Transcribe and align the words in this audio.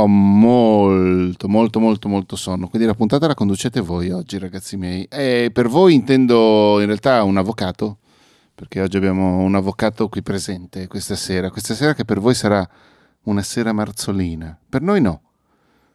ho 0.00 0.06
molto, 0.06 1.48
molto, 1.48 1.80
molto, 1.80 2.08
molto 2.08 2.36
sonno. 2.36 2.68
Quindi 2.68 2.86
la 2.86 2.94
puntata 2.94 3.26
la 3.26 3.34
conducete 3.34 3.80
voi 3.80 4.10
oggi, 4.10 4.38
ragazzi 4.38 4.76
miei. 4.76 5.06
E 5.10 5.50
per 5.52 5.68
voi 5.68 5.94
intendo 5.94 6.78
in 6.80 6.86
realtà 6.86 7.22
un 7.22 7.36
avvocato, 7.36 7.98
perché 8.54 8.80
oggi 8.80 8.96
abbiamo 8.96 9.38
un 9.38 9.54
avvocato 9.54 10.08
qui 10.08 10.22
presente 10.22 10.86
questa 10.86 11.16
sera. 11.16 11.50
Questa 11.50 11.74
sera 11.74 11.94
che 11.94 12.04
per 12.04 12.20
voi 12.20 12.34
sarà 12.34 12.66
una 13.24 13.42
sera 13.42 13.72
marzolina. 13.72 14.56
Per 14.68 14.82
noi 14.82 15.00
no. 15.00 15.20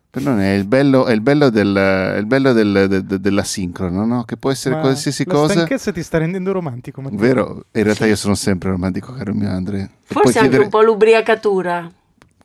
Per 0.10 0.24
noi 0.24 0.44
è 0.44 0.54
il 0.54 0.66
bello, 0.66 1.06
è 1.08 1.12
il 1.12 1.20
bello, 1.20 1.50
del, 1.50 1.76
è 1.76 2.18
il 2.18 2.26
bello 2.26 2.54
del, 2.54 2.86
de, 2.88 3.04
de, 3.06 3.20
della 3.20 3.44
sincrono, 3.44 4.06
no? 4.06 4.24
Che 4.24 4.38
può 4.38 4.50
essere 4.50 4.76
Ma 4.76 4.82
qualsiasi 4.82 5.26
la 5.26 5.34
cosa. 5.34 5.54
stanchezza 5.54 5.92
ti 5.92 6.02
sta 6.02 6.20
rendendo 6.20 6.54
romantico. 6.54 7.02
Matteo. 7.02 7.20
Vero? 7.20 7.66
In 7.74 7.84
realtà 7.84 8.06
io 8.06 8.16
sono 8.16 8.34
sempre 8.34 8.70
romantico, 8.70 9.12
caro 9.12 9.34
mio 9.34 9.50
Andre. 9.50 9.90
Forse 10.04 10.40
anche 10.40 10.40
chiedere- 10.40 10.64
un 10.64 10.70
po' 10.70 10.82
l'ubriacatura. 10.82 11.92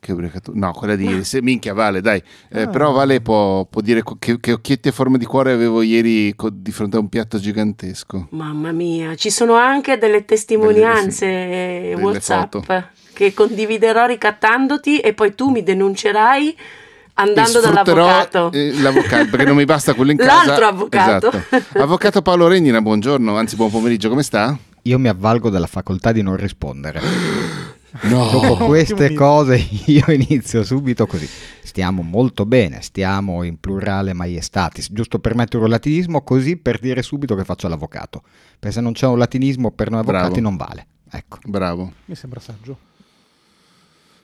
Che 0.03 0.11
ubriacatura? 0.13 0.57
No, 0.57 0.71
quella 0.71 0.95
di 0.95 1.23
se, 1.23 1.43
minchia, 1.43 1.75
Vale, 1.75 2.01
dai. 2.01 2.19
Eh, 2.49 2.67
Però 2.69 2.91
Vale 2.91 3.21
può, 3.21 3.65
può 3.65 3.81
dire 3.81 4.01
che, 4.17 4.39
che 4.39 4.51
occhietti 4.53 4.87
a 4.87 4.91
forma 4.91 5.17
di 5.17 5.25
cuore 5.25 5.51
avevo 5.51 5.83
ieri 5.83 6.33
co- 6.35 6.49
di 6.51 6.71
fronte 6.71 6.97
a 6.97 6.99
un 6.99 7.07
piatto 7.07 7.37
gigantesco. 7.37 8.29
Mamma 8.31 8.71
mia, 8.71 9.13
ci 9.13 9.29
sono 9.29 9.53
anche 9.53 9.99
delle 9.99 10.25
testimonianze 10.25 11.25
eh, 11.27 11.81
Delle 11.93 12.01
WhatsApp 12.01 12.51
foto. 12.55 12.85
che 13.13 13.31
condividerò 13.35 14.07
ricattandoti 14.07 14.97
e 14.97 15.13
poi 15.13 15.35
tu 15.35 15.49
mi 15.51 15.61
denuncerai 15.61 16.57
andando 17.13 17.59
dall'avvocato. 17.59 18.51
eh, 18.53 18.73
l'avvocato, 18.81 19.29
perché 19.29 19.45
non 19.45 19.55
mi 19.55 19.65
basta 19.65 19.93
quello 19.93 20.09
in 20.09 20.17
casa. 20.25 20.45
L'altro 20.47 20.65
avvocato. 20.65 21.31
Esatto. 21.31 21.79
Avvocato 21.79 22.23
Paolo 22.23 22.47
Regnina, 22.47 22.81
buongiorno, 22.81 23.35
anzi 23.37 23.55
buon 23.55 23.69
pomeriggio, 23.69 24.09
come 24.09 24.23
sta? 24.23 24.57
Io 24.81 24.97
mi 24.97 25.09
avvalgo 25.09 25.51
della 25.51 25.67
facoltà 25.67 26.11
di 26.11 26.23
non 26.23 26.37
rispondere. 26.37 26.99
No. 28.03 28.29
Dopo 28.29 28.65
queste 28.65 29.13
cose 29.13 29.55
io 29.85 30.05
inizio 30.11 30.63
subito 30.63 31.05
così. 31.05 31.27
Stiamo 31.61 32.01
molto 32.01 32.45
bene, 32.45 32.81
stiamo 32.81 33.43
in 33.43 33.59
plurale 33.59 34.13
maiestatis, 34.13 34.91
giusto 34.91 35.19
per 35.19 35.35
mettere 35.35 35.63
un 35.63 35.69
latinismo 35.69 36.21
così 36.21 36.57
per 36.57 36.79
dire 36.79 37.01
subito 37.01 37.35
che 37.35 37.43
faccio 37.43 37.67
l'avvocato. 37.67 38.23
Perché 38.59 38.75
se 38.75 38.81
non 38.81 38.93
c'è 38.93 39.07
un 39.07 39.17
latinismo 39.17 39.71
per 39.71 39.89
noi 39.89 39.99
avvocati 39.99 40.39
Bravo. 40.39 40.41
non 40.41 40.55
vale. 40.57 40.87
Ecco. 41.09 41.39
Bravo. 41.45 41.91
Mi 42.05 42.15
sembra 42.15 42.39
saggio. 42.39 42.77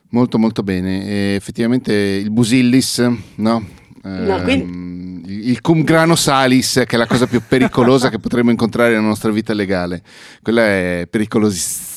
Molto 0.09 0.37
molto 0.37 0.63
bene. 0.63 1.05
E 1.05 1.35
effettivamente 1.35 1.93
il 1.93 2.31
Busillis, 2.31 2.99
no? 2.99 3.15
No, 3.35 3.65
Ehm, 4.07 5.23
il 5.25 5.49
il 5.49 5.61
cum 5.61 5.83
grano 5.83 6.15
salis, 6.15 6.83
che 6.85 6.95
è 6.95 6.97
la 6.97 7.05
cosa 7.05 7.27
più 7.27 7.41
pericolosa 7.45 8.09
che 8.09 8.19
potremmo 8.19 8.51
incontrare 8.51 8.91
nella 8.91 9.01
nostra 9.01 9.31
vita 9.31 9.53
legale. 9.53 10.01
Quella 10.41 10.65
è 10.65 11.07
pericolosissima. 11.09 11.95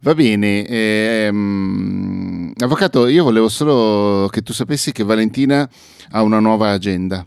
Va 0.00 0.14
bene. 0.14 0.66
ehm, 0.66 2.52
avvocato, 2.58 3.06
io 3.06 3.24
volevo 3.24 3.48
solo 3.48 4.28
che 4.30 4.42
tu 4.42 4.52
sapessi 4.52 4.92
che 4.92 5.04
Valentina 5.04 5.68
ha 6.10 6.22
una 6.22 6.40
nuova 6.40 6.70
agenda. 6.70 7.26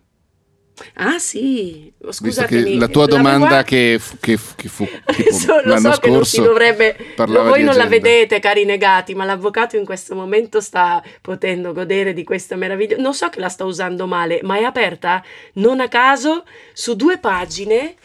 Ah 0.95 1.17
sì, 1.19 1.89
Visto 1.97 2.11
scusatemi. 2.11 2.71
che 2.73 2.77
la 2.77 2.89
tua 2.89 3.05
domanda 3.05 3.63
che, 3.63 3.95
fu, 3.97 4.17
che 4.19 4.35
fu- 4.35 4.55
che 4.57 4.67
fu 4.67 4.83
Adesso 5.05 5.61
lo 5.63 5.69
l'anno 5.73 5.93
so 5.93 5.99
che 6.01 6.09
non 6.09 6.25
si 6.25 6.35
scorso 6.35 6.51
dovrebbe, 6.51 6.97
parlava 7.15 7.47
voi 7.49 7.63
non 7.63 7.75
la 7.77 7.83
agenda. 7.85 8.09
vedete 8.09 8.39
cari 8.39 8.65
negati, 8.65 9.15
ma 9.15 9.23
l'avvocato 9.23 9.77
in 9.77 9.85
questo 9.85 10.15
momento 10.15 10.59
sta 10.59 11.01
potendo 11.21 11.71
godere 11.71 12.11
di 12.11 12.25
questa 12.25 12.57
meraviglia. 12.57 12.97
Non 12.97 13.13
so 13.13 13.29
che 13.29 13.39
la 13.39 13.47
sta 13.47 13.63
usando 13.63 14.05
male, 14.05 14.41
ma 14.43 14.57
è 14.57 14.63
aperta 14.63 15.23
non 15.53 15.79
a 15.79 15.87
caso 15.87 16.43
su 16.73 16.93
due 16.97 17.19
pagine, 17.19 17.95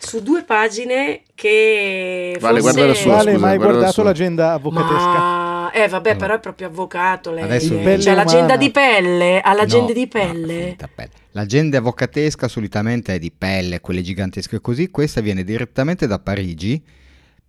su 0.00 0.22
due 0.22 0.44
pagine 0.44 1.22
che 1.34 2.36
Vale, 2.40 2.60
forse... 2.60 2.74
guarda 2.74 2.92
la 2.92 2.98
sua, 2.98 3.10
Vale, 3.16 3.32
scusa, 3.32 3.38
ma 3.38 3.48
hai 3.50 3.56
guarda 3.56 3.64
la 3.64 3.78
guardato 3.78 3.92
sua. 3.92 4.02
l'agenda 4.04 4.52
avvocatesca? 4.54 4.94
Ma 4.96 5.70
eh 5.72 5.88
vabbè, 5.88 6.16
però 6.16 6.34
è 6.34 6.40
proprio 6.40 6.66
avvocato 6.68 7.30
lei. 7.30 7.44
Adesso- 7.44 7.68
Cioè, 7.68 7.82
Pelle 7.82 8.14
l'agenda 8.14 8.38
umana. 8.44 8.56
di 8.56 8.70
pelle, 8.70 9.40
ha 9.40 9.52
l'agenda 9.52 9.86
No, 9.88 9.92
di 9.92 10.00
no, 10.00 10.08
pelle. 10.08 10.64
finta 10.68 10.88
pelle. 10.92 11.10
L'agenda 11.32 11.78
avvocatesca 11.78 12.48
solitamente 12.48 13.14
è 13.14 13.18
di 13.18 13.30
pelle, 13.30 13.80
quelle 13.80 14.02
gigantesche 14.02 14.60
così. 14.60 14.90
Questa 14.90 15.20
viene 15.20 15.44
direttamente 15.44 16.06
da 16.08 16.18
Parigi 16.18 16.82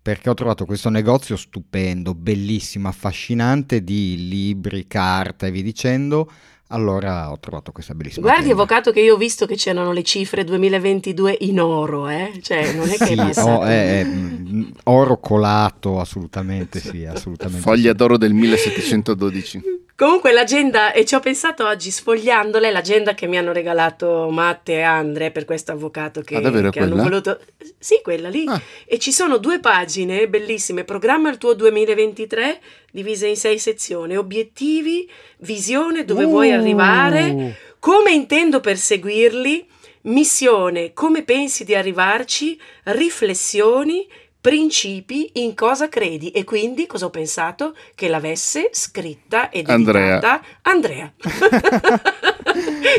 perché 0.03 0.29
ho 0.29 0.33
trovato 0.33 0.65
questo 0.65 0.89
negozio 0.89 1.35
stupendo, 1.35 2.13
bellissimo, 2.13 2.87
affascinante 2.87 3.83
di 3.83 4.27
libri, 4.27 4.85
carta 4.87 5.47
e 5.47 5.51
via 5.51 5.63
dicendo. 5.63 6.29
Allora 6.73 7.31
ho 7.31 7.39
trovato 7.39 7.71
questa 7.71 7.93
bellissima 7.93 8.21
Guardi, 8.25 8.45
agenda. 8.45 8.63
avvocato, 8.63 8.91
che 8.91 9.01
io 9.01 9.15
ho 9.15 9.17
visto 9.17 9.45
che 9.45 9.55
c'erano 9.55 9.91
le 9.91 10.03
cifre 10.03 10.43
2022 10.43 11.37
in 11.41 11.59
oro, 11.59 12.07
eh? 12.07 12.39
Cioè, 12.41 12.73
non 12.73 12.87
è 12.89 12.97
che 12.97 13.05
Sì, 13.05 13.39
oh, 13.39 13.63
è- 13.63 14.01
è, 14.01 14.05
mm, 14.05 14.63
oro 14.85 15.19
colato, 15.19 15.99
assolutamente 15.99 16.79
sì, 16.79 17.05
assolutamente. 17.05 17.61
Foglia 17.61 17.91
sì. 17.91 17.95
d'oro 17.97 18.17
del 18.17 18.33
1712. 18.33 19.61
Comunque 20.01 20.31
l'agenda, 20.31 20.93
e 20.93 21.05
ci 21.05 21.13
ho 21.13 21.19
pensato 21.19 21.63
oggi 21.63 21.91
sfogliandole, 21.91 22.71
l'agenda 22.71 23.13
che 23.13 23.27
mi 23.27 23.37
hanno 23.37 23.51
regalato 23.51 24.29
Matte 24.31 24.77
e 24.77 24.81
Andre 24.81 25.29
per 25.29 25.45
questo 25.45 25.73
avvocato 25.73 26.21
che, 26.21 26.37
Ah, 26.37 26.39
è 26.39 26.69
che 26.71 26.79
hanno 26.79 26.95
voluto... 26.95 27.39
Sì, 27.77 27.99
quella 28.01 28.27
lì. 28.27 28.45
Ah. 28.47 28.59
E 28.87 28.97
ci 28.97 29.11
sono 29.11 29.37
due 29.37 29.59
pagine 29.59 30.27
bellissime, 30.27 30.85
programma 30.85 31.29
il 31.29 31.37
tuo 31.37 31.53
2023, 31.53 32.59
divise 32.91 33.27
in 33.27 33.35
sei 33.35 33.59
sezioni, 33.59 34.17
obiettivi, 34.17 35.07
visione, 35.37 36.03
dove 36.03 36.25
vuoi 36.25 36.49
Uh. 36.49 36.55
arrivare, 36.55 37.55
come 37.77 38.09
intendo 38.09 38.59
perseguirli, 38.59 39.67
missione, 40.03 40.93
come 40.93 41.21
pensi 41.21 41.63
di 41.63 41.75
arrivarci, 41.75 42.59
riflessioni, 42.85 44.07
principi, 44.41 45.29
in 45.35 45.53
cosa 45.53 45.87
credi 45.87 46.31
e 46.31 46.43
quindi 46.43 46.87
cosa 46.87 47.05
ho 47.05 47.09
pensato 47.11 47.75
che 47.93 48.07
l'avesse 48.07 48.69
scritta 48.73 49.51
ed 49.51 49.69
Andrea. 49.69 50.13
editata 50.17 50.45
Andrea. 50.63 51.13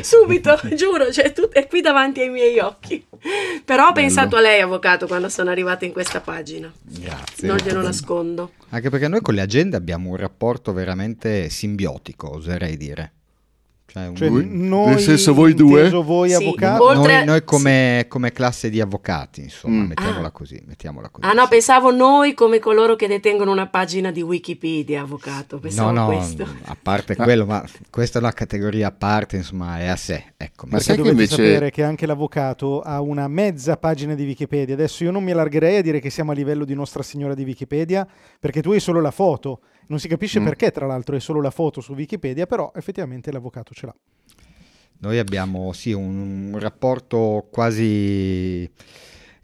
Subito, 0.03 0.59
giuro, 0.75 1.13
cioè, 1.13 1.33
tu- 1.33 1.49
è 1.51 1.67
qui 1.67 1.81
davanti 1.81 2.21
ai 2.21 2.31
miei 2.31 2.59
occhi. 2.61 3.05
Però 3.65 3.89
ho 3.89 3.93
Bello. 3.93 4.07
pensato 4.07 4.37
a 4.37 4.41
lei, 4.41 4.61
avvocato, 4.61 5.07
quando 5.07 5.29
sono 5.29 5.51
arrivata 5.51 5.85
in 5.85 5.93
questa 5.93 6.21
pagina. 6.21 6.73
Grazie. 6.81 7.47
Non 7.49 7.57
glielo 7.59 7.83
nascondo. 7.83 8.53
Anche 8.71 8.89
perché 8.89 9.09
noi 9.09 9.21
con 9.21 9.35
le 9.35 9.41
agende 9.43 9.77
abbiamo 9.77 10.11
un 10.11 10.17
rapporto 10.17 10.73
veramente 10.73 11.49
simbiotico, 11.51 12.35
oserei 12.35 12.77
dire. 12.77 13.13
Cioè, 13.93 14.07
un- 14.07 14.17
Cioè, 14.17 14.29
noi, 14.31 14.87
Nel 14.89 15.01
senso, 15.01 15.35
voi 15.35 15.53
due? 15.53 15.91
voi 15.91 16.31
Sì, 16.31 16.35
avvocati? 16.37 16.81
oltre- 16.81 17.17
noi, 17.19 17.25
noi 17.27 17.45
come, 17.45 18.07
come 18.09 18.33
classe 18.33 18.71
di 18.71 18.81
avvocati, 18.81 19.43
insomma, 19.43 19.83
Mm. 19.83 19.87
mettiamola 19.89 20.29
Ah. 20.29 20.31
così, 20.31 20.63
mettiamola 20.67 21.09
così. 21.11 21.27
Ah 21.29 21.33
no, 21.35 21.43
sì. 21.43 21.49
pensavo 21.51 21.91
noi 21.91 22.33
come 22.33 22.59
coloro 22.59 22.97
che 22.97 23.07
detengono 23.07 23.53
una 23.53 23.67
pagina 23.67 24.11
di 24.11 24.23
Wikipedia, 24.23 25.03
avvocato. 25.03 25.59
Pensavo 25.59 25.91
No, 25.91 26.01
no, 26.01 26.07
questo. 26.07 26.47
a 26.65 26.77
parte 26.81 27.15
quello, 27.17 27.45
ma 27.45 27.63
questa 27.91 28.19
è 28.19 28.23
una 28.23 28.33
categoria 28.33 28.87
a 28.89 28.93
parte, 28.93 29.37
insomma, 29.37 29.79
è 29.79 29.89
a 29.89 29.97
sé. 29.97 30.25
Ecco, 30.39 30.65
Ma 30.71 30.79
sai 30.79 30.97
che 30.97 31.03
dovete 31.03 31.15
invece- 31.23 31.37
sapere 31.37 31.71
che 31.71 31.83
anche 31.83 32.07
l'avvocato 32.07 32.81
ha 32.81 32.99
una 33.03 33.29
mezza 33.29 33.77
pagina 33.77 34.15
di 34.15 34.25
Wikipedia. 34.25 34.73
Adesso 34.75 35.05
io 35.05 35.11
non 35.11 35.23
mi 35.23 35.33
allargherei 35.33 35.77
a 35.77 35.83
dire 35.83 36.01
che 36.01 36.09
siamo 36.09 36.31
a 36.31 36.35
livello 36.35 36.65
di 36.65 36.73
Nostra 36.75 37.03
Signora 37.03 37.35
di 37.35 37.45
Wikipedia, 37.45 38.07
perché 38.41 38.63
tu 38.63 38.71
hai 38.71 38.81
solo 38.81 39.03
la 39.03 39.11
foto. 39.11 39.61
Non 39.93 40.01
si 40.01 40.09
capisce 40.09 40.41
Mm. 40.41 40.45
perché, 40.45 40.71
tra 40.71 40.87
l'altro, 40.87 41.15
è 41.17 41.21
solo 41.21 41.43
la 41.43 41.51
foto 41.51 41.83
su 41.83 41.93
Wikipedia, 41.93 42.47
però 42.47 42.73
effettivamente 42.75 43.31
l'avvocato 43.31 43.75
ce 43.75 43.85
l'ha. 43.85 43.95
Noi 45.01 45.19
abbiamo 45.19 45.73
sì 45.75 45.93
un, 45.93 46.51
un 46.55 46.59
rapporto 46.59 47.47
quasi 47.51 48.71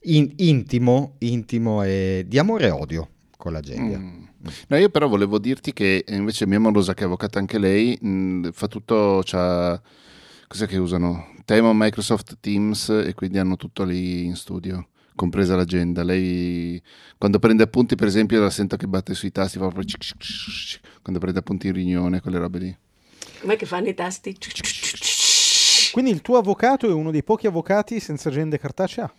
in- 0.05 0.33
intimo, 0.37 1.17
intimo 1.19 1.83
e 1.83 2.25
di 2.27 2.39
amore 2.39 2.69
e 2.69 2.71
odio 2.71 3.09
con 3.37 3.53
l'agenda. 3.53 3.99
Mm. 3.99 4.25
No, 4.69 4.77
io 4.79 4.89
però 4.89 5.07
volevo 5.07 5.39
dirti 5.39 5.75
che 5.75 6.03
invece 6.09 6.47
mia 6.47 6.61
morosa, 6.61 6.95
che 6.95 7.03
è 7.03 7.05
avvocata 7.07 7.39
anche 7.39 7.59
lei, 7.59 7.99
mh, 8.01 8.51
fa 8.53 8.69
tutto, 8.69 9.21
c'ha, 9.25 9.79
cos'è 10.47 10.67
che 10.67 10.79
usano? 10.79 11.35
Tema 11.45 11.73
Microsoft 11.75 12.39
Teams 12.41 12.89
e 12.89 13.13
quindi 13.13 13.37
hanno 13.39 13.57
tutto 13.57 13.85
lì 13.85 14.25
in 14.25 14.35
studio, 14.35 14.89
compresa 15.19 15.57
l'agenda. 15.57 16.05
Lei 16.05 16.81
quando 17.19 17.39
prende 17.41 17.65
appunti, 17.65 17.97
per 17.97 18.07
esempio, 18.07 18.41
la 18.41 18.49
sento 18.51 18.77
che 18.77 18.87
batte 18.87 19.13
sui 19.15 19.33
tasti, 19.33 19.59
proprio 19.59 19.83
cic, 19.83 20.01
cic, 20.03 20.23
cic, 20.23 20.51
cic, 20.51 20.81
quando 21.03 21.21
prende 21.21 21.41
appunti 21.41 21.67
in 21.67 21.73
riunione, 21.75 22.21
quelle 22.21 22.39
robe 22.39 22.59
lì. 22.61 22.77
Com'è 23.41 23.57
che 23.57 23.67
fanno 23.67 23.89
i 23.89 23.95
tasti? 23.95 24.37
Quindi 25.93 26.11
il 26.11 26.21
tuo 26.23 26.37
avvocato 26.39 26.87
è 26.89 26.93
uno 26.93 27.11
dei 27.11 27.23
pochi 27.25 27.47
avvocati 27.47 27.99
senza 28.01 28.29
agenda 28.29 28.57
cartacea? 28.57 29.13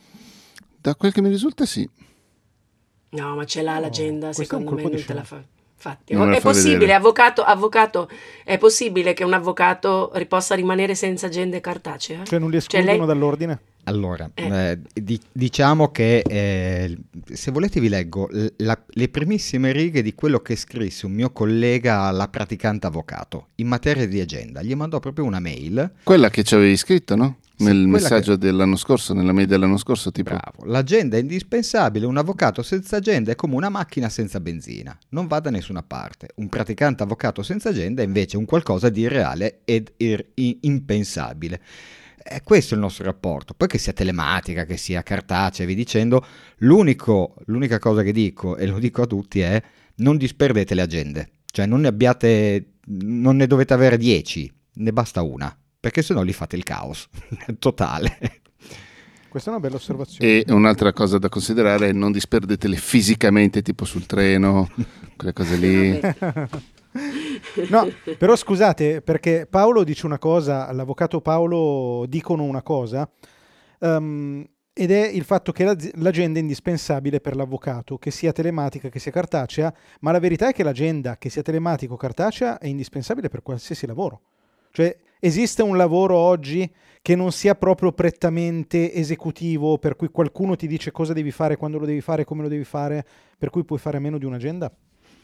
Da 0.82 0.96
quel 0.96 1.12
che 1.12 1.22
mi 1.22 1.30
risulta 1.30 1.66
sì. 1.66 1.88
No, 3.12 3.36
ma 3.36 3.46
ce 3.46 3.62
l'ha 3.62 3.80
l'agenda, 3.80 4.26
è 4.26 4.30
un 4.30 4.34
secondo 4.36 4.72
me 4.72 4.82
non 4.84 4.92
di 4.92 5.04
te 5.04 5.14
la 5.14 5.24
scena. 5.24 5.42
fa. 5.42 5.44
Infatti, 5.80 6.14
Non 6.14 6.34
è 6.34 6.42
fa 6.42 6.50
possibile, 6.50 6.94
avvocato, 6.94 7.42
avvocato, 7.42 8.10
è 8.44 8.58
possibile 8.58 9.14
che 9.14 9.24
un 9.24 9.32
avvocato 9.34 10.12
possa 10.28 10.54
rimanere 10.54 10.94
senza 10.94 11.28
agenda 11.28 11.58
cartacea? 11.62 12.24
Cioè 12.26 12.38
non 12.38 12.50
li 12.50 12.60
Cioè, 12.62 12.80
escludono 12.80 12.98
lei- 12.98 13.06
dall'ordine? 13.08 13.60
Allora, 13.90 14.30
Eh. 14.36 14.72
eh, 14.72 14.80
di- 14.94 15.20
diciamo 15.32 15.90
che 15.92 16.20
eh, 16.20 16.96
se 17.34 17.50
volete 17.52 17.80
vi 17.80 17.90
leggo 17.90 18.30
la- 18.58 18.80
le 18.88 19.10
primissime 19.10 19.72
righe 19.72 20.04
di 20.04 20.14
quello 20.14 20.40
che 20.42 20.56
scrisse 20.56 21.08
un 21.08 21.14
mio 21.14 21.32
collega 21.32 22.02
alla 22.02 22.28
praticante 22.28 22.86
avvocato 22.86 23.48
in 23.56 23.68
materia 23.68 24.08
di 24.08 24.20
agenda. 24.20 24.62
Gli 24.62 24.76
mandò 24.76 25.00
proprio 25.00 25.26
una 25.26 25.40
mail. 25.40 25.92
Quella 26.04 26.30
che 26.30 26.44
ci 26.44 26.54
avevi 26.54 26.78
scritto, 26.78 27.16
no? 27.16 27.38
nel 27.60 27.76
quella 27.82 27.88
messaggio 27.90 28.36
dell'anno 28.38 28.78
scorso, 28.78 29.14
nella 29.14 29.34
mail 29.34 29.48
dell'anno 29.48 29.76
scorso, 29.78 30.12
tipo 30.12 30.30
Bravo. 30.30 30.72
L'agenda 30.72 31.18
è 31.18 31.20
indispensabile, 31.20 32.06
un 32.06 32.16
avvocato 32.16 32.62
senza 32.62 32.98
agenda 32.98 33.32
è 33.32 33.36
come 33.36 33.56
una 33.56 33.68
macchina 33.68 34.08
senza 34.08 34.40
benzina, 34.40 34.98
non 35.10 35.28
va 35.28 35.40
da 35.42 35.50
nessuna 35.50 35.84
parte. 35.84 36.30
Un 36.36 36.48
praticante 36.48 37.04
avvocato 37.04 37.44
senza 37.44 37.68
agenda 37.70 38.02
è 38.02 38.06
invece 38.06 38.38
un 38.38 38.46
qualcosa 38.46 38.88
di 38.90 39.02
irreale 39.02 39.60
ed 39.66 39.92
ir- 39.98 40.28
impensabile. 40.62 41.60
E 42.32 42.44
questo 42.44 42.76
è 42.76 42.78
il 42.78 42.84
nostro 42.84 43.06
rapporto. 43.06 43.56
Poi 43.56 43.68
che 43.68 43.80
sia 43.80 43.92
telematica, 43.92 44.64
che 44.64 44.78
sia 44.78 45.02
cartacea, 45.02 45.66
vi 45.66 45.74
dicendo, 45.74 46.24
l'unico- 46.58 47.34
l'unica 47.46 47.80
cosa 47.80 48.04
che 48.04 48.12
dico, 48.12 48.56
e 48.56 48.68
lo 48.68 48.78
dico 48.78 49.02
a 49.02 49.08
tutti, 49.08 49.40
è 49.40 49.60
non 49.96 50.16
disperdete 50.16 50.76
le 50.76 50.82
agende. 50.82 51.30
Cioè 51.52 51.66
non 51.66 51.82
ne 51.82 51.88
abbiate, 51.88 52.74
non 52.86 53.36
ne 53.36 53.48
dovete 53.48 53.74
avere 53.74 53.98
10, 53.98 54.54
ne 54.74 54.94
basta 54.94 55.24
una, 55.24 55.58
perché 55.80 56.04
sennò 56.04 56.22
li 56.22 56.32
fate 56.32 56.56
il 56.56 56.64
caos 56.64 57.10
totale. 57.58 58.42
Questa 59.28 59.50
è 59.50 59.54
una 59.54 59.62
bella 59.62 59.78
osservazione. 59.78 60.44
E 60.44 60.52
un'altra 60.52 60.94
cosa 60.94 61.18
da 61.18 61.30
considerare 61.30 61.90
è 61.90 61.94
non 61.94 62.12
disperdetele 62.12 62.76
fisicamente, 62.76 63.64
tipo 63.64 63.86
sul 63.86 64.06
treno, 64.06 64.70
quelle 65.16 65.34
cose 65.34 65.56
lì. 65.56 66.00
No, 67.70 67.88
però 68.18 68.36
scusate, 68.36 69.02
perché 69.02 69.48
Paolo 69.50 69.84
dice 69.84 70.06
una 70.06 70.18
cosa, 70.18 70.72
l'avvocato 70.72 71.22
Paolo 71.22 72.06
dicono 72.08 72.44
una 72.44 72.62
cosa, 72.62 73.10
ehm, 73.80 74.46
ed 74.74 74.92
è 74.92 75.08
il 75.08 75.24
fatto 75.24 75.52
che 75.52 75.66
l'agenda 75.96 76.40
è 76.40 76.42
indispensabile 76.42 77.20
per 77.20 77.36
l'avvocato, 77.36 77.98
che 77.98 78.12
sia 78.12 78.32
telematica, 78.32 78.90
che 78.90 79.00
sia 79.00 79.12
cartacea, 79.12 79.74
ma 80.02 80.12
la 80.12 80.20
verità 80.20 80.50
è 80.50 80.54
che 80.54 80.64
l'agenda, 80.64 81.18
che 81.18 81.30
sia 81.30 81.42
telematica 81.42 81.94
o 81.94 81.98
cartacea, 81.98 82.58
è 82.60 82.68
indispensabile 82.68 83.28
per 83.28 83.42
qualsiasi 83.42 83.86
lavoro. 83.86 84.22
Cioè, 84.72 84.96
esiste 85.20 85.62
un 85.64 85.76
lavoro 85.76 86.16
oggi 86.16 86.72
che 87.02 87.16
non 87.16 87.34
sia 87.34 87.56
proprio 87.56 87.92
prettamente 87.92 88.94
esecutivo, 88.94 89.78
per 89.80 89.98
cui 89.98 90.10
qualcuno 90.10 90.56
ti 90.56 90.68
dice 90.68 90.92
cosa 90.92 91.12
devi 91.12 91.32
fare, 91.32 91.58
quando 91.58 91.78
lo 91.78 91.86
devi 91.86 92.02
fare, 92.02 92.24
come 92.24 92.44
lo 92.44 92.48
devi 92.48 92.64
fare, 92.64 93.06
per 93.38 93.50
cui 93.50 93.66
puoi 93.66 93.80
fare 93.80 93.98
a 93.98 94.00
meno 94.00 94.18
di 94.18 94.26
un'agenda? 94.26 94.72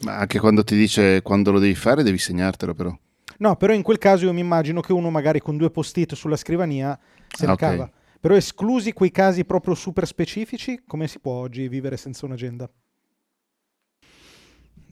Ma 0.00 0.18
anche 0.18 0.38
quando 0.38 0.62
ti 0.64 0.76
dice 0.76 1.22
quando 1.22 1.50
lo 1.52 1.58
devi 1.58 1.74
fare, 1.74 2.02
devi 2.02 2.18
segnartelo 2.18 2.74
però. 2.74 2.96
No, 3.38 3.56
però 3.56 3.72
in 3.72 3.82
quel 3.82 3.98
caso 3.98 4.24
io 4.24 4.32
mi 4.32 4.40
immagino 4.40 4.80
che 4.80 4.92
uno 4.92 5.10
magari 5.10 5.40
con 5.40 5.56
due 5.56 5.70
post-it 5.70 6.14
sulla 6.14 6.36
scrivania 6.36 6.98
se 7.28 7.44
Ah, 7.44 7.48
ne 7.48 7.52
ok. 7.52 7.58
cava. 7.60 7.90
Però 8.20 8.34
esclusi 8.34 8.92
quei 8.92 9.10
casi 9.10 9.44
proprio 9.44 9.74
super 9.74 10.06
specifici, 10.06 10.82
come 10.86 11.06
si 11.06 11.18
può 11.18 11.32
oggi 11.32 11.68
vivere 11.68 11.96
senza 11.96 12.24
un'agenda? 12.26 12.68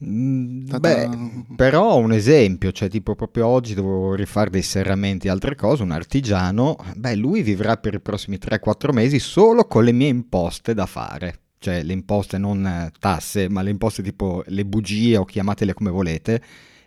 Mm. 0.04 0.76
Beh, 0.78 1.08
però 1.56 1.96
un 1.98 2.12
esempio, 2.12 2.72
cioè 2.72 2.88
tipo 2.90 3.14
proprio 3.14 3.46
oggi 3.46 3.74
dovevo 3.74 4.14
rifare 4.14 4.50
dei 4.50 4.62
serramenti 4.62 5.28
e 5.28 5.30
altre 5.30 5.54
cose, 5.54 5.82
un 5.82 5.92
artigiano, 5.92 6.76
beh 6.96 7.14
lui 7.14 7.42
vivrà 7.42 7.76
per 7.76 7.94
i 7.94 8.00
prossimi 8.00 8.38
3-4 8.38 8.92
mesi 8.92 9.18
solo 9.18 9.66
con 9.66 9.84
le 9.84 9.92
mie 9.92 10.08
imposte 10.08 10.74
da 10.74 10.86
fare, 10.86 11.40
cioè 11.64 11.82
le 11.82 11.94
imposte 11.94 12.36
non 12.36 12.66
eh, 12.66 12.92
tasse, 13.00 13.48
ma 13.48 13.62
le 13.62 13.70
imposte 13.70 14.02
tipo 14.02 14.42
le 14.48 14.66
bugie 14.66 15.16
o 15.16 15.24
chiamatele 15.24 15.72
come 15.72 15.88
volete, 15.88 16.42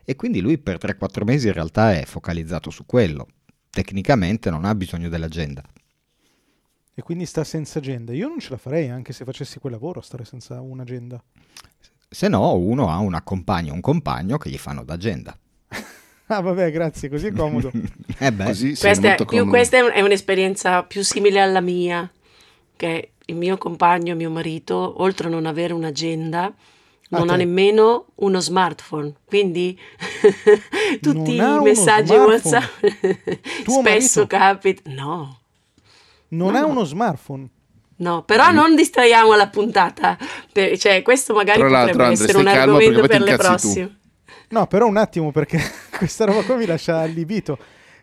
e 0.05 0.15
quindi 0.15 0.39
lui 0.39 0.59
per 0.59 0.77
3-4 0.77 1.23
mesi 1.23 1.47
in 1.47 1.53
realtà 1.53 1.93
è 1.97 2.05
focalizzato 2.05 2.69
su 2.69 2.85
quello, 2.85 3.25
tecnicamente 3.71 4.51
non 4.51 4.65
ha 4.65 4.75
bisogno 4.75 5.09
dell'agenda. 5.09 5.63
E 6.93 7.01
quindi 7.01 7.25
sta 7.25 7.43
senza 7.43 7.79
agenda. 7.79 8.13
Io 8.13 8.27
non 8.27 8.37
ce 8.39 8.51
la 8.51 8.57
farei 8.57 8.89
anche 8.89 9.13
se 9.13 9.25
facessi 9.25 9.57
quel 9.57 9.73
lavoro, 9.73 9.99
stare 10.01 10.25
senza 10.25 10.61
un'agenda. 10.61 11.23
Se 12.07 12.27
no 12.27 12.53
uno 12.55 12.89
ha 12.89 12.99
una 12.99 13.23
compagna 13.23 13.71
o 13.71 13.73
un 13.75 13.81
compagno 13.81 14.37
che 14.37 14.51
gli 14.51 14.57
fanno 14.59 14.83
d'agenda. 14.83 15.35
Ah 16.29 16.41
vabbè, 16.41 16.71
grazie, 16.71 17.07
così 17.07 17.27
è 17.27 17.31
comodo. 17.31 17.71
eh 18.19 18.33
beh, 18.33 18.43
Così 18.43 18.75
Questa, 18.75 18.89
è, 18.89 19.07
molto 19.07 19.23
più, 19.23 19.47
questa 19.47 19.77
è 19.77 19.79
un- 19.79 19.91
è 19.93 20.01
un'esperienza 20.01 20.83
più 20.83 21.01
simile 21.01 21.39
alla 21.39 21.61
mia, 21.61 22.11
che 22.75 23.13
il 23.29 23.35
mio 23.35 23.57
compagno, 23.57 24.15
mio 24.15 24.29
marito, 24.29 25.01
oltre 25.01 25.27
a 25.27 25.29
non 25.29 25.45
avere 25.45 25.73
un'agenda, 25.73 26.53
non 27.09 27.29
Ah, 27.29 27.33
ha 27.33 27.35
nemmeno 27.37 28.07
uno 28.15 28.39
smartphone. 28.39 29.13
Quindi 29.25 29.77
tutti 31.01 31.35
i 31.35 31.59
messaggi? 31.61 32.13
WhatsApp 32.13 32.85
spesso 33.67 34.27
capita. 34.27 34.81
No. 34.91 35.39
Non 36.29 36.51
No, 36.51 36.57
ha 36.57 36.61
no. 36.61 36.67
uno 36.67 36.83
smartphone. 36.83 37.47
No, 37.99 38.23
però 38.23 38.51
non 38.51 38.75
distraiamo 38.75 39.35
la 39.35 39.47
puntata, 39.49 40.17
per- 40.51 40.77
cioè 40.77 41.01
questo 41.01 41.33
magari 41.33 41.59
Tra 41.59 41.67
potrebbe 41.67 42.03
Andre, 42.03 42.13
essere 42.23 42.37
un 42.37 42.47
argomento 42.47 43.01
per 43.07 43.21
le 43.21 43.31
incazzi 43.31 43.37
tu. 43.37 43.47
prossime. 43.47 43.99
No, 44.49 44.67
però 44.67 44.85
un 44.85 44.97
attimo, 44.97 45.31
perché 45.31 45.59
questa 45.97 46.25
roba 46.25 46.43
qua 46.43 46.55
mi 46.57 46.65
lascia 46.65 46.99
allibito. 46.99 47.57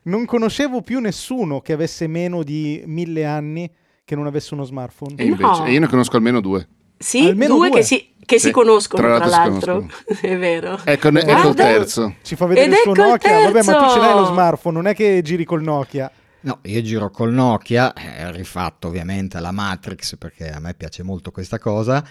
Non 0.04 0.24
conoscevo 0.26 0.82
più 0.82 0.98
nessuno 0.98 1.60
che 1.60 1.72
avesse 1.72 2.06
meno 2.08 2.42
di 2.42 2.82
mille 2.86 3.24
anni 3.24 3.70
che 4.04 4.14
non 4.14 4.26
avesse 4.26 4.54
uno 4.54 4.64
smartphone. 4.64 5.14
E 5.16 5.24
invece, 5.24 5.62
No. 5.62 5.66
io 5.68 5.80
ne 5.80 5.86
conosco 5.88 6.16
almeno 6.16 6.40
due. 6.40 6.68
Sì, 6.96 7.26
Almeno 7.26 7.56
due, 7.56 7.68
due. 7.70 7.78
che, 7.78 7.84
si, 7.84 8.14
che 8.24 8.38
si 8.38 8.46
Sì, 8.46 8.52
conoscono, 8.52 9.02
tra 9.02 9.16
tra 9.18 9.26
l'altro 9.26 9.72
l'altro. 9.78 9.96
si 10.14 10.26
è 10.26 10.38
vero. 10.38 10.78
Ecco, 10.84 11.08
ecco 11.08 11.48
il 11.48 11.54
terzo. 11.54 12.14
Ci 12.22 12.36
fa 12.36 12.46
vedere 12.46 12.66
Ed 12.66 12.72
il 12.72 12.78
suo 12.78 12.92
ecco 12.92 13.02
il 13.02 13.08
Nokia. 13.08 13.40
Vabbè, 13.50 13.62
ma 13.64 13.74
tu 13.86 13.92
ce 13.92 13.98
l'hai 13.98 14.14
lo 14.14 14.24
smartphone, 14.26 14.76
non 14.76 14.86
è 14.86 14.94
che 14.94 15.20
giri 15.22 15.44
col 15.44 15.62
Nokia. 15.62 16.10
No, 16.40 16.58
io 16.62 16.82
giro 16.82 17.10
col 17.10 17.32
Nokia, 17.32 17.92
eh, 17.94 18.30
rifatto 18.32 18.88
ovviamente 18.88 19.38
alla 19.38 19.50
Matrix 19.50 20.16
perché 20.16 20.50
a 20.50 20.60
me 20.60 20.74
piace 20.74 21.02
molto 21.02 21.30
questa 21.30 21.58
cosa, 21.58 22.04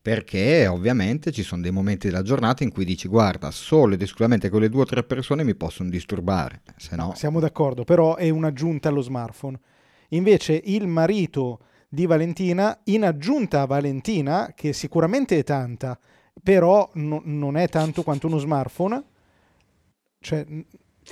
perché 0.00 0.66
ovviamente 0.66 1.30
ci 1.32 1.42
sono 1.42 1.60
dei 1.62 1.70
momenti 1.72 2.08
della 2.08 2.22
giornata 2.22 2.62
in 2.62 2.70
cui 2.72 2.84
dici 2.84 3.06
guarda, 3.06 3.50
solo 3.50 3.94
ed 3.94 4.00
esclusivamente 4.02 4.48
con 4.48 4.60
le 4.60 4.68
due 4.70 4.82
o 4.82 4.86
tre 4.86 5.02
persone 5.02 5.44
mi 5.44 5.54
possono 5.54 5.90
disturbare, 5.90 6.62
se 6.76 6.96
no... 6.96 7.12
Siamo 7.16 7.38
d'accordo, 7.40 7.84
però 7.84 8.16
è 8.16 8.28
un'aggiunta 8.30 8.88
allo 8.88 9.02
smartphone. 9.02 9.58
Invece 10.10 10.60
il 10.64 10.86
marito 10.86 11.60
di 11.88 12.06
Valentina, 12.06 12.78
in 12.84 13.04
aggiunta 13.04 13.62
a 13.62 13.66
Valentina, 13.66 14.52
che 14.54 14.72
sicuramente 14.72 15.38
è 15.38 15.44
tanta, 15.44 15.98
però 16.42 16.88
no- 16.94 17.22
non 17.24 17.56
è 17.56 17.68
tanto 17.68 18.02
quanto 18.02 18.26
uno 18.26 18.38
smartphone, 18.38 19.02
cioè... 20.20 20.44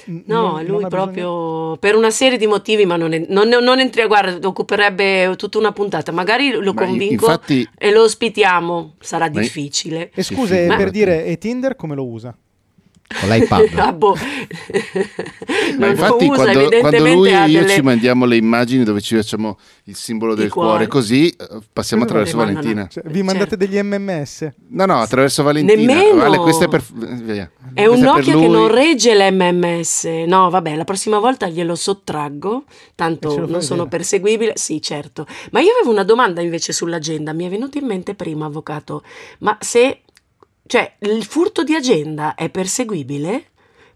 No, 0.07 0.23
non- 0.27 0.65
lui 0.65 0.83
non 0.83 0.85
ha 0.85 0.89
bisogno- 0.89 0.89
proprio 0.89 1.77
per 1.77 1.95
una 1.95 2.11
serie 2.11 2.37
di 2.37 2.49
motivi, 2.49 2.85
ma 2.85 2.97
non, 2.97 3.13
è- 3.13 3.27
non, 3.29 3.47
non 3.49 3.79
entri- 3.79 4.05
guarda, 4.07 4.45
occuperebbe 4.49 5.33
tutta 5.37 5.59
una 5.59 5.71
puntata. 5.71 6.11
Magari 6.11 6.51
lo 6.51 6.73
Ma 6.75 6.85
convinco 6.85 7.27
infatti, 7.27 7.69
e 7.79 7.93
lo 7.93 8.03
ospitiamo, 8.03 8.97
sarà 8.99 9.31
Ma- 9.33 9.41
difficile. 9.41 10.11
E 10.13 10.23
scusa, 10.25 10.57
per 10.77 10.91
dire, 10.91 11.25
e 11.25 11.39
Tinder 11.39 11.77
come 11.77 11.95
lo 11.95 12.09
usa? 12.09 12.37
Con 13.21 13.29
l'iPad. 13.29 13.79
Ah, 13.79 13.93
boh. 13.93 14.17
ma 15.79 15.87
infatti 15.89 16.25
usa, 16.27 16.43
quando, 16.53 16.69
quando 16.81 16.99
lui 17.13 17.29
e 17.33 17.49
io 17.49 17.61
delle- 17.61 17.73
ci 17.75 17.83
mandiamo 17.83 18.25
le 18.25 18.37
immagini 18.37 18.83
dove 18.85 19.01
ci 19.01 19.15
facciamo 19.15 19.59
il 19.85 19.95
simbolo 19.95 20.35
del 20.35 20.47
Il 20.47 20.51
cuore, 20.51 20.69
cuore. 20.71 20.87
così 20.87 21.29
eh, 21.29 21.47
passiamo 21.73 22.05
attraverso 22.05 22.37
Valentina. 22.37 22.87
Cioè, 22.89 23.03
vi 23.07 23.11
Certo. 23.19 23.25
mandate 23.25 23.57
degli 23.57 23.79
MMS? 23.81 24.53
No, 24.69 24.87
no, 24.87 25.01
attraverso 25.01 25.43
Valentina. 25.43 25.77
Nemmeno. 25.95 26.17
Vale, 26.17 26.39
questo 26.39 26.65
è 26.65 26.69
per... 26.69 26.83
via. 26.93 27.51
È 27.73 27.87
un 27.87 28.01
Nokia 28.01 28.37
che 28.37 28.47
non 28.49 28.69
regge 28.69 29.15
l'MMS. 29.15 30.05
No, 30.27 30.49
vabbè, 30.51 30.75
la 30.75 30.85
prossima 30.85 31.19
volta 31.19 31.49
glielo 31.49 31.75
sottraggo, 31.75 32.65
tanto 32.95 33.29
non 33.47 33.63
sono 33.63 33.85
vedere. 33.85 33.89
perseguibile. 33.89 34.53
Sì, 34.57 34.81
certo. 34.81 35.27
Ma 35.51 35.61
io 35.61 35.73
avevo 35.73 35.91
una 35.91 36.05
domanda 36.05 36.41
invece 36.41 36.73
sull'agenda. 36.73 37.33
Mi 37.33 37.47
è 37.47 37.49
venuto 37.49 37.79
in 37.79 37.87
mente 37.87 38.15
prima, 38.15 38.47
avvocato. 38.47 39.03
Ma 39.41 39.57
se, 39.61 40.01
cioè, 40.67 40.95
il 41.01 41.25
furto 41.25 41.63
di 41.63 41.75
agenda 41.75 42.35
è 42.35 42.49
perseguibile 42.51 43.47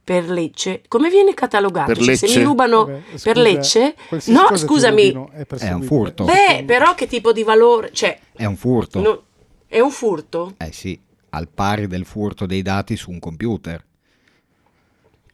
per 0.05 0.29
legge? 0.31 0.83
Come 0.89 1.11
viene 1.11 1.35
catalogato? 1.35 1.93
Per 1.93 2.03
Cioè, 2.03 2.15
se 2.17 2.27
Lecce? 2.27 2.39
mi 2.39 2.45
rubano 2.45 2.85
Vabbè, 2.85 3.01
per 3.11 3.19
scusa, 3.19 3.33
legge? 3.41 3.95
qualsiasi 4.09 4.41
No, 4.41 4.57
scusami. 4.57 5.03
ti 5.03 5.13
rubino 5.13 5.45
perseguibile. 5.47 5.87
furto. 5.87 6.25
Beh, 6.25 6.65
però 6.67 6.95
che 6.95 7.07
tipo 7.07 7.33
di 7.33 7.43
valore? 7.43 7.91
Cioè, 7.93 8.19
È 8.33 8.45
un 8.45 8.57
furto. 8.57 9.01
no- 9.01 9.23
è 9.67 9.81
un 9.81 9.91
furto? 9.91 10.55
Eh 10.57 10.73
sì, 10.73 10.99
al 11.31 11.49
pari 11.49 11.87
del 11.87 12.05
furto 12.07 12.47
dei 12.47 12.63
dati 12.63 12.97
su 12.97 13.11
un 13.11 13.19
computer. 13.19 13.85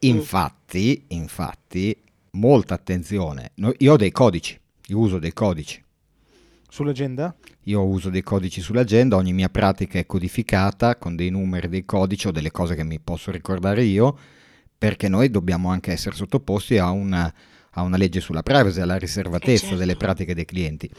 Infatti, 0.00 1.04
infatti, 1.08 1.96
molta 2.32 2.74
attenzione. 2.74 3.52
No- 3.56 3.72
Io 3.78 3.92
ho 3.92 3.96
dei 3.96 4.10
codici, 4.10 4.58
io 4.88 4.98
uso 4.98 5.18
dei 5.18 5.32
codici. 5.32 5.82
Sull'agenda? 6.74 7.32
Io 7.66 7.84
uso 7.84 8.10
dei 8.10 8.24
codici 8.24 8.60
sull'agenda, 8.60 9.14
ogni 9.14 9.32
mia 9.32 9.48
pratica 9.48 10.00
è 10.00 10.06
codificata 10.06 10.96
con 10.96 11.14
dei 11.14 11.30
numeri, 11.30 11.68
dei 11.68 11.84
codici 11.84 12.26
o 12.26 12.32
delle 12.32 12.50
cose 12.50 12.74
che 12.74 12.82
mi 12.82 12.98
posso 12.98 13.30
ricordare 13.30 13.84
io, 13.84 14.18
perché 14.76 15.08
noi 15.08 15.30
dobbiamo 15.30 15.68
anche 15.68 15.92
essere 15.92 16.16
sottoposti 16.16 16.76
a 16.78 16.90
una, 16.90 17.32
a 17.70 17.82
una 17.82 17.96
legge 17.96 18.18
sulla 18.18 18.42
privacy, 18.42 18.80
alla 18.80 18.98
riservatezza 18.98 19.66
certo. 19.66 19.76
delle 19.76 19.94
pratiche 19.94 20.34
dei 20.34 20.44
clienti. 20.44 20.90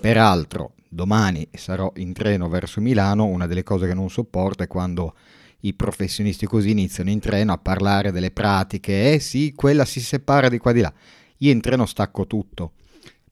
Peraltro, 0.00 0.72
domani 0.88 1.46
sarò 1.52 1.92
in 1.96 2.14
treno 2.14 2.48
verso 2.48 2.80
Milano, 2.80 3.26
una 3.26 3.46
delle 3.46 3.64
cose 3.64 3.86
che 3.86 3.92
non 3.92 4.08
sopporto 4.08 4.62
è 4.62 4.66
quando 4.66 5.14
i 5.60 5.74
professionisti 5.74 6.46
così 6.46 6.70
iniziano 6.70 7.10
in 7.10 7.20
treno 7.20 7.52
a 7.52 7.58
parlare 7.58 8.12
delle 8.12 8.30
pratiche, 8.30 9.12
eh 9.12 9.18
sì, 9.18 9.52
quella 9.54 9.84
si 9.84 10.00
separa 10.00 10.48
di 10.48 10.56
qua 10.56 10.72
di 10.72 10.80
là. 10.80 10.92
Io 11.40 11.52
in 11.52 11.60
treno 11.60 11.84
stacco 11.84 12.26
tutto, 12.26 12.72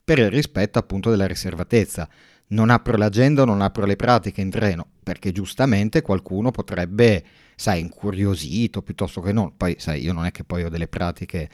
per 0.07 0.19
il 0.19 0.29
rispetto 0.29 0.79
appunto 0.79 1.09
della 1.09 1.27
riservatezza. 1.27 2.07
Non 2.51 2.69
apro 2.69 2.95
l'agenda, 2.95 3.43
non 3.43 3.59
apro 3.59 3.85
le 3.85 3.97
pratiche 3.97 4.39
in 4.39 4.49
treno, 4.49 4.87
perché 5.03 5.33
giustamente 5.33 6.01
qualcuno 6.01 6.49
potrebbe, 6.49 7.25
sai, 7.57 7.81
incuriosito 7.81 8.81
piuttosto 8.81 9.19
che 9.19 9.33
non. 9.33 9.57
Poi, 9.57 9.75
sai, 9.77 10.01
io 10.01 10.13
non 10.13 10.23
è 10.23 10.31
che 10.31 10.45
poi 10.45 10.63
ho 10.63 10.69
delle 10.69 10.87
pratiche 10.87 11.49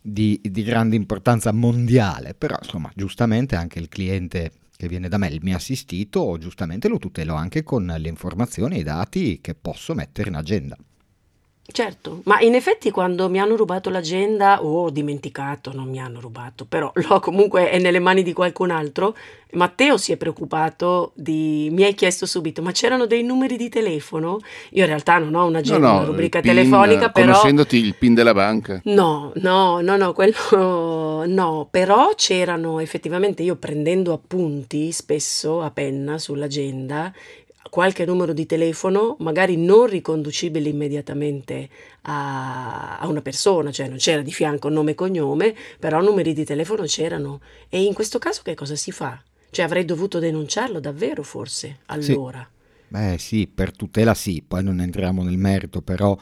di, 0.00 0.40
di 0.42 0.62
grande 0.62 0.96
importanza 0.96 1.52
mondiale, 1.52 2.32
però 2.32 2.56
insomma 2.62 2.90
giustamente 2.94 3.56
anche 3.56 3.78
il 3.78 3.88
cliente 3.88 4.52
che 4.74 4.88
viene 4.88 5.10
da 5.10 5.18
me, 5.18 5.26
il 5.26 5.40
mio 5.42 5.56
assistito, 5.56 6.38
giustamente 6.38 6.88
lo 6.88 6.96
tutelo 6.96 7.34
anche 7.34 7.62
con 7.62 7.94
le 7.94 8.08
informazioni 8.08 8.76
e 8.76 8.80
i 8.80 8.84
dati 8.84 9.38
che 9.42 9.54
posso 9.54 9.92
mettere 9.92 10.30
in 10.30 10.36
agenda. 10.36 10.78
Certo, 11.64 12.20
ma 12.24 12.40
in 12.40 12.54
effetti 12.54 12.90
quando 12.90 13.30
mi 13.30 13.38
hanno 13.38 13.56
rubato 13.56 13.88
l'agenda 13.88 14.62
o 14.62 14.82
ho 14.82 14.90
dimenticato, 14.90 15.72
non 15.72 15.88
mi 15.88 16.00
hanno 16.00 16.20
rubato, 16.20 16.66
però 16.66 16.90
l'ho 17.08 17.20
comunque 17.20 17.70
è 17.70 17.78
nelle 17.78 18.00
mani 18.00 18.22
di 18.22 18.32
qualcun 18.32 18.70
altro, 18.70 19.14
Matteo 19.52 19.96
si 19.98 20.12
è 20.12 20.16
preoccupato 20.16 21.12
di 21.14 21.68
mi 21.72 21.84
hai 21.84 21.94
chiesto 21.94 22.24
subito, 22.24 22.62
ma 22.62 22.72
c'erano 22.72 23.06
dei 23.06 23.22
numeri 23.22 23.56
di 23.56 23.68
telefono? 23.68 24.38
Io 24.70 24.82
in 24.82 24.86
realtà 24.86 25.18
non 25.18 25.34
ho 25.34 25.44
un'agenda, 25.44 25.86
No, 25.86 25.92
no, 25.92 25.98
una 25.98 26.06
rubrica 26.06 26.40
PIN, 26.40 26.54
telefonica, 26.54 27.10
però 27.10 27.26
Conoscendoti 27.26 27.76
il 27.76 27.94
PIN 27.94 28.14
della 28.14 28.32
banca. 28.32 28.80
No, 28.84 29.32
no, 29.36 29.80
no, 29.80 29.96
no, 29.96 30.12
quello 30.12 31.24
no, 31.26 31.68
però 31.70 32.12
c'erano 32.14 32.80
effettivamente 32.80 33.42
io 33.42 33.56
prendendo 33.56 34.12
appunti 34.12 34.90
spesso 34.90 35.60
a 35.60 35.70
penna 35.70 36.18
sull'agenda 36.18 37.12
qualche 37.70 38.04
numero 38.04 38.32
di 38.32 38.46
telefono, 38.46 39.16
magari 39.20 39.56
non 39.56 39.86
riconducibile 39.86 40.68
immediatamente 40.68 41.68
a, 42.02 42.98
a 42.98 43.06
una 43.06 43.22
persona, 43.22 43.70
cioè 43.70 43.88
non 43.88 43.98
c'era 43.98 44.22
di 44.22 44.32
fianco 44.32 44.68
nome 44.68 44.92
e 44.92 44.94
cognome, 44.94 45.54
però 45.78 46.00
numeri 46.00 46.32
di 46.32 46.44
telefono 46.44 46.84
c'erano. 46.84 47.40
E 47.68 47.82
in 47.82 47.94
questo 47.94 48.18
caso 48.18 48.42
che 48.42 48.54
cosa 48.54 48.76
si 48.76 48.90
fa? 48.92 49.20
Cioè 49.50 49.64
avrei 49.64 49.84
dovuto 49.84 50.18
denunciarlo 50.18 50.80
davvero 50.80 51.22
forse 51.22 51.78
allora. 51.86 52.48
Beh 52.88 53.16
sì, 53.18 53.46
per 53.46 53.74
tutela 53.74 54.14
sì, 54.14 54.44
poi 54.46 54.62
non 54.62 54.80
entriamo 54.80 55.22
nel 55.22 55.38
merito, 55.38 55.80
però 55.80 56.16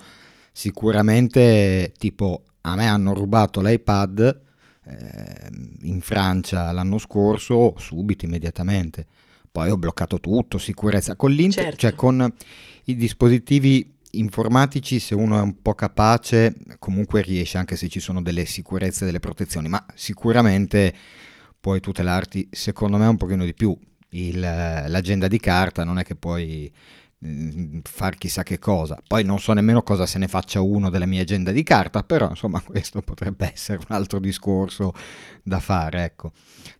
sicuramente 0.52 1.92
tipo 1.96 2.42
a 2.62 2.74
me 2.74 2.86
hanno 2.86 3.14
rubato 3.14 3.60
l'iPad 3.60 4.40
eh, 4.84 5.48
in 5.82 6.00
Francia 6.00 6.70
l'anno 6.72 6.98
scorso, 6.98 7.74
subito, 7.78 8.24
immediatamente. 8.24 9.06
Poi 9.52 9.70
ho 9.70 9.76
bloccato 9.76 10.20
tutto, 10.20 10.58
sicurezza. 10.58 11.16
Con 11.16 11.32
l'Inter, 11.32 11.64
Certo. 11.64 11.78
cioè 11.78 11.94
con 11.94 12.32
i 12.84 12.94
dispositivi 12.96 13.94
informatici, 14.12 14.98
se 14.98 15.14
uno 15.14 15.38
è 15.38 15.40
un 15.42 15.60
po' 15.60 15.74
capace, 15.74 16.54
comunque 16.78 17.22
riesce, 17.22 17.58
anche 17.58 17.76
se 17.76 17.88
ci 17.88 18.00
sono 18.00 18.22
delle 18.22 18.44
sicurezze, 18.44 19.04
delle 19.04 19.20
protezioni, 19.20 19.68
ma 19.68 19.84
sicuramente 19.94 20.94
puoi 21.58 21.80
tutelarti, 21.80 22.48
secondo 22.50 22.96
me, 22.96 23.06
un 23.06 23.16
pochino 23.16 23.44
di 23.44 23.54
più. 23.54 23.76
Il- 24.10 24.40
l'agenda 24.40 25.28
di 25.28 25.38
carta 25.38 25.84
non 25.84 25.98
è 25.98 26.04
che 26.04 26.16
puoi 26.16 26.72
far 27.82 28.16
chissà 28.16 28.42
che 28.42 28.58
cosa. 28.58 28.98
Poi 29.06 29.22
non 29.24 29.38
so 29.38 29.52
nemmeno 29.52 29.82
cosa 29.82 30.06
se 30.06 30.18
ne 30.18 30.26
faccia 30.26 30.60
uno 30.62 30.88
della 30.88 31.04
mia 31.04 31.20
agenda 31.20 31.50
di 31.52 31.62
carta, 31.62 32.02
però 32.02 32.28
insomma 32.30 32.60
questo 32.64 33.02
potrebbe 33.02 33.50
essere 33.52 33.78
un 33.78 33.94
altro 33.94 34.18
discorso 34.18 34.92
da 35.42 35.60
fare, 35.60 36.04
ecco. 36.04 36.32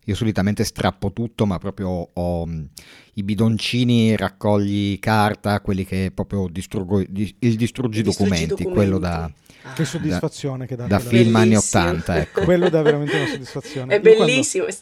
Io 0.05 0.15
solitamente 0.15 0.63
strappo 0.63 1.11
tutto, 1.13 1.45
ma 1.45 1.59
proprio 1.59 2.09
ho 2.11 2.45
mh, 2.45 2.69
i 3.15 3.23
bidoncini 3.23 4.15
raccogli 4.15 4.97
carta, 4.99 5.61
quelli 5.61 5.85
che 5.85 6.11
proprio 6.13 6.47
distruggo, 6.49 7.03
di- 7.07 7.35
il 7.39 7.55
distruggi 7.55 8.01
Distruggi 8.01 8.31
documenti, 8.47 8.63
quello 8.63 8.97
da, 8.97 9.31
Ah, 9.63 9.73
Che 9.73 9.85
soddisfazione 9.85 10.65
che 10.65 10.75
dà. 10.75 10.87
da 10.87 10.97
film 10.97 11.35
anni 11.35 11.49
Bellissimo. 11.49 11.83
80, 11.83 12.17
ecco. 12.19 12.43
Quello 12.45 12.67
dà 12.67 12.81
veramente 12.81 13.15
una 13.15 13.27
soddisfazione. 13.27 13.93
È 13.95 14.01
quando- 14.01 14.25
bellissimo. 14.25 14.65
è- 14.65 14.75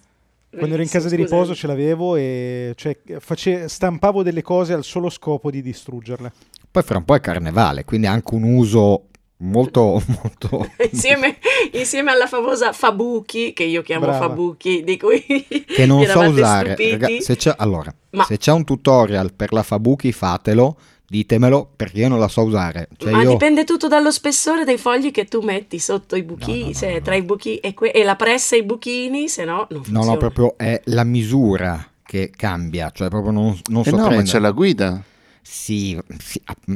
Quando 0.50 0.74
ero 0.74 0.84
in 0.84 0.90
casa 0.90 1.10
di 1.10 1.16
riposo 1.16 1.54
ce 1.54 1.68
l'avevo 1.68 2.16
e 2.16 2.74
cioè, 2.76 2.98
face- 3.20 3.68
stampavo 3.68 4.24
delle 4.24 4.42
cose 4.42 4.74
al 4.74 4.84
solo 4.84 5.10
scopo 5.10 5.52
di 5.52 5.62
distruggerle. 5.62 6.32
Poi 6.72 6.84
fra 6.84 6.98
un 6.98 7.06
po' 7.06 7.16
è 7.16 7.20
carnevale, 7.20 7.86
quindi 7.86 8.08
anche 8.08 8.34
un 8.34 8.44
uso 8.44 9.06
molto, 9.38 10.02
molto... 10.22 10.72
Insieme, 10.92 11.38
insieme 11.74 12.12
alla 12.12 12.28
famosa 12.28 12.74
Fabuchi, 12.74 13.54
che 13.54 13.64
io 13.64 13.82
chiamo 13.82 14.08
Brava. 14.08 14.28
Fabuchi, 14.28 14.84
di 14.84 14.98
cui 14.98 15.24
che 15.68 15.86
non 15.86 16.04
so 16.06 16.20
usare. 16.22 16.76
Raga- 16.78 17.08
se 17.20 17.36
c'è, 17.36 17.54
allora, 17.58 17.94
Ma- 18.12 18.24
se 18.24 18.38
c'è 18.38 18.52
un 18.52 18.64
tutorial 18.64 19.34
per 19.34 19.54
la 19.54 19.64
Fabuki, 19.64 20.12
fatelo, 20.12 20.78
ditemelo 21.10 21.72
perché 21.76 22.00
io 22.00 22.08
non 22.08 22.20
la 22.20 22.28
so 22.28 22.44
usare. 22.44 22.88
Cioè 22.98 23.12
Ma 23.12 23.24
io... 23.24 23.32
dipende 23.32 23.64
tutto 23.64 23.88
dallo 23.88 24.12
spessore 24.12 24.64
dei 24.64 24.78
fogli 24.78 25.12
che 25.12 25.26
tu 25.26 25.42
metti 25.42 25.80
sotto 25.80 26.16
i 26.16 26.24
buchini, 26.24 26.58
No, 26.60 26.66
no, 26.66 26.68
no, 26.68 26.74
cioè 26.74 26.94
no. 26.94 27.02
tra 27.02 27.16
i 27.16 27.24
buchi 27.24 27.58
e, 27.58 27.74
que- 27.74 27.92
e 27.92 28.04
la 28.04 28.16
pressa 28.16 28.56
e 28.56 28.60
i 28.60 28.64
buchini, 28.64 29.28
se 29.28 29.44
no 29.46 29.68
non 29.70 29.80
No, 29.80 29.84
funziona. 29.84 30.12
no, 30.12 30.18
proprio 30.18 30.58
è 30.58 30.82
la 30.86 31.04
misura 31.04 31.92
che 32.04 32.32
cambia, 32.36 32.92
cioè 32.92 33.10
proprio 33.10 33.32
non, 33.32 33.60
non 33.70 33.82
Eh 33.86 33.90
so 33.90 33.96
no, 33.96 34.02
ma 34.04 34.08
prendere. 34.08 34.30
c'è 34.32 34.40
la 34.40 34.52
guida. 34.52 35.04
Sì, 35.42 36.00
sì, 36.20 36.40
ah, 36.46 36.56
mm, 36.70 36.76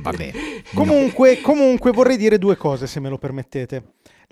vabbè. 0.00 0.30
Comunque, 0.74 1.40
comunque 1.40 1.90
vorrei 1.92 2.16
dire 2.16 2.38
due 2.38 2.56
cose 2.56 2.86
se 2.86 2.98
me 3.00 3.08
lo 3.10 3.18
permettete. 3.18 3.82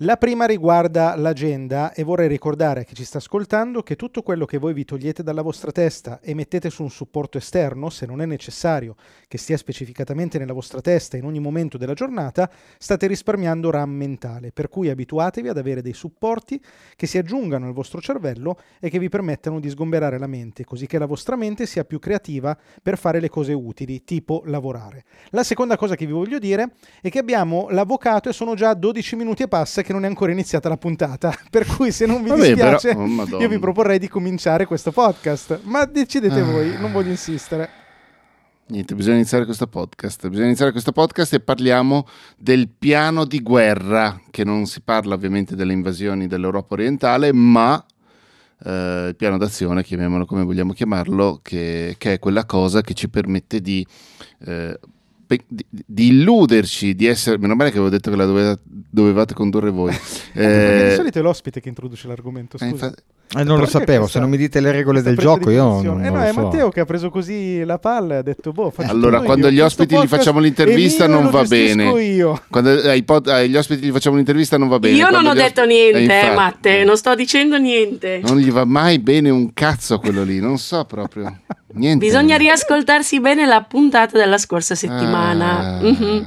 La 0.03 0.15
prima 0.15 0.45
riguarda 0.45 1.13
l'agenda 1.17 1.91
e 1.91 2.03
vorrei 2.03 2.29
ricordare 2.29 2.79
a 2.79 2.83
chi 2.83 2.95
ci 2.95 3.03
sta 3.03 3.17
ascoltando 3.17 3.83
che 3.83 3.97
tutto 3.97 4.21
quello 4.21 4.45
che 4.45 4.57
voi 4.57 4.71
vi 4.71 4.85
togliete 4.85 5.23
dalla 5.23 5.41
vostra 5.41 5.73
testa 5.73 6.21
e 6.21 6.33
mettete 6.33 6.69
su 6.69 6.83
un 6.83 6.89
supporto 6.89 7.37
esterno, 7.37 7.89
se 7.89 8.05
non 8.05 8.21
è 8.21 8.25
necessario 8.25 8.95
che 9.27 9.37
stia 9.37 9.57
specificatamente 9.57 10.37
nella 10.37 10.53
vostra 10.53 10.79
testa 10.79 11.17
in 11.17 11.25
ogni 11.25 11.41
momento 11.41 11.77
della 11.77 11.95
giornata, 11.95 12.49
state 12.77 13.07
risparmiando 13.07 13.71
RAM 13.71 13.89
mentale, 13.89 14.53
per 14.53 14.69
cui 14.69 14.87
abituatevi 14.87 15.49
ad 15.49 15.57
avere 15.57 15.81
dei 15.81 15.91
supporti 15.91 16.63
che 16.95 17.05
si 17.05 17.17
aggiungano 17.17 17.67
al 17.67 17.73
vostro 17.73 17.99
cervello 17.99 18.57
e 18.79 18.89
che 18.89 18.99
vi 18.99 19.09
permettano 19.09 19.59
di 19.59 19.69
sgomberare 19.69 20.17
la 20.17 20.27
mente, 20.27 20.63
così 20.63 20.87
che 20.87 20.97
la 20.97 21.07
vostra 21.07 21.35
mente 21.35 21.65
sia 21.65 21.83
più 21.83 21.99
creativa 21.99 22.57
per 22.81 22.97
fare 22.97 23.19
le 23.19 23.27
cose 23.27 23.51
utili, 23.51 24.05
tipo 24.05 24.43
lavorare. 24.45 25.03
La 25.31 25.43
seconda 25.43 25.75
cosa 25.75 25.95
che 25.95 26.05
vi 26.05 26.13
voglio 26.13 26.39
dire 26.39 26.75
è 27.01 27.09
che 27.09 27.19
abbiamo 27.19 27.67
l'avvocato 27.69 28.29
e 28.29 28.33
sono 28.33 28.55
già 28.55 28.73
12 28.73 29.17
minuti 29.17 29.43
e 29.43 29.49
passa 29.49 29.87
che 29.89 29.93
non 29.95 30.03
è 30.03 30.07
ancora 30.07 30.31
iniziata 30.31 30.69
la 30.69 30.77
puntata, 30.77 31.35
per 31.49 31.65
cui 31.65 31.91
se 31.91 32.05
non 32.05 32.21
vi 32.21 32.29
Vabbè, 32.29 32.53
però- 32.53 32.71
dispiace 32.73 32.95
oh, 32.95 33.07
Madonna. 33.07 33.41
io 33.41 33.49
vi 33.49 33.57
proporrei 33.57 33.97
di 33.97 34.07
cominciare 34.07 34.67
questo 34.67 34.91
podcast, 34.91 35.61
ma 35.63 35.83
decidete 35.85 36.41
Ah. 36.41 36.43
voi, 36.43 36.77
non 36.79 36.91
voglio 36.91 37.09
insistere. 37.09 37.69
Niente, 38.67 38.93
bisogna 38.93 39.15
iniziare 39.15 39.45
questo 39.45 39.65
podcast. 39.65 40.27
Bisogna 40.29 40.45
iniziare 40.45 40.69
questo 40.71 40.91
podcast 40.91 41.33
e 41.33 41.39
parliamo 41.39 42.05
del 42.37 42.69
piano 42.69 43.25
di 43.25 43.41
guerra, 43.41 44.21
che 44.29 44.43
non 44.43 44.67
si 44.67 44.81
parla 44.81 45.15
ovviamente 45.15 45.55
delle 45.55 45.73
invasioni 45.73 46.27
dell'Europa 46.27 46.75
orientale, 46.75 47.33
ma 47.33 47.83
eh, 48.63 49.07
il 49.07 49.15
piano 49.15 49.39
d'azione, 49.39 49.83
chiamiamolo 49.83 50.27
come 50.27 50.43
vogliamo 50.43 50.73
chiamarlo, 50.73 51.39
che, 51.41 51.95
che 51.97 52.13
è 52.13 52.19
quella 52.19 52.45
cosa 52.45 52.81
che 52.81 52.93
ci 52.93 53.09
permette 53.09 53.59
di, 53.59 53.83
eh, 54.45 54.79
di, 55.47 55.65
di 55.69 56.07
illuderci 56.07 56.95
di 56.95 57.05
essere... 57.05 57.37
Meno 57.37 57.55
male 57.55 57.69
che 57.69 57.75
avevo 57.77 57.91
detto 57.91 58.09
che 58.09 58.15
la 58.17 58.25
doveva- 58.25 58.59
dovevate 58.63 59.33
condurre 59.33 59.69
voi. 59.69 59.93
Perché 60.33 60.83
di 60.85 60.91
Eh, 60.91 60.95
solito 60.95 61.19
è 61.19 61.21
l'ospite 61.21 61.59
che 61.61 61.69
introduce 61.69 62.07
l'argomento, 62.07 62.55
eh, 62.55 62.59
scusa. 62.59 62.71
infatti- 62.85 63.03
Eh, 63.37 63.43
non 63.43 63.59
lo 63.59 63.67
sapevo, 63.67 63.99
questa- 63.99 64.13
se 64.17 64.19
non 64.21 64.29
mi 64.31 64.37
dite 64.37 64.59
le 64.59 64.71
regole 64.71 65.03
del 65.03 65.15
gioco 65.15 65.51
io 65.51 65.63
non, 65.63 65.85
non. 65.85 66.03
Eh 66.03 66.09
no, 66.09 66.15
lo 66.15 66.23
è 66.23 66.31
so. 66.33 66.41
Matteo 66.41 66.69
che 66.69 66.79
ha 66.79 66.85
preso 66.85 67.11
così 67.11 67.63
la 67.63 67.77
palla 67.77 68.15
e 68.15 68.17
ha 68.17 68.21
detto, 68.23 68.51
boh, 68.51 68.71
faccio 68.71 68.89
Allora, 68.89 69.17
tutto 69.17 69.25
quando 69.25 69.47
io. 69.47 69.53
gli 69.53 69.59
Questo 69.59 69.81
ospiti 69.83 70.01
gli 70.03 70.07
facciamo 70.07 70.39
l'intervista 70.39 71.05
non 71.07 71.23
lo 71.25 71.29
va 71.29 71.43
bene. 71.43 71.89
io. 72.01 72.41
Quando 72.49 72.71
ai 72.71 73.03
pod- 73.03 73.27
agli 73.27 73.55
ospiti 73.55 73.85
gli 73.85 73.91
facciamo 73.91 74.15
un'intervista 74.15 74.57
non 74.57 74.67
va 74.67 74.79
bene. 74.79 74.95
Io 74.95 75.03
non 75.03 75.11
Quando 75.11 75.29
ho 75.29 75.33
gli 75.35 75.37
detto 75.37 75.63
niente, 75.65 75.99
Eh, 75.99 76.01
infatti, 76.03 76.35
Matte, 76.35 76.83
non 76.83 76.97
sto 76.97 77.13
dicendo 77.13 77.57
niente. 77.59 78.19
Non 78.23 78.37
gli 78.39 78.49
va 78.51 78.65
mai 78.65 78.97
bene 78.97 79.29
un 79.29 79.53
cazzo 79.53 79.99
quello 79.99 80.23
lì, 80.23 80.39
non 80.39 80.57
so 80.57 80.83
proprio. 80.85 81.31
Niente. 81.73 82.03
Bisogna 82.03 82.35
riascoltarsi 82.35 83.19
bene 83.19 83.45
la 83.45 83.61
puntata 83.61 84.17
della 84.17 84.39
scorsa 84.39 84.73
settimana. 84.73 85.59
Ah. 85.77 85.81
Mhm. 85.83 86.25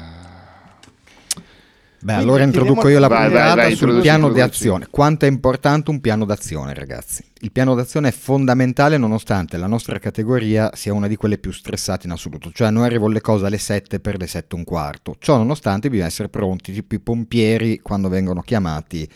Beh, 2.02 2.14
Quindi 2.14 2.30
allora 2.30 2.42
introduco 2.42 2.88
io 2.88 2.98
la 2.98 3.06
Vai, 3.06 3.28
puntata 3.28 3.54
vai, 3.54 3.76
sul 3.76 4.00
piano 4.00 4.32
di 4.32 4.40
azione. 4.40 4.88
Quanto 4.90 5.24
è 5.24 5.28
importante 5.28 5.90
un 5.90 6.00
piano 6.00 6.24
d'azione, 6.24 6.74
ragazzi? 6.74 7.24
Il 7.42 7.52
piano 7.52 7.76
d'azione 7.76 8.08
è 8.08 8.10
fondamentale 8.10 8.96
nonostante 8.98 9.56
la 9.56 9.68
nostra 9.68 10.00
categoria 10.00 10.72
sia 10.74 10.92
una 10.92 11.06
di 11.06 11.14
quelle 11.14 11.38
più 11.38 11.52
stressate 11.52 12.06
in 12.06 12.12
assoluto. 12.12 12.50
Cioè, 12.52 12.70
noi 12.70 12.86
arrivo 12.86 13.06
alle 13.06 13.20
cose 13.20 13.46
alle 13.46 13.58
7 13.58 14.00
per 14.00 14.18
le 14.18 14.26
7 14.26 14.56
e 14.56 14.58
un 14.58 14.64
quarto. 14.64 15.14
Ciò 15.20 15.36
nonostante 15.36 15.88
bisogna 15.90 16.08
essere 16.08 16.28
pronti, 16.28 16.72
tipo 16.72 16.96
i 16.96 16.98
pompieri 16.98 17.78
quando 17.78 18.08
vengono 18.08 18.40
chiamati 18.40 19.08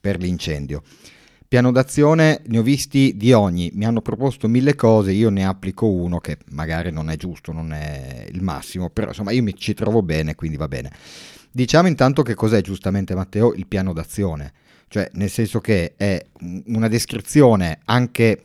per 0.00 0.18
l'incendio. 0.18 0.82
Piano 1.46 1.72
d'azione 1.72 2.40
ne 2.46 2.58
ho 2.58 2.62
visti 2.62 3.16
di 3.18 3.32
ogni, 3.34 3.70
mi 3.74 3.84
hanno 3.84 4.00
proposto 4.00 4.48
mille 4.48 4.76
cose, 4.76 5.12
io 5.12 5.28
ne 5.28 5.44
applico 5.44 5.90
uno 5.90 6.20
che 6.20 6.38
magari 6.52 6.90
non 6.90 7.10
è 7.10 7.16
giusto, 7.16 7.52
non 7.52 7.74
è 7.74 8.24
il 8.30 8.40
massimo, 8.40 8.88
però 8.88 9.08
insomma 9.08 9.32
io 9.32 9.42
mi 9.42 9.54
ci 9.56 9.74
trovo 9.74 10.00
bene, 10.00 10.34
quindi 10.34 10.56
va 10.56 10.68
bene. 10.68 10.90
Diciamo 11.52 11.88
intanto 11.88 12.22
che 12.22 12.34
cos'è 12.34 12.60
giustamente 12.60 13.14
Matteo 13.14 13.52
il 13.54 13.66
piano 13.66 13.92
d'azione, 13.92 14.52
cioè 14.88 15.08
nel 15.14 15.30
senso 15.30 15.60
che 15.60 15.94
è 15.96 16.24
un- 16.40 16.62
una 16.66 16.88
descrizione 16.88 17.80
anche, 17.86 18.44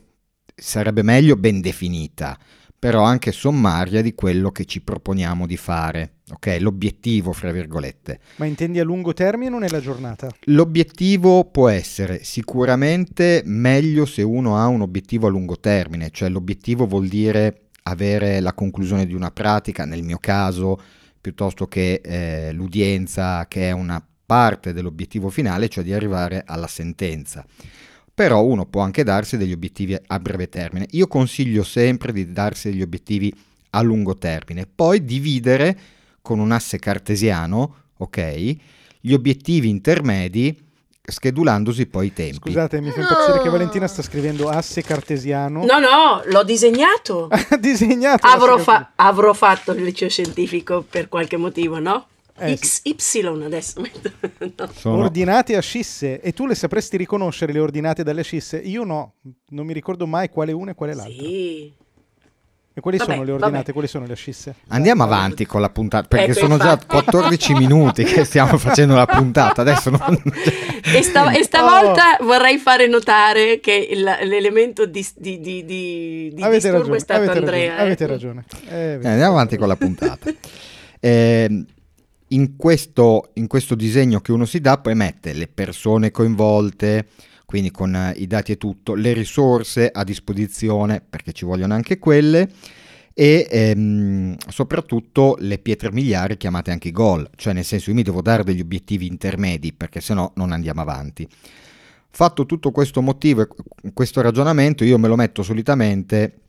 sarebbe 0.56 1.04
meglio 1.04 1.36
ben 1.36 1.62
definita, 1.62 2.38
però 2.78 3.04
anche 3.04 3.32
sommaria 3.32 4.02
di 4.02 4.14
quello 4.14 4.52
che 4.52 4.66
ci 4.66 4.82
proponiamo 4.82 5.48
di 5.48 5.58
fare, 5.58 6.18
ok? 6.32 6.58
L'obiettivo, 6.60 7.32
fra 7.32 7.52
virgolette. 7.52 8.20
Ma 8.36 8.46
intendi 8.46 8.80
a 8.80 8.84
lungo 8.84 9.14
termine 9.14 9.56
o 9.56 9.60
nella 9.60 9.80
giornata? 9.80 10.30
L'obiettivo 10.46 11.46
può 11.46 11.70
essere 11.70 12.24
sicuramente 12.24 13.42
meglio 13.46 14.06
se 14.06 14.22
uno 14.22 14.58
ha 14.58 14.68
un 14.68 14.82
obiettivo 14.82 15.28
a 15.28 15.30
lungo 15.30 15.60
termine, 15.60 16.10
cioè 16.12 16.30
l'obiettivo 16.30 16.86
vuol 16.86 17.08
dire 17.08 17.62
avere 17.84 18.40
la 18.40 18.54
conclusione 18.54 19.06
di 19.06 19.14
una 19.14 19.32
pratica, 19.32 19.86
nel 19.86 20.04
mio 20.04 20.18
caso, 20.20 20.80
piuttosto 21.26 21.68
che 21.68 22.02
eh, 22.04 22.52
l'udienza 22.54 23.48
che 23.48 23.70
è 23.70 23.72
una 23.72 24.00
parte 24.28 24.74
dell'obiettivo 24.74 25.30
finale, 25.30 25.70
cioè 25.70 25.84
di 25.84 25.92
arrivare 25.92 26.44
alla 26.46 26.68
sentenza. 26.68 27.44
Però 28.14 28.44
uno 28.44 28.68
può 28.68 28.82
anche 28.82 29.04
darsi 29.04 29.36
degli 29.36 29.52
obiettivi 29.52 29.98
a 30.06 30.20
breve 30.20 30.50
termine. 30.50 30.86
Io 30.92 31.08
consiglio 31.08 31.64
sempre 31.64 32.14
di 32.14 32.32
darsi 32.32 32.70
degli 32.70 32.84
obiettivi 32.84 33.34
a 33.72 33.82
lungo 33.82 34.16
termine, 34.20 34.68
poi 34.68 35.04
dividere 35.04 35.76
con 36.22 36.38
un 36.38 36.52
asse 36.52 36.78
cartesiano, 36.78 37.76
ok, 37.98 38.56
gli 39.02 39.14
obiettivi 39.14 39.68
intermedi 39.68 40.56
schedulandosi 41.08 41.86
poi 41.88 42.08
i 42.08 42.14
tempi. 42.14 42.36
Scusate, 42.36 42.82
mi 42.82 42.92
fa 42.92 43.02
impazzire 43.02 43.42
che 43.42 43.50
Valentina 43.50 43.88
sta 43.88 44.02
scrivendo 44.02 44.50
asse 44.50 44.82
cartesiano. 44.82 45.66
No, 45.66 45.80
no, 45.80 46.22
l'ho 46.26 46.44
disegnato. 46.44 47.30
Ha 47.50 47.58
disegnato. 47.58 48.26
Avrò, 48.28 48.58
fa- 48.58 48.92
avrò 48.96 49.34
fatto 49.34 49.72
il 49.74 49.84
liceo 49.84 50.10
scientifico 50.10 50.84
per 50.88 51.08
qualche 51.10 51.38
motivo, 51.38 51.80
no? 51.80 52.08
Eh, 52.38 52.58
XY 52.58 53.44
adesso 53.46 53.80
metto. 53.80 54.12
no. 54.58 54.70
Sono- 54.74 54.98
Ordinate 55.04 55.56
a 55.56 55.62
scisse 55.62 56.20
e 56.20 56.34
tu 56.34 56.46
le 56.46 56.56
sapresti 56.56 56.98
riconoscere 56.98 57.54
le 57.54 57.60
ordinate 57.60 58.04
dalle 58.04 58.24
scisse? 58.24 58.58
Io 58.58 58.84
no, 58.84 59.14
non 59.50 59.66
mi 59.66 59.74
ricordo 59.74 60.06
mai 60.06 60.30
quale 60.30 60.52
una 60.52 60.72
e 60.72 60.74
quale 60.76 60.94
l'altra. 60.96 61.24
Sì. 61.24 61.72
E 62.78 62.82
quali 62.82 62.98
Vabbè, 62.98 63.12
sono 63.14 63.24
le 63.24 63.32
ordinate? 63.32 63.56
vabbè. 63.58 63.72
Quali 63.72 63.88
sono 63.88 64.06
le 64.06 64.16
scisse? 64.16 64.56
Andiamo 64.68 65.04
avanti 65.04 65.46
con 65.46 65.62
la 65.62 65.70
puntata, 65.70 66.08
perché 66.10 66.32
Ecco, 66.32 66.40
sono 66.42 66.58
già 66.58 66.72
infatti. 66.74 66.88
14 66.88 67.54
minuti 67.56 68.04
che 68.04 68.26
stiamo 68.26 68.58
facendo 68.58 68.96
la 68.96 69.06
puntata, 69.06 69.62
adesso 69.62 69.90
non... 69.92 70.22
E, 70.84 71.02
sta- 71.02 71.32
e 71.32 71.42
stavolta 71.44 72.18
vorrei 72.22 72.58
fare 72.58 72.88
notare 72.88 73.62
che 73.62 73.72
il- 73.90 74.04
l'elemento 74.28 74.86
di, 74.86 75.08
di, 75.16 75.40
di, 75.40 75.64
di, 75.64 76.34
avete 76.42 76.70
disturbo 76.70 76.78
ragione, 76.80 76.98
è 76.98 77.00
stato 77.00 77.22
avete 77.22 77.38
Andrea. 77.38 77.70
ragione, 77.70 77.82
avete 77.82 78.04
eh. 78.04 78.08
ragione. 78.08 78.46
Eh, 78.68 79.00
Eh, 79.02 79.08
andiamo 79.08 79.32
avanti 79.32 79.56
con 79.56 79.68
la 79.70 79.76
puntata. 79.78 80.30
Eh, 81.00 81.64
in, 82.28 82.56
questo, 82.58 83.30
in 83.36 83.48
questo 83.48 83.76
disegno 83.76 84.20
che 84.20 84.34
uno 84.34 84.44
si 84.46 84.60
dà, 84.60 84.78
poi 84.80 84.96
mette 84.96 85.32
le 85.32 85.48
persone 85.48 86.12
coinvolte, 86.12 87.06
quindi 87.46 87.72
con 87.72 87.96
eh, 87.96 88.14
i 88.18 88.28
dati 88.28 88.54
e 88.54 88.58
tutto, 88.58 88.94
le 88.96 89.14
risorse 89.14 89.90
a 89.90 90.04
disposizione, 90.04 91.02
perché 91.08 91.32
ci 91.32 91.46
vogliono 91.46 91.74
anche 91.74 92.00
quelle, 92.00 92.50
e 93.14 93.48
ehm, 93.50 94.36
soprattutto 94.50 95.38
le 95.40 95.58
pietre 95.58 95.92
miliari 95.92 96.36
chiamate 96.36 96.72
anche 96.72 96.92
goal, 96.92 97.30
cioè 97.36 97.54
nel 97.54 97.64
senso 97.64 97.90
io 97.90 97.96
mi 97.96 98.04
devo 98.04 98.22
dare 98.22 98.44
degli 98.44 98.60
obiettivi 98.60 99.08
intermedi, 99.08 99.72
perché 99.72 100.02
sennò 100.02 100.32
non 100.36 100.52
andiamo 100.52 100.82
avanti. 100.82 101.28
Fatto 102.10 102.46
tutto 102.46 102.72
questo 102.72 103.02
motivo 103.02 103.42
e 103.42 103.48
questo 103.94 104.22
ragionamento, 104.22 104.84
io 104.84 104.98
me 104.98 105.08
lo 105.08 105.16
metto 105.16 105.44
solitamente 105.44 106.45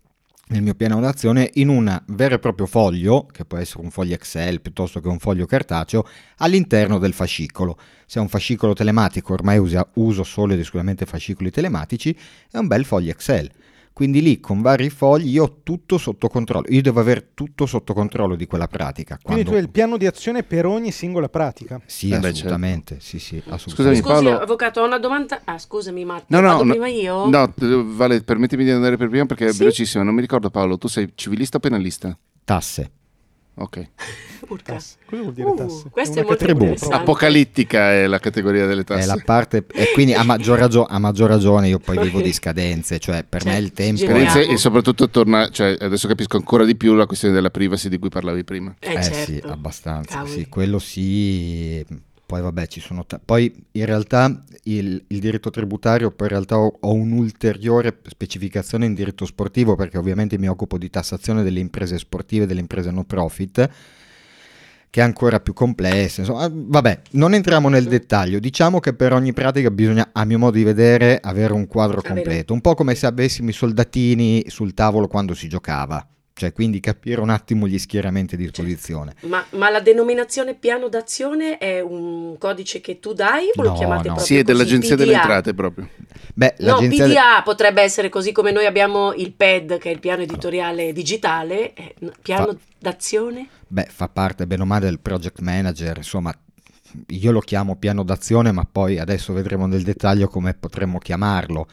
nel 0.49 0.63
mio 0.63 0.75
piano 0.75 1.01
d'azione 1.01 1.51
in 1.55 1.69
un 1.69 2.03
vero 2.07 2.37
e 2.37 2.39
proprio 2.39 2.67
foglio, 2.67 3.27
che 3.27 3.45
può 3.45 3.59
essere 3.59 3.83
un 3.83 3.91
foglio 3.91 4.15
Excel 4.15 4.61
piuttosto 4.61 5.01
che 5.01 5.09
un 5.09 5.19
foglio 5.19 5.47
cartaceo, 5.47 6.07
all'interno 6.39 6.99
del 6.99 7.13
fascicolo. 7.13 7.77
Se 8.07 8.21
è 8.21 8.23
un 8.23 8.29
fascicolo 8.29 8.73
telematico, 8.73 9.33
ormai 9.33 9.59
uso 9.59 10.23
solo 10.23 10.53
ed 10.53 10.61
esclusivamente 10.61 11.05
fascicoli 11.05 11.51
telematici, 11.51 12.17
è 12.51 12.59
un 12.59 12.69
bel 12.69 12.85
foglio 12.85 13.11
Excel. 13.11 13.51
Quindi 13.97 14.21
lì 14.21 14.41
con 14.41 14.61
vari 14.61 14.91
fogli 14.91 15.31
io 15.31 15.45
ho 15.45 15.57
tutto 15.63 15.97
sotto 15.97 16.29
controllo. 16.29 16.67
Io 16.69 16.83
devo 16.83 17.01
avere 17.01 17.31
tutto 17.33 17.65
sotto 17.65 17.95
controllo 17.95 18.37
di 18.37 18.45
quella 18.47 18.69
pratica. 18.69 19.17
Quindi 19.23 19.43
quando- 19.43 19.51
tu 19.53 19.57
hai 19.57 19.63
il 19.63 19.71
piano 19.71 19.97
di 19.97 20.05
azione 20.05 20.43
per 20.43 20.67
ogni 20.67 20.91
singola 20.93 21.31
pratica. 21.31 21.81
Sì, 21.87 22.11
Eh 22.11 22.19
beh, 22.19 22.29
assolutamente. 22.29 22.99
Sì, 23.01 23.19
sì, 23.19 23.37
Scusami, 23.39 23.55
assolutamente. 23.55 24.03
Scusi, 24.03 24.13
Paolo- 24.13 24.39
avvocato, 24.39 24.81
ho 24.83 24.85
una 24.85 24.99
domanda. 24.99 25.41
Ah, 25.45 25.57
scusami, 25.57 26.05
Matteo. 26.05 26.39
No, 26.39 26.47
no, 26.47 26.53
Vado 26.53 26.65
no, 26.65 26.71
prima 26.73 26.89
io? 26.89 27.27
no, 27.31 27.55
Vale, 27.95 28.21
permettimi 28.21 28.65
di 28.65 28.71
andare 28.71 28.99
per 28.99 29.09
prima 29.09 29.25
perché 29.25 29.47
è 29.47 29.53
Sì? 29.53 29.59
velocissimo. 29.61 30.05
Non 30.05 30.15
mi 30.15 30.21
ricordo, 30.21 30.51
Paolo, 30.51 30.77
tu 30.77 30.89
sei 30.89 31.13
civilista 31.15 31.57
o 31.57 31.61
penalista? 31.61 32.15
Tasse. 32.45 32.91
Ok. 33.59 33.89
Urca. 34.49 34.75
Tasse. 34.75 34.97
Cosa 35.07 35.23
vuol 35.23 35.35
dire 35.35 35.49
Uh, 35.49 35.55
tasse? 35.57 35.85
questo 35.91 36.13
una 36.13 36.23
è 36.23 36.25
molto 36.25 36.45
propria. 36.45 36.97
Apocalittica 36.97 37.93
è 37.93 38.07
la 38.07 38.19
categoria 38.19 38.67
delle 38.67 38.85
tasse. 38.85 39.03
È 39.03 39.07
la 39.07 39.21
parte, 39.25 39.65
e 39.73 39.91
quindi 39.95 40.13
a 40.15 40.23
maggior, 40.25 40.59
ragio- 40.59 40.85
a 40.85 40.99
maggior 40.99 41.31
ragione 41.31 41.69
io 41.69 41.79
poi 41.79 41.99
vivo 41.99 42.21
di 42.21 42.33
scadenze, 42.35 42.99
cioè 42.99 43.25
per 43.25 43.45
me 43.45 43.53
Certo, 43.53 43.65
il 43.67 43.73
tempo 43.73 43.97
geniale. 44.01 44.25
è... 44.25 44.29
Scadenze 44.29 44.53
e 44.53 44.57
soprattutto 44.59 45.09
torna, 45.09 45.49
cioè 45.51 45.77
adesso 45.81 46.07
capisco 46.07 46.37
ancora 46.37 46.65
di 46.65 46.77
più 46.77 46.95
la 46.95 47.07
questione 47.07 47.35
della 47.35 47.51
privacy 47.51 47.89
di 47.89 47.99
cui 47.99 48.11
parlavi 48.11 48.45
prima. 48.45 48.75
Eh, 48.79 48.93
Eh 48.93 49.03
certo. 49.03 49.33
sì, 49.33 49.41
abbastanza, 49.45 50.17
Cavoli. 50.19 50.31
sì, 50.33 50.47
quello 50.49 50.79
sì. 50.79 51.85
Poi 52.27 52.43
vabbè, 52.43 52.67
ci 52.67 52.81
sono... 52.81 53.07
ta- 53.07 53.21
poi 53.25 53.55
in 53.71 53.87
realtà 53.87 54.45
il, 54.65 55.03
il 55.07 55.21
diritto 55.21 55.49
tributario, 55.51 56.11
poi 56.11 56.27
in 56.27 56.33
realtà 56.33 56.59
ho, 56.59 56.77
ho 56.81 56.93
un'ulteriore 56.93 58.01
specificazione 58.09 58.85
in 58.85 58.95
diritto 58.95 59.25
sportivo 59.25 59.77
perché 59.77 59.97
ovviamente 59.97 60.37
mi 60.37 60.49
occupo 60.49 60.77
di 60.77 60.91
tassazione 60.91 61.45
delle 61.45 61.61
imprese 61.61 61.99
sportive, 61.99 62.45
delle 62.47 62.59
imprese 62.59 62.91
no 62.91 63.05
profit, 63.05 63.71
che 64.91 65.01
è 65.01 65.05
ancora 65.05 65.39
più 65.39 65.53
complessa. 65.53 66.23
Insomma, 66.23 66.51
vabbè, 66.53 67.03
non 67.13 67.33
entriamo 67.33 67.69
nel 67.69 67.85
dettaglio. 67.85 68.41
Diciamo 68.41 68.81
che 68.81 68.93
per 68.93 69.13
ogni 69.13 69.33
pratica 69.33 69.71
bisogna, 69.71 70.09
a 70.13 70.25
mio 70.25 70.39
modo 70.39 70.57
di 70.57 70.65
vedere, 70.65 71.21
avere 71.23 71.53
un 71.53 71.69
quadro 71.69 72.03
completo. 72.03 72.53
Un 72.53 72.61
po' 72.61 72.75
come 72.75 72.97
se 72.97 73.07
avessimo 73.07 73.51
i 73.51 73.53
soldatini 73.53 74.47
sul 74.49 74.75
tavolo 74.75 75.07
quando 75.07 75.35
si 75.35 75.49
giocava. 75.49 76.05
Cioè, 76.39 76.53
quindi 76.53 76.81
capire 76.81 77.23
un 77.23 77.31
attimo 77.31 77.67
gli 77.67 77.79
schieramenti 77.79 78.35
a 78.35 78.39
disposizione. 78.39 79.15
Ma, 79.21 79.45
ma 79.53 79.71
la 79.71 79.81
denominazione 79.81 80.55
piano 80.55 80.89
d'azione 80.89 81.57
è 81.59 81.81
un 81.81 82.37
codice 82.39 82.81
che 82.81 83.01
tu 83.01 83.13
dai 83.15 83.49
o 83.57 83.63
lo 83.63 83.69
No, 83.69 83.73
chiamate 83.73 84.09
no. 84.09 84.15
proprio 84.15 84.25
Sì, 84.25 84.39
è 84.39 84.45
dell'Agenzia 84.45 84.95
così? 84.97 84.97
delle 84.97 85.13
PDA? 85.13 85.15
Entrate 85.15 85.55
proprio. 85.55 85.89
Beh, 86.35 86.55
No, 86.59 86.75
l'agenzia... 86.81 87.07
PDA 87.07 87.43
potrebbe 87.43 87.83
essere 87.83 88.09
così 88.11 88.33
come 88.33 88.51
noi 88.53 88.67
abbiamo 88.67 89.13
il 89.15 89.33
PED, 89.33 89.79
che 89.79 89.91
è 89.91 89.93
il 89.93 90.01
piano 90.01 90.23
editoriale 90.23 90.93
digitale, 90.93 91.73
eh, 91.75 91.95
n- 92.01 92.13
piano 92.23 92.47
Fa- 92.47 92.57
d'azione? 92.79 93.51
Beh, 93.69 93.87
fa 93.91 94.09
parte 94.09 94.47
bene 94.47 94.63
o 94.63 94.65
male 94.67 94.87
del 94.87 95.01
project 95.01 95.41
manager, 95.41 95.97
insomma, 95.97 96.33
io 97.09 97.33
lo 97.33 97.41
chiamo 97.41 97.77
piano 97.77 98.05
d'azione, 98.05 98.53
ma 98.53 98.65
poi 98.65 98.99
adesso 98.99 99.33
vedremo 99.33 99.67
nel 99.67 99.83
dettaglio 99.83 100.29
come 100.29 100.55
potremmo 100.55 100.99
chiamarlo, 100.99 101.67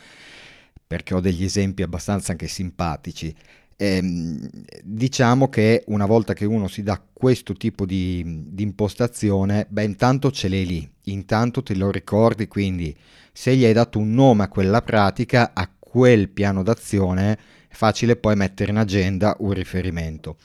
perché 0.88 1.14
ho 1.14 1.20
degli 1.20 1.44
esempi 1.44 1.84
abbastanza 1.84 2.32
anche 2.32 2.48
simpatici. 2.48 3.34
Ehm, 3.78 4.48
diciamo 4.84 5.50
che 5.50 5.84
una 5.88 6.06
volta 6.06 6.34
che 6.34 6.46
uno 6.46 6.68
si 6.68 6.84
dà 6.84 7.02
questo 7.12 7.54
tipo 7.54 7.86
di, 7.86 8.44
di 8.50 8.64
impostazione, 8.64 9.66
beh, 9.70 9.84
intanto 9.84 10.32
ce 10.32 10.48
l'hai 10.48 10.66
lì, 10.66 10.90
intanto 11.06 11.64
te 11.64 11.76
lo 11.76 11.92
ricordi, 11.92 12.48
quindi 12.48 12.96
se 13.32 13.56
gli 13.56 13.66
hai 13.66 13.74
dato 13.74 14.00
un 14.00 14.14
nome 14.14 14.44
a 14.44 14.48
quella 14.48 14.82
pratica, 14.82 15.52
a 15.54 15.70
quel 15.80 16.30
piano 16.30 16.64
d'azione, 16.64 17.38
è 17.68 17.74
facile 17.74 18.16
poi 18.16 18.36
mettere 18.36 18.72
in 18.72 18.78
agenda 18.78 19.36
un 19.40 19.54
riferimento. 19.54 20.38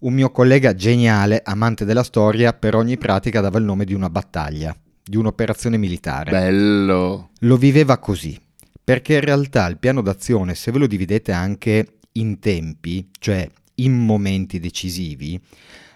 Un 0.00 0.12
mio 0.12 0.30
collega 0.30 0.74
geniale, 0.74 1.40
amante 1.44 1.84
della 1.84 2.02
storia, 2.02 2.52
per 2.52 2.74
ogni 2.74 2.98
pratica 2.98 3.40
dava 3.40 3.58
il 3.58 3.64
nome 3.64 3.84
di 3.84 3.94
una 3.94 4.10
battaglia, 4.10 4.76
di 5.02 5.16
un'operazione 5.16 5.78
militare. 5.78 6.30
Bello. 6.30 7.30
Lo 7.40 7.56
viveva 7.56 7.98
così, 7.98 8.38
perché 8.82 9.14
in 9.14 9.20
realtà 9.20 9.66
il 9.66 9.78
piano 9.78 10.02
d'azione, 10.02 10.54
se 10.54 10.70
ve 10.72 10.78
lo 10.78 10.86
dividete 10.86 11.32
anche 11.32 11.86
in 12.14 12.38
tempi, 12.38 13.08
cioè 13.18 13.48
in 13.76 13.92
momenti 13.92 14.60
decisivi, 14.60 15.40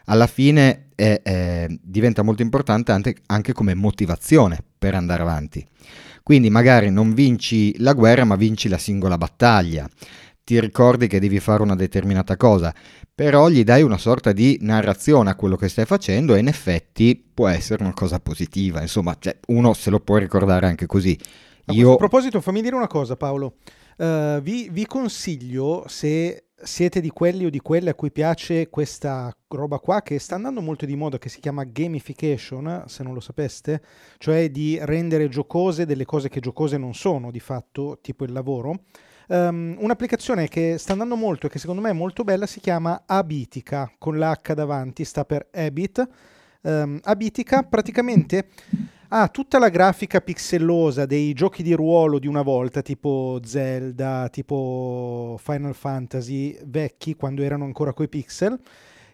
alla 0.07 0.27
fine 0.27 0.89
è- 0.95 1.21
è- 1.23 1.67
diventa 1.81 2.23
molto 2.23 2.43
importante 2.43 2.93
anche, 2.93 3.17
anche 3.27 3.53
come 3.53 3.75
motivazione 3.75 4.59
per 4.79 4.95
andare 4.95 5.23
avanti. 5.23 5.65
Quindi 6.23 6.51
magari 6.51 6.91
non 6.91 7.15
vinci 7.15 7.75
la 7.79 7.93
guerra, 7.93 8.25
ma 8.25 8.37
vinci 8.37 8.69
la 8.69 8.79
singola 8.79 9.17
battaglia. 9.17 9.89
Ti 10.45 10.61
ricordi 10.61 11.07
che 11.09 11.21
devi 11.21 11.41
fare 11.41 11.63
una 11.63 11.77
determinata 11.77 12.37
cosa, 12.37 12.75
però 13.15 13.49
gli 13.49 13.65
dai 13.65 13.83
una 13.83 13.99
sorta 13.99 14.33
di 14.33 14.59
narrazione 14.63 15.31
a 15.31 15.35
quello 15.35 15.57
che 15.57 15.69
stai 15.69 15.85
facendo 15.85 16.35
e 16.35 16.39
in 16.39 16.49
effetti 16.49 17.23
può 17.35 17.49
essere 17.49 17.83
una 17.83 17.93
cosa 17.93 18.19
positiva. 18.19 18.81
Insomma, 18.81 19.17
cioè, 19.19 19.37
uno 19.49 19.75
se 19.75 19.91
lo 19.91 20.01
può 20.01 20.17
ricordare 20.17 20.67
anche 20.67 20.87
così. 20.87 21.19
A 21.67 21.73
Io 21.75 21.97
proposito, 21.97 22.41
fammi 22.41 22.63
dire 22.63 22.77
una 22.77 22.87
cosa, 22.87 23.17
Paolo. 23.17 23.57
Eh, 24.01 24.39
vi, 24.43 24.69
vi 24.71 24.87
consiglio, 24.87 25.85
se 25.89 26.45
siete 26.61 27.01
di 27.01 27.11
quelli 27.11 27.47
o 27.47 27.51
di 27.51 27.61
quelle 27.61 27.91
a 27.91 27.95
cui 27.95 28.13
piace 28.13 28.69
questa 28.69 29.33
roba 29.49 29.79
qua, 29.79 30.03
che 30.03 30.19
sta 30.19 30.37
andando 30.37 30.61
molto 30.61 30.87
di 30.87 30.95
moda, 30.95 31.19
che 31.19 31.29
si 31.29 31.41
chiama 31.41 31.65
gamification, 31.65 32.85
se 32.87 33.03
non 33.03 33.13
lo 33.13 33.21
sapeste, 33.21 33.83
cioè 34.19 34.51
di 34.51 34.79
rendere 34.81 35.29
giocose 35.29 35.85
delle 35.85 36.05
cose 36.05 36.29
che 36.29 36.41
giocose 36.41 36.79
non 36.79 36.95
sono, 36.95 37.31
di 37.33 37.41
fatto, 37.41 37.99
tipo 38.01 38.25
il 38.25 38.33
lavoro. 38.33 38.85
Ehm, 39.29 39.77
un'applicazione 39.81 40.49
che 40.49 40.77
sta 40.79 40.93
andando 40.93 41.17
molto 41.17 41.47
e 41.47 41.51
che 41.51 41.59
secondo 41.59 41.83
me 41.83 41.91
è 41.91 41.93
molto 41.95 42.23
bella 42.25 42.47
si 42.47 42.61
chiama 42.61 43.03
Abitica, 43.05 43.93
con 43.99 44.17
l'H 44.17 44.55
davanti, 44.55 45.05
sta 45.05 45.25
per 45.25 45.49
Habit. 45.53 46.09
Ehm, 46.63 46.99
Abitica 47.03 47.63
praticamente 47.63 48.49
ha 49.11 49.29
tutta 49.29 49.59
la 49.59 49.71
grafica 49.71 50.21
pixellosa 50.21 51.07
dei 51.07 51.33
giochi 51.33 51.63
di 51.63 51.73
ruolo 51.73 52.19
di 52.19 52.27
una 52.27 52.43
volta, 52.43 52.83
tipo 52.83 53.41
Zelda, 53.43 54.29
tipo 54.31 55.39
Final 55.43 55.75
Fantasy 55.75 56.59
vecchi, 56.67 57.15
quando 57.15 57.43
erano 57.43 57.65
ancora 57.65 57.93
coi 57.93 58.09
pixel. 58.09 58.59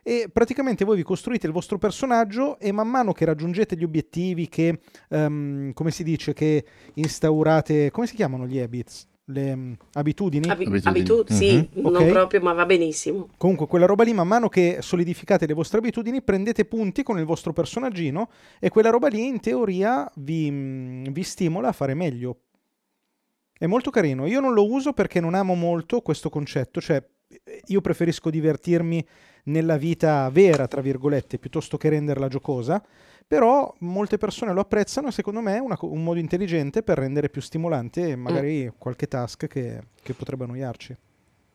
E 0.02 0.28
praticamente 0.30 0.84
voi 0.84 0.96
vi 0.96 1.02
costruite 1.02 1.46
il 1.46 1.52
vostro 1.52 1.78
personaggio 1.78 2.58
e 2.58 2.72
man 2.72 2.88
mano 2.88 3.12
che 3.12 3.24
raggiungete 3.24 3.76
gli 3.76 3.84
obiettivi, 3.84 4.48
che 4.48 4.80
ehm, 5.08 5.72
come 5.72 5.90
si 5.90 6.02
dice, 6.02 6.32
che 6.34 6.64
instaurate, 6.94 7.90
come 7.90 8.06
si 8.06 8.14
chiamano 8.14 8.46
gli 8.46 8.58
habits? 8.58 9.06
Le 9.28 9.56
mm, 9.56 9.72
abitudini. 9.94 10.48
Abi- 10.50 10.64
Abitudini. 10.66 10.88
abitu- 10.88 11.32
sì, 11.32 11.54
Mhm. 11.56 11.80
non 11.82 11.96
Ok. 11.96 12.08
proprio, 12.10 12.40
ma 12.40 12.52
va 12.52 12.66
benissimo. 12.66 13.28
Comunque, 13.38 13.66
quella 13.66 13.86
roba 13.86 14.04
lì, 14.04 14.12
man 14.12 14.28
mano 14.28 14.48
che 14.48 14.78
solidificate 14.80 15.46
le 15.46 15.54
vostre 15.54 15.78
abitudini, 15.78 16.20
prendete 16.22 16.64
punti 16.66 17.02
con 17.02 17.18
il 17.18 17.24
vostro 17.24 17.52
personaggino 17.52 18.28
e 18.58 18.68
quella 18.68 18.90
roba 18.90 19.08
lì, 19.08 19.26
in 19.26 19.40
teoria, 19.40 20.10
vi, 20.16 20.50
mm, 20.50 21.04
vi 21.10 21.22
stimola 21.22 21.68
a 21.68 21.72
fare 21.72 21.94
meglio. 21.94 22.38
È 23.56 23.66
molto 23.66 23.90
carino. 23.90 24.26
Io 24.26 24.40
non 24.40 24.52
lo 24.52 24.70
uso 24.70 24.92
perché 24.92 25.20
non 25.20 25.34
amo 25.34 25.54
molto 25.54 26.00
questo 26.00 26.28
concetto, 26.28 26.80
cioè 26.80 27.02
eh, 27.44 27.62
io 27.66 27.80
preferisco 27.80 28.28
divertirmi 28.28 29.04
nella 29.44 29.76
vita 29.76 30.28
vera, 30.30 30.66
tra 30.66 30.80
virgolette, 30.80 31.38
piuttosto 31.38 31.76
che 31.76 31.88
renderla 31.88 32.28
giocosa. 32.28 32.82
Però 33.26 33.74
molte 33.78 34.18
persone 34.18 34.52
lo 34.52 34.60
apprezzano 34.60 35.08
e 35.08 35.12
secondo 35.12 35.40
me 35.40 35.56
è 35.56 35.58
una 35.58 35.78
un 35.80 36.04
modo 36.04 36.18
intelligente 36.18 36.82
per 36.82 36.98
rendere 36.98 37.30
più 37.30 37.40
stimolante 37.40 38.16
magari 38.16 38.70
qualche 38.76 39.08
task 39.08 39.46
che, 39.46 39.80
che 40.02 40.12
potrebbe 40.12 40.44
annoiarci. 40.44 40.96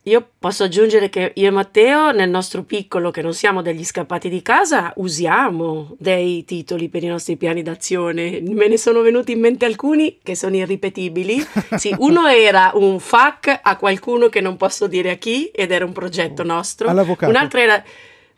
Io 0.10 0.28
posso 0.39 0.63
aggiungere 0.63 1.08
che 1.08 1.34
io 1.36 1.48
e 1.48 1.52
Matteo, 1.52 2.10
nel 2.10 2.32
nostro 2.32 2.63
piccolo, 2.63 3.12
che 3.12 3.22
non 3.22 3.36
siamo 3.36 3.62
degli 3.62 3.86
scappati 3.86 4.28
di 4.28 4.41
casa, 4.41 4.91
usiamo 4.95 5.95
dei 6.00 6.43
titoli 6.45 6.89
per 6.89 7.04
i 7.04 7.08
nostri 7.08 7.38
piani 7.38 7.62
d'azione. 7.62 8.41
Me 8.41 8.67
ne 8.67 8.78
sono 8.78 9.02
venuti 9.02 9.34
in 9.34 9.39
mente 9.39 9.65
alcuni 9.65 10.17
che 10.24 10.36
sono 10.36 10.56
irripetibili. 10.56 11.45
Sì, 11.76 11.93
uno 12.00 12.26
era 12.26 12.72
un 12.74 13.00
FAC 13.00 13.60
a 13.62 13.78
qualcuno 13.78 14.30
che 14.30 14.41
non 14.41 14.58
posso 14.58 14.88
dire 14.88 15.12
a 15.12 15.15
chi, 15.15 15.45
ed 15.54 15.69
era 15.69 15.86
un 15.86 15.93
progetto 15.93 16.41
nostro. 16.41 16.88
All'avvocato. 16.88 17.32
Un 17.32 17.38
altro 17.38 17.60
era. 17.60 17.84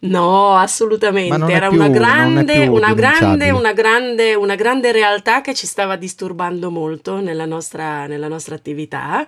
No, 0.03 0.55
assolutamente. 0.55 1.51
Era 1.51 1.67
più- 1.69 1.77
una 1.77 1.89
grande, 1.89 2.65
una 2.65 2.93
grande, 2.93 3.51
una 3.51 3.71
grande, 3.71 4.33
una 4.33 4.55
grande 4.55 4.91
realtà 4.91 5.41
che 5.41 5.53
ci 5.53 5.67
stava 5.67 5.95
disturbando 5.95 6.71
molto 6.71 7.19
nella 7.19 7.45
nostra, 7.45 8.07
nella 8.07 8.27
nostra 8.27 8.55
attività. 8.55 9.25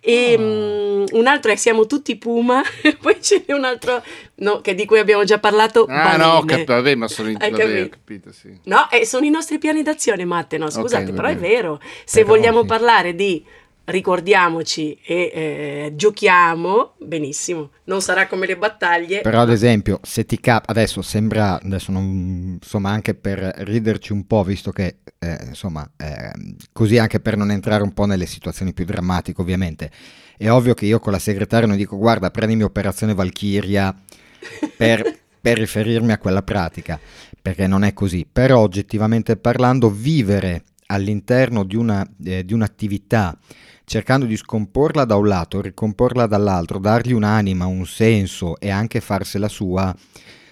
E 0.00 0.36
mm, 0.38 1.04
un 1.12 1.26
altro 1.26 1.50
è 1.50 1.56
Siamo 1.56 1.86
tutti 1.86 2.16
Puma, 2.16 2.62
poi 3.02 3.20
ce 3.20 3.42
n'è 3.44 3.52
un 3.52 3.64
altro 3.64 4.00
no, 4.36 4.60
che 4.60 4.76
di 4.76 4.84
cui 4.84 5.00
abbiamo 5.00 5.24
già 5.24 5.38
parlato. 5.38 5.86
Ah 5.88 6.16
no, 6.16 6.42
balene. 6.42 6.46
cap- 6.46 6.66
vabbè, 6.66 6.94
ma 6.94 7.08
sono 7.08 7.28
in... 7.28 7.38
Vabbè, 7.38 7.56
capito? 7.56 7.88
capito, 7.88 8.32
sì. 8.32 8.56
No, 8.64 8.88
eh, 8.90 9.04
sono 9.04 9.26
i 9.26 9.30
nostri 9.30 9.58
piani 9.58 9.82
d'azione, 9.82 10.24
Matte. 10.24 10.56
No, 10.56 10.70
scusate, 10.70 11.06
va 11.06 11.12
però 11.12 11.28
è 11.28 11.36
vero. 11.36 11.80
Se 12.04 12.22
Però, 12.22 12.34
vogliamo 12.34 12.60
sì. 12.60 12.66
parlare 12.66 13.14
di 13.16 13.44
ricordiamoci 13.84 14.98
e 15.04 15.30
eh, 15.32 15.92
giochiamo, 15.94 16.94
benissimo. 16.98 17.70
Non 17.84 18.00
sarà 18.00 18.26
come 18.26 18.46
le 18.46 18.56
battaglie. 18.56 19.20
Però 19.20 19.40
ad 19.40 19.50
esempio, 19.50 19.98
se 20.02 20.24
ti 20.24 20.38
cap- 20.38 20.68
adesso 20.68 21.02
sembra, 21.02 21.60
adesso 21.60 21.90
non, 21.90 22.58
insomma 22.60 22.90
anche 22.90 23.14
per 23.14 23.38
riderci 23.38 24.12
un 24.12 24.26
po', 24.26 24.44
visto 24.44 24.70
che 24.70 24.98
eh, 25.18 25.38
insomma, 25.46 25.88
eh, 25.96 26.30
così 26.72 26.98
anche 26.98 27.20
per 27.20 27.36
non 27.36 27.50
entrare 27.50 27.82
un 27.82 27.92
po' 27.92 28.04
nelle 28.04 28.26
situazioni 28.26 28.72
più 28.72 28.84
drammatiche 28.84 29.40
ovviamente, 29.40 29.90
è 30.36 30.50
ovvio 30.50 30.74
che 30.74 30.86
io 30.86 30.98
con 30.98 31.12
la 31.12 31.18
segretaria 31.18 31.66
non 31.66 31.76
dico 31.76 31.96
guarda 31.96 32.30
prendimi 32.30 32.62
Operazione 32.62 33.14
Valchiria 33.14 33.94
per, 34.76 35.18
per 35.40 35.58
riferirmi 35.58 36.12
a 36.12 36.18
quella 36.18 36.42
pratica, 36.42 36.98
perché 37.40 37.66
non 37.66 37.84
è 37.84 37.92
così, 37.92 38.26
però 38.30 38.60
oggettivamente 38.60 39.36
parlando 39.36 39.90
vivere 39.90 40.64
all'interno 40.86 41.64
di, 41.64 41.76
una, 41.76 42.06
eh, 42.24 42.44
di 42.44 42.52
un'attività 42.52 43.38
cercando 43.92 44.24
di 44.24 44.38
scomporla 44.38 45.04
da 45.04 45.16
un 45.16 45.28
lato, 45.28 45.60
ricomporla 45.60 46.26
dall'altro, 46.26 46.78
dargli 46.78 47.12
un'anima, 47.12 47.66
un 47.66 47.84
senso 47.84 48.58
e 48.58 48.70
anche 48.70 49.00
farsela 49.02 49.48
sua, 49.48 49.94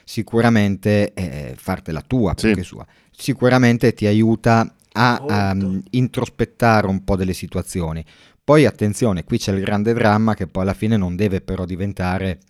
sicuramente 0.05 1.14
eh, 1.14 1.55
fartela 1.57 2.03
tua 2.03 2.35
Sì. 2.37 2.48
più 2.48 2.57
che 2.57 2.62
sua, 2.62 2.87
sicuramente 3.11 3.94
ti 3.94 4.05
aiuta 4.05 4.74
a, 4.92 5.55
mm, 5.55 5.79
introspettare 5.92 6.87
un 6.87 7.03
po' 7.03 7.16
delle 7.16 7.33
situazioni. 7.33 8.05
Poi 8.44 8.66
attenzione, 8.66 9.24
qui 9.24 9.38
c'è 9.38 9.55
il 9.55 9.61
grande 9.64 9.94
dramma 9.94 10.35
che 10.35 10.46
poi 10.46 10.64
alla 10.64 10.74
fine 10.74 10.98
non 10.98 11.16
deve 11.16 11.40
però 11.40 11.64
diventare 11.64 12.40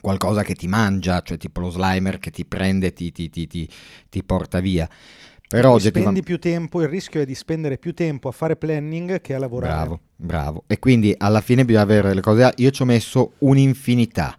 qualcosa 0.00 0.42
che 0.42 0.56
ti 0.56 0.66
mangia, 0.66 1.22
cioè 1.22 1.38
tipo 1.38 1.60
lo 1.60 1.70
slimer 1.70 2.18
che 2.18 2.30
ti 2.32 2.44
prende 2.44 2.88
e 2.88 2.92
ti, 2.92 3.12
ti- 3.12 3.30
ti- 3.30 3.46
ti- 3.46 3.68
ti 4.08 4.24
porta 4.24 4.58
via. 4.58 4.88
Però 5.48 5.78
spendi 5.78 6.22
più 6.22 6.38
tempo, 6.38 6.82
il 6.82 6.88
rischio 6.88 7.20
è 7.20 7.24
di 7.24 7.34
spendere 7.34 7.78
più 7.78 7.94
tempo 7.94 8.28
a 8.28 8.32
fare 8.32 8.56
planning 8.56 9.20
che 9.20 9.34
a 9.34 9.38
lavorare. 9.38 9.74
Bravo, 9.74 10.00
bravo. 10.16 10.64
E 10.66 10.78
quindi 10.78 11.14
alla 11.16 11.40
fine 11.40 11.64
bisogna 11.64 11.84
avere 11.84 12.14
le 12.14 12.20
cose. 12.20 12.52
Io 12.56 12.70
ci 12.70 12.82
ho 12.82 12.84
messo 12.84 13.32
un'infinità. 13.38 14.38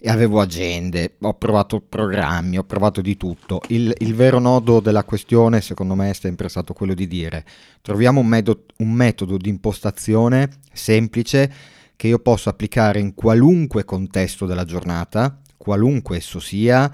E 0.00 0.08
avevo 0.08 0.40
agende, 0.40 1.16
ho 1.22 1.34
provato 1.34 1.80
programmi, 1.80 2.56
ho 2.56 2.62
provato 2.62 3.00
di 3.00 3.16
tutto. 3.16 3.60
Il, 3.66 3.92
il 3.98 4.14
vero 4.14 4.38
nodo 4.38 4.78
della 4.78 5.02
questione, 5.02 5.60
secondo 5.60 5.96
me, 5.96 6.10
è 6.10 6.14
sempre 6.14 6.48
stato 6.48 6.72
quello 6.72 6.94
di 6.94 7.08
dire: 7.08 7.44
troviamo 7.82 8.20
un, 8.20 8.28
medo- 8.28 8.66
un 8.76 8.92
metodo 8.92 9.36
di 9.36 9.48
impostazione 9.48 10.50
semplice 10.72 11.52
che 11.96 12.06
io 12.06 12.20
posso 12.20 12.48
applicare 12.48 13.00
in 13.00 13.12
qualunque 13.12 13.84
contesto 13.84 14.46
della 14.46 14.64
giornata, 14.64 15.40
qualunque 15.56 16.18
esso 16.18 16.38
sia, 16.38 16.88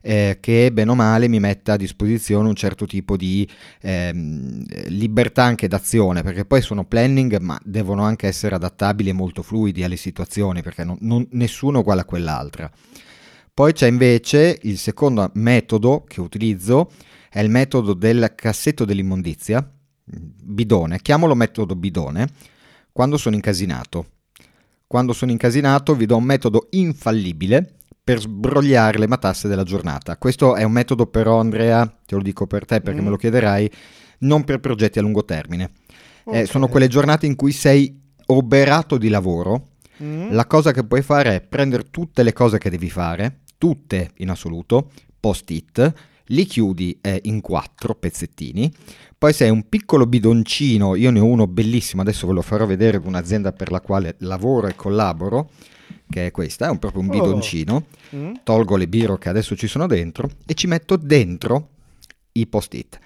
eh, 0.00 0.38
che 0.40 0.70
bene 0.72 0.90
o 0.90 0.94
male 0.94 1.28
mi 1.28 1.40
metta 1.40 1.74
a 1.74 1.76
disposizione 1.76 2.48
un 2.48 2.54
certo 2.54 2.86
tipo 2.86 3.16
di 3.16 3.48
ehm, 3.80 4.64
libertà 4.88 5.44
anche 5.44 5.68
d'azione, 5.68 6.22
perché 6.22 6.44
poi 6.44 6.62
sono 6.62 6.84
planning, 6.84 7.38
ma 7.38 7.58
devono 7.64 8.02
anche 8.02 8.26
essere 8.26 8.54
adattabili 8.54 9.10
e 9.10 9.14
molto 9.14 9.42
fluidi 9.42 9.84
alle 9.84 9.96
situazioni, 9.96 10.62
perché 10.62 10.84
non- 10.84 10.98
non- 11.00 11.26
nessuno 11.32 11.78
è 11.78 11.80
uguale 11.80 12.00
a 12.02 12.04
quell'altra. 12.04 12.70
Poi 13.52 13.72
c'è 13.72 13.88
invece 13.88 14.58
il 14.62 14.78
secondo 14.78 15.30
metodo 15.34 16.04
che 16.06 16.20
utilizzo, 16.20 16.90
è 17.28 17.40
il 17.40 17.50
metodo 17.50 17.92
del 17.94 18.32
cassetto 18.34 18.84
dell'immondizia, 18.84 19.70
bidone, 20.04 21.00
chiamalo 21.02 21.34
metodo 21.34 21.76
bidone, 21.76 22.28
quando 22.92 23.16
sono 23.16 23.34
incasinato. 23.34 24.06
Quando 24.86 25.12
sono 25.12 25.30
incasinato 25.30 25.94
vi 25.94 26.06
do 26.06 26.16
un 26.16 26.24
metodo 26.24 26.66
infallibile 26.70 27.74
per 28.02 28.20
sbrogliare 28.20 28.98
le 28.98 29.06
matasse 29.06 29.48
della 29.48 29.62
giornata. 29.62 30.16
Questo 30.16 30.54
è 30.56 30.62
un 30.62 30.72
metodo 30.72 31.06
però, 31.06 31.38
Andrea, 31.38 31.86
te 32.06 32.14
lo 32.14 32.22
dico 32.22 32.46
per 32.46 32.64
te 32.64 32.80
perché 32.80 33.00
Mm. 33.00 33.04
me 33.04 33.10
lo 33.10 33.16
chiederai, 33.16 33.70
non 34.20 34.44
per 34.44 34.60
progetti 34.60 34.98
a 34.98 35.02
lungo 35.02 35.24
termine. 35.24 35.70
Eh, 36.26 36.40
Ok. 36.42 36.46
sono 36.48 36.68
quelle 36.68 36.88
giornate 36.88 37.26
in 37.26 37.36
cui 37.36 37.52
sei 37.52 37.98
oberato 38.26 38.98
di 38.98 39.08
lavoro. 39.08 39.68
Mm. 40.02 40.30
La 40.32 40.46
cosa 40.46 40.72
che 40.72 40.84
puoi 40.84 41.02
fare 41.02 41.36
è 41.36 41.40
prendere 41.40 41.84
tutte 41.90 42.22
le 42.22 42.32
cose 42.32 42.58
che 42.58 42.70
devi 42.70 42.88
fare, 42.90 43.40
tutte 43.58 44.10
in 44.16 44.30
assoluto, 44.30 44.90
post-it, 45.18 45.92
li 46.26 46.44
chiudi 46.44 46.98
eh, 47.02 47.20
in 47.24 47.40
quattro 47.40 47.94
pezzettini, 47.94 48.72
poi 49.18 49.32
se 49.32 49.44
hai 49.44 49.50
un 49.50 49.68
piccolo 49.68 50.06
bidoncino, 50.06 50.94
io 50.94 51.10
ne 51.10 51.18
ho 51.20 51.24
uno 51.26 51.46
bellissimo, 51.46 52.02
adesso 52.02 52.26
ve 52.26 52.32
lo 52.32 52.40
farò 52.42 52.64
vedere 52.66 52.98
un'azienda 53.02 53.52
per 53.52 53.70
la 53.70 53.80
quale 53.80 54.14
lavoro 54.20 54.68
e 54.68 54.74
collaboro, 54.76 55.50
che 56.10 56.26
è 56.26 56.30
questa, 56.30 56.66
è 56.66 56.70
un- 56.70 56.78
proprio 56.78 57.00
un 57.02 57.08
Oh. 57.08 57.12
bidoncino, 57.12 57.86
Mm. 58.14 58.34
tolgo 58.42 58.76
le 58.76 58.88
biro 58.88 59.16
che 59.16 59.28
adesso 59.28 59.56
ci 59.56 59.66
sono 59.66 59.86
dentro 59.86 60.28
e 60.46 60.54
ci 60.54 60.66
metto 60.66 60.96
dentro 60.96 61.68
i 62.32 62.46
post-it. 62.46 62.98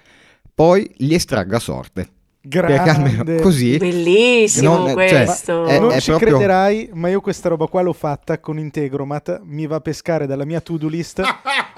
Poi 0.53 0.89
li 0.97 1.13
estraggo 1.13 1.55
a 1.55 1.59
sorte. 1.59 2.09
Perché 2.47 2.89
almeno 2.89 3.23
Grande. 3.23 3.41
così 3.41 3.77
Bellissimo 3.77 4.77
Non- 4.77 4.85
cioè, 4.87 4.93
questo. 5.25 5.65
è- 5.65 5.79
non 5.79 5.91
è 5.91 5.99
ci 5.99 6.09
proprio- 6.11 6.29
crederai, 6.37 6.89
ma 6.93 7.09
io 7.09 7.21
questa 7.21 7.49
roba 7.49 7.65
qua 7.67 7.81
l'ho 7.81 7.93
fatta 7.93 8.39
con 8.39 8.59
Integromat. 8.59 9.41
Mi 9.45 9.65
va 9.67 9.77
a 9.77 9.79
pescare 9.81 10.25
dalla 10.27 10.45
mia 10.45 10.61
to-do 10.61 10.87
list 10.87 11.21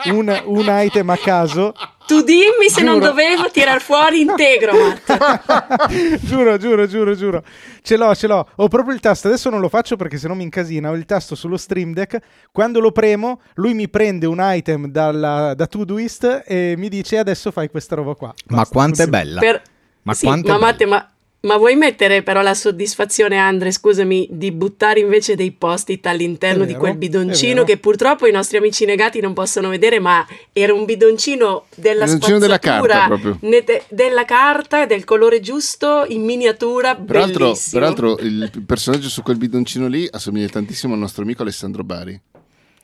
un, 0.05 0.41
un 0.45 0.65
item 0.67 1.09
a 1.09 1.17
caso. 1.17 1.73
Tu 2.07 2.21
dimmi 2.21 2.69
se 2.69 2.83
non 2.83 2.95
Giuro. 2.99 3.07
dovevo 3.07 3.49
tirar 3.51 3.81
fuori 3.81 4.21
Integromat. 4.21 6.19
giuro, 6.23 6.57
giuro, 6.57 6.87
giuro, 6.87 7.15
giuro. 7.15 7.43
Ce 7.81 7.97
l'ho, 7.97 8.15
ce 8.15 8.27
l'ho. 8.27 8.47
Ho 8.55 8.67
proprio 8.67 8.93
il 8.93 8.99
tasto. 9.01 9.27
Adesso 9.27 9.49
non 9.49 9.59
lo 9.59 9.69
faccio 9.69 9.95
perché 9.95 10.17
sennò 10.17 10.33
mi 10.33 10.43
incasina. 10.43 10.89
Ho 10.89 10.95
il 10.95 11.05
tasto 11.05 11.35
sullo 11.35 11.57
Stream 11.57 11.93
Deck. 11.93 12.17
Quando 12.51 12.79
lo 12.79 12.91
premo, 12.91 13.41
lui 13.55 13.73
mi 13.73 13.89
prende 13.89 14.25
un 14.25 14.39
item 14.41 14.87
dalla, 14.87 15.53
da 15.53 15.67
Todoist 15.67 16.43
e 16.45 16.75
mi 16.77 16.87
dice 16.89 17.17
adesso 17.17 17.51
fai 17.51 17.69
questa 17.69 17.95
roba 17.95 18.13
qua. 18.15 18.33
Ma 18.47 18.57
Basta, 18.57 18.73
quanto 18.73 19.01
è 19.01 19.07
bella! 19.07 19.39
Per- 19.39 19.61
Ma 20.07 20.13
sì, 20.13 20.25
quanto 20.25 20.51
ma, 20.53 20.57
Matte, 20.57 20.85
ma, 20.85 21.11
ma 21.41 21.57
vuoi 21.57 21.75
mettere 21.75 22.23
però 22.23 22.41
la 22.41 22.53
soddisfazione, 22.53 23.37
Andre, 23.37 23.71
scusami, 23.71 24.27
di 24.31 24.51
buttare 24.53 25.01
invece 25.01 25.35
dei 25.35 25.51
post-it 25.51 26.05
all'interno 26.07 26.63
È 26.63 26.65
di 26.65 26.71
vero, 26.71 26.79
quel 26.85 26.95
bidoncino 26.97 27.53
vero. 27.55 27.65
che 27.65 27.77
purtroppo 27.77 28.25
i 28.25 28.31
nostri 28.31 28.57
amici 28.57 28.85
negati 28.85 29.19
non 29.19 29.33
possono 29.33 29.67
vedere, 29.69 29.99
ma 29.99 30.25
era 30.53 30.73
un 30.73 30.85
bidoncino 30.85 31.65
della 31.75 32.05
Bidoncino 32.05 32.39
della 32.39 32.55
spazzatura, 32.55 32.93
carta, 32.93 33.07
proprio. 33.07 33.37
nete- 33.49 33.83
della 33.89 34.23
carta 34.25 34.83
e 34.83 34.87
del 34.87 35.03
colore 35.03 35.39
giusto 35.41 36.05
in 36.07 36.23
miniatura, 36.23 36.95
Peraltro, 36.95 37.45
bellissimo. 37.47 37.79
peraltro 37.81 38.17
il 38.19 38.51
personaggio 38.65 39.09
su 39.09 39.21
quel 39.21 39.37
bidoncino 39.37 39.87
lì 39.87 40.07
assomiglia 40.09 40.47
tantissimo 40.47 40.93
al 40.93 40.99
nostro 40.99 41.23
amico 41.23 41.41
Alessandro 41.43 41.83
Bari, 41.83 42.19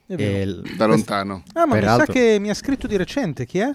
È 0.05 0.15
vero. 0.15 0.31
E 0.37 0.41
il- 0.41 0.61
da 0.75 0.85
lontano. 0.85 1.43
Ah, 1.53 1.65
ma 1.65 1.75
mi 1.75 1.81
sa 1.83 2.05
che 2.05 2.37
mi 2.39 2.49
ha 2.49 2.53
scritto 2.53 2.87
di 2.87 2.97
recente. 2.97 3.45
Chi 3.45 3.59
è? 3.59 3.69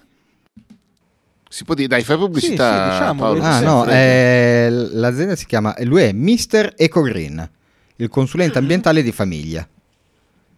Si 1.49 1.65
può 1.65 1.75
dire, 1.75 1.89
dai, 1.89 2.05
fai 2.05 2.17
pubblicità, 2.19 2.85
Sì, 2.85 2.91
sì, 2.91 2.99
diciamo, 2.99 3.21
Paolo. 3.21 3.43
Ah 3.43 3.61
no, 3.61 3.87
eh, 3.87 4.69
l'azienda 4.71 5.35
si 5.35 5.47
chiama, 5.47 5.75
lui 5.81 6.03
è 6.03 6.13
Mr. 6.13 6.75
Eco 6.77 7.01
Green, 7.01 7.49
il 7.97 8.09
consulente 8.09 8.59
ambientale 8.59 9.03
di 9.03 9.13
famiglia. 9.13 9.67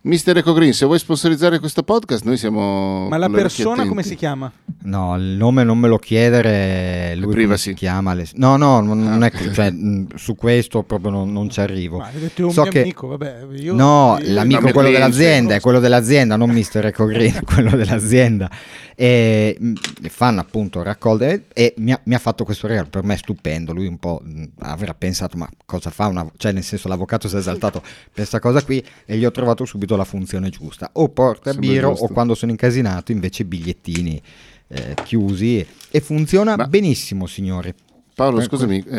Mister 0.03 0.35
Eco 0.35 0.55
Green, 0.55 0.73
se 0.73 0.87
vuoi 0.87 0.99
sponsorizzare 0.99 1.59
questo 1.59 1.83
podcast, 1.83 2.25
noi 2.25 2.39
siamo. 2.39 3.07
Ma 3.11 3.19
la 3.19 3.29
persona 3.29 3.87
come 3.87 4.03
si 4.03 4.15
chiama? 4.15 4.51
No, 4.85 5.15
il 5.19 5.37
nome 5.37 5.63
non 5.63 5.79
me 5.79 5.89
lo 5.89 5.99
chiedere, 5.99 7.15
lui 7.17 7.35
privacy. 7.35 7.71
si 7.71 7.75
chiama? 7.75 8.15
Le- 8.15 8.27
No, 8.37 8.57
no, 8.57 8.81
non, 8.81 8.99
non 9.03 9.23
Ah, 9.23 9.27
è, 9.31 9.33
ok. 9.35 9.51
cioè, 9.51 9.71
mh, 9.71 10.17
su 10.17 10.37
questo 10.37 10.85
proprio 10.85 11.11
non, 11.11 11.31
non 11.31 11.51
ci 11.51 11.61
arrivo. 11.61 11.99
Ma 11.99 12.07
hai 12.07 12.19
detto 12.19 12.47
un 12.47 12.51
So 12.53 12.63
mio 12.63 12.71
che- 12.71 12.81
amico, 12.81 13.09
vabbè. 13.09 13.47
Io, 13.57 13.75
No, 13.75 14.17
io- 14.23 14.33
l'amico 14.33 14.63
mio 14.63 14.73
quello 14.73 14.89
cliente. 14.89 15.11
dell'azienda, 15.19 15.55
è 15.57 15.61
quello 15.61 15.81
dell'azienda, 15.81 16.37
non 16.37 16.49
Mister 16.49 16.87
Eco 16.87 17.05
Green, 17.05 17.39
quello 17.45 17.77
dell'azienda. 17.77 18.51
E 18.97 19.55
mh, 19.59 19.73
fanno 20.09 20.41
appunto 20.41 20.83
raccolte 20.83 21.45
e 21.53 21.75
mi 21.79 21.93
ha, 21.93 22.01
mi 22.05 22.15
ha 22.15 22.19
fatto 22.19 22.45
questo 22.45 22.67
regalo, 22.67 22.89
per 22.89 23.03
me 23.03 23.15
è 23.15 23.17
stupendo, 23.19 23.73
lui 23.75 23.87
un 23.87 23.99
po' 23.99 24.21
mh, 24.23 24.45
avrà 24.61 24.93
pensato 24.95 25.39
ma 25.39 25.49
cosa 25.65 25.89
fa 25.91 26.07
una... 26.07 26.27
cioè 26.37 26.53
nel 26.53 26.63
senso 26.63 26.87
l'avvocato 26.89 27.27
si 27.27 27.35
è 27.35 27.39
esaltato 27.39 27.81
per 27.81 27.91
questa 28.13 28.41
cosa 28.41 28.63
qui 28.63 28.85
e 29.07 29.17
gli 29.17 29.25
ho 29.25 29.31
trovato 29.31 29.65
subito 29.65 29.90
la 29.97 30.05
funzione 30.05 30.51
giusta, 30.51 30.91
o 30.95 31.09
porta 31.09 31.53
Sembra 31.53 31.71
biro 31.71 31.89
giusto. 31.91 32.05
o 32.05 32.09
quando 32.09 32.35
sono 32.35 32.51
incasinato 32.51 33.13
invece 33.13 33.45
bigliettini 33.45 34.21
eh, 34.69 34.95
chiusi 35.05 35.65
e 35.91 36.01
funziona 36.01 36.57
Ma- 36.57 36.67
benissimo 36.67 37.27
signori. 37.27 37.73
Paolo, 38.15 38.41
Eh, 38.41 38.45
scusami, 38.45 38.83
que- 38.83 38.91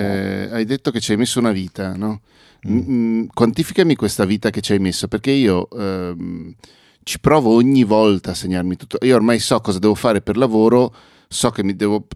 eh, 0.47 0.49
hai 0.51 0.65
detto 0.65 0.91
che 0.91 0.99
ci 0.99 1.11
hai 1.11 1.17
messo 1.17 1.39
una 1.39 1.51
vita, 1.51 1.95
no? 1.95 2.21
Mm, 2.67 3.25
quantificami 3.33 3.95
questa 3.95 4.25
vita 4.25 4.49
che 4.49 4.61
ci 4.61 4.73
hai 4.73 4.79
messo, 4.79 5.07
perché 5.07 5.31
io 5.31 5.67
ehm, 5.71 6.53
ci 7.03 7.19
provo 7.19 7.53
ogni 7.55 7.83
volta 7.83 8.31
a 8.31 8.33
segnarmi 8.35 8.75
tutto. 8.75 8.97
Io 9.05 9.15
ormai 9.15 9.39
so 9.39 9.59
cosa 9.61 9.79
devo 9.79 9.95
fare 9.95 10.21
per 10.21 10.37
lavoro, 10.37 10.93
so 11.31 11.49
che 11.49 11.63
mi 11.63 11.77
devo, 11.77 12.07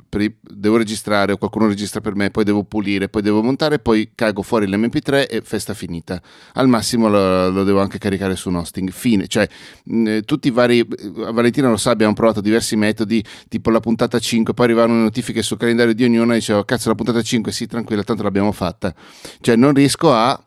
devo 0.41 0.75
registrare 0.75 1.31
o 1.31 1.37
qualcuno 1.37 1.67
registra 1.67 2.01
per 2.01 2.15
me, 2.15 2.31
poi 2.31 2.43
devo 2.43 2.65
pulire, 2.65 3.07
poi 3.07 3.21
devo 3.21 3.41
montare, 3.41 3.79
poi 3.79 4.11
cago 4.13 4.41
fuori 4.41 4.67
l'MP3 4.67 5.27
e 5.29 5.41
festa 5.41 5.73
finita. 5.73 6.21
Al 6.55 6.67
massimo 6.67 7.07
lo, 7.07 7.49
lo 7.49 7.63
devo 7.63 7.79
anche 7.79 7.97
caricare 7.97 8.35
su 8.35 8.49
un 8.49 8.55
hosting. 8.55 8.91
Fine, 8.91 9.27
cioè 9.27 9.47
mh, 9.85 10.19
tutti 10.25 10.49
i 10.49 10.51
vari, 10.51 10.79
eh, 10.79 11.31
Valentina 11.31 11.69
lo 11.69 11.77
sa, 11.77 11.91
abbiamo 11.91 12.11
provato 12.11 12.41
diversi 12.41 12.75
metodi, 12.75 13.23
tipo 13.47 13.69
la 13.69 13.79
puntata 13.79 14.19
5, 14.19 14.53
poi 14.53 14.65
arrivavano 14.65 14.95
le 14.95 15.03
notifiche 15.03 15.41
sul 15.41 15.57
calendario 15.57 15.93
di 15.93 16.03
ognuno 16.03 16.33
e 16.33 16.35
dicevo 16.35 16.65
cazzo 16.65 16.89
la 16.89 16.95
puntata 16.95 17.21
5, 17.21 17.53
sì 17.53 17.67
tranquilla, 17.67 18.03
tanto 18.03 18.21
l'abbiamo 18.21 18.51
fatta. 18.51 18.93
Cioè 19.39 19.55
non 19.55 19.73
riesco 19.73 20.11
a, 20.11 20.37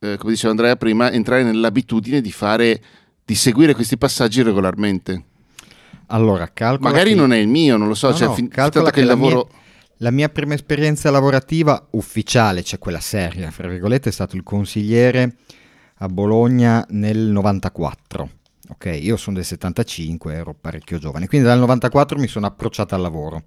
eh, 0.00 0.16
come 0.16 0.32
diceva 0.32 0.52
Andrea 0.52 0.74
prima, 0.76 1.12
entrare 1.12 1.42
nell'abitudine 1.42 2.22
di 2.22 2.32
fare, 2.32 2.82
di 3.22 3.34
seguire 3.34 3.74
questi 3.74 3.98
passaggi 3.98 4.40
regolarmente. 4.40 5.24
Allora, 6.08 6.50
calcola 6.52 6.90
Magari 6.90 7.10
che- 7.10 7.16
non 7.16 7.32
è 7.32 7.38
il 7.38 7.48
mio, 7.48 7.76
non 7.76 7.88
lo 7.88 7.94
so, 7.94 8.10
No, 8.10 8.14
cioè 8.14 8.26
no, 8.28 8.34
fin- 8.34 8.48
calcola 8.48 8.90
che 8.90 9.00
il 9.00 9.06
che 9.06 9.12
la 9.12 9.16
mia- 9.18 9.28
lavoro... 9.30 9.50
La 10.00 10.10
mia 10.10 10.28
prima 10.28 10.52
esperienza 10.52 11.10
lavorativa 11.10 11.86
ufficiale, 11.92 12.62
cioè 12.62 12.78
quella 12.78 13.00
seria, 13.00 13.50
fra 13.50 13.66
virgolette, 13.66 14.10
è 14.10 14.12
stato 14.12 14.36
il 14.36 14.42
consigliere 14.42 15.36
a 16.00 16.08
Bologna 16.08 16.84
nel 16.90 17.16
94. 17.18 18.30
Ok, 18.68 18.98
io 19.00 19.16
sono 19.16 19.36
del 19.36 19.44
75, 19.46 20.34
ero 20.34 20.52
parecchio 20.52 20.98
giovane, 20.98 21.28
quindi 21.28 21.46
dal 21.46 21.58
94 21.60 22.18
mi 22.18 22.26
sono 22.26 22.44
approcciato 22.46 22.94
al 22.94 23.00
lavoro. 23.00 23.44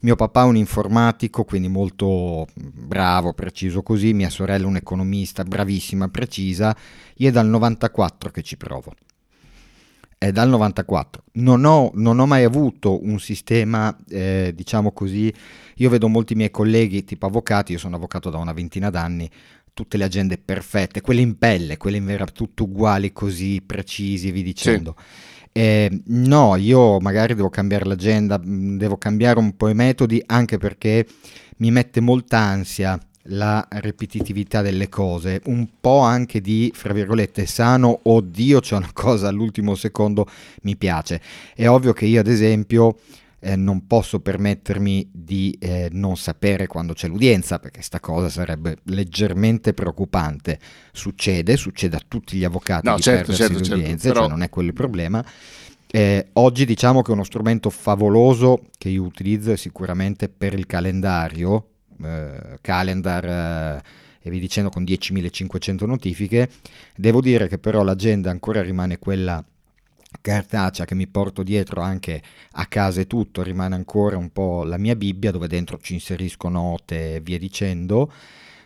Mio 0.00 0.16
papà 0.16 0.42
è 0.42 0.46
un 0.46 0.56
informatico, 0.56 1.44
quindi 1.44 1.68
molto 1.68 2.46
bravo, 2.54 3.34
preciso 3.34 3.82
così, 3.82 4.14
mia 4.14 4.30
sorella 4.30 4.64
è 4.64 4.68
un 4.68 4.76
economista, 4.76 5.42
bravissima, 5.44 6.08
precisa, 6.08 6.74
io 7.16 7.28
è 7.28 7.30
dal 7.30 7.46
94 7.48 8.30
che 8.30 8.42
ci 8.42 8.56
provo. 8.56 8.94
È 10.22 10.32
dal 10.32 10.50
94. 10.50 11.22
Non 11.36 11.64
ho, 11.64 11.92
non 11.94 12.18
ho 12.18 12.26
mai 12.26 12.44
avuto 12.44 13.02
un 13.02 13.18
sistema, 13.18 13.96
eh, 14.06 14.52
diciamo 14.54 14.92
così, 14.92 15.32
io 15.76 15.88
vedo 15.88 16.08
molti 16.08 16.34
miei 16.34 16.50
colleghi, 16.50 17.04
tipo 17.04 17.24
avvocati, 17.24 17.72
io 17.72 17.78
sono 17.78 17.96
avvocato 17.96 18.28
da 18.28 18.36
una 18.36 18.52
ventina 18.52 18.90
d'anni, 18.90 19.30
tutte 19.72 19.96
le 19.96 20.04
agende 20.04 20.36
perfette, 20.36 21.00
quelle 21.00 21.22
in 21.22 21.38
pelle, 21.38 21.78
quelle 21.78 21.96
in 21.96 22.04
vera, 22.04 22.26
tutto 22.26 22.64
uguali, 22.64 23.14
così 23.14 23.62
precisi, 23.64 24.30
vi 24.30 24.42
dicendo. 24.42 24.94
Eh, 25.52 26.02
no, 26.08 26.56
io 26.56 27.00
magari 27.00 27.34
devo 27.34 27.48
cambiare 27.48 27.86
l'agenda, 27.86 28.38
mh, 28.38 28.76
devo 28.76 28.98
cambiare 28.98 29.38
un 29.38 29.56
po' 29.56 29.68
i 29.68 29.74
metodi, 29.74 30.22
anche 30.26 30.58
perché 30.58 31.06
mi 31.56 31.70
mette 31.70 32.00
molta 32.00 32.36
ansia 32.36 33.00
la 33.30 33.66
ripetitività 33.70 34.62
delle 34.62 34.88
cose, 34.88 35.40
un 35.46 35.68
po' 35.80 36.00
anche 36.00 36.40
di, 36.40 36.72
fra 36.74 36.92
virgolette, 36.92 37.46
sano, 37.46 38.00
oddio 38.02 38.60
c'è 38.60 38.76
una 38.76 38.90
cosa 38.92 39.28
all'ultimo 39.28 39.74
secondo, 39.74 40.26
mi 40.62 40.76
piace. 40.76 41.20
È 41.54 41.68
ovvio 41.68 41.92
che 41.92 42.06
io 42.06 42.20
ad 42.20 42.26
esempio 42.26 42.96
eh, 43.40 43.56
non 43.56 43.86
posso 43.86 44.20
permettermi 44.20 45.08
di 45.12 45.56
eh, 45.58 45.88
non 45.92 46.16
sapere 46.16 46.66
quando 46.66 46.92
c'è 46.92 47.08
l'udienza, 47.08 47.58
perché 47.58 47.82
sta 47.82 48.00
cosa 48.00 48.28
sarebbe 48.28 48.78
leggermente 48.84 49.72
preoccupante. 49.74 50.58
Succede, 50.92 51.56
succede 51.56 51.96
a 51.96 52.02
tutti 52.06 52.36
gli 52.36 52.44
avvocati 52.44 52.86
No, 52.88 52.96
di 52.96 53.02
certo, 53.02 53.32
perdersi 53.32 53.64
certo, 53.64 53.74
le 53.76 53.86
certo, 53.86 54.08
però- 54.08 54.20
cioè 54.20 54.28
non 54.28 54.42
è 54.42 54.48
quello 54.48 54.68
il 54.68 54.74
problema. 54.74 55.24
Eh, 55.92 56.28
oggi 56.34 56.64
diciamo 56.64 57.02
che 57.02 57.10
uno 57.10 57.24
strumento 57.24 57.68
favoloso 57.68 58.66
che 58.78 58.90
io 58.90 59.02
utilizzo 59.02 59.50
è 59.50 59.56
sicuramente 59.56 60.28
per 60.28 60.54
il 60.54 60.64
calendario, 60.66 61.69
eh, 62.02 62.58
calendar 62.60 63.24
eh, 63.24 63.82
e 64.22 64.30
vi 64.30 64.38
dicendo 64.38 64.70
con 64.70 64.82
10.500 64.82 65.86
notifiche. 65.86 66.50
Devo 66.94 67.20
dire 67.20 67.48
che 67.48 67.58
però 67.58 67.82
l'agenda 67.82 68.30
ancora 68.30 68.62
rimane 68.62 68.98
quella 68.98 69.42
cartacea 70.20 70.84
che 70.84 70.94
mi 70.94 71.06
porto 71.06 71.42
dietro 71.42 71.80
anche 71.80 72.20
a 72.52 72.66
casa 72.66 73.00
e 73.00 73.06
tutto, 73.06 73.42
rimane 73.42 73.74
ancora 73.74 74.16
un 74.16 74.30
po' 74.30 74.64
la 74.64 74.76
mia 74.76 74.96
Bibbia 74.96 75.30
dove 75.30 75.46
dentro 75.46 75.78
ci 75.78 75.94
inserisco 75.94 76.48
note 76.48 77.16
e 77.16 77.20
via 77.20 77.38
dicendo. 77.38 78.12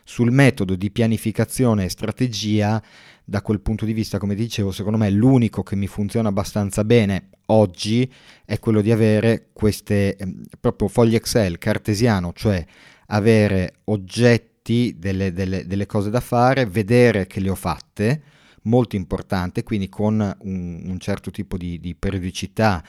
Sul 0.06 0.30
metodo 0.30 0.74
di 0.74 0.90
pianificazione 0.90 1.84
e 1.84 1.88
strategia, 1.88 2.82
da 3.24 3.40
quel 3.40 3.60
punto 3.60 3.86
di 3.86 3.94
vista, 3.94 4.18
come 4.18 4.34
dicevo, 4.34 4.70
secondo 4.70 4.98
me 4.98 5.08
l'unico 5.08 5.62
che 5.62 5.76
mi 5.76 5.86
funziona 5.86 6.28
abbastanza 6.28 6.84
bene 6.84 7.30
oggi 7.46 8.10
è 8.44 8.58
quello 8.58 8.82
di 8.82 8.92
avere 8.92 9.48
queste 9.52 10.16
ehm, 10.16 10.42
proprio 10.60 10.88
fogli 10.88 11.14
Excel 11.14 11.56
cartesiano, 11.56 12.32
cioè 12.34 12.64
avere 13.06 13.80
oggetti, 13.84 14.96
delle, 14.98 15.32
delle- 15.32 15.66
delle 15.66 15.86
cose 15.86 16.10
da 16.10 16.20
fare, 16.20 16.66
vedere 16.66 17.26
che 17.26 17.40
le 17.40 17.50
ho 17.50 17.54
fatte, 17.54 18.22
molto 18.62 18.96
importante, 18.96 19.62
quindi 19.62 19.88
con 19.88 20.14
un, 20.40 20.82
un 20.86 20.98
certo 20.98 21.30
tipo 21.30 21.56
di, 21.56 21.78
di 21.80 21.94
periodicità 21.94 22.82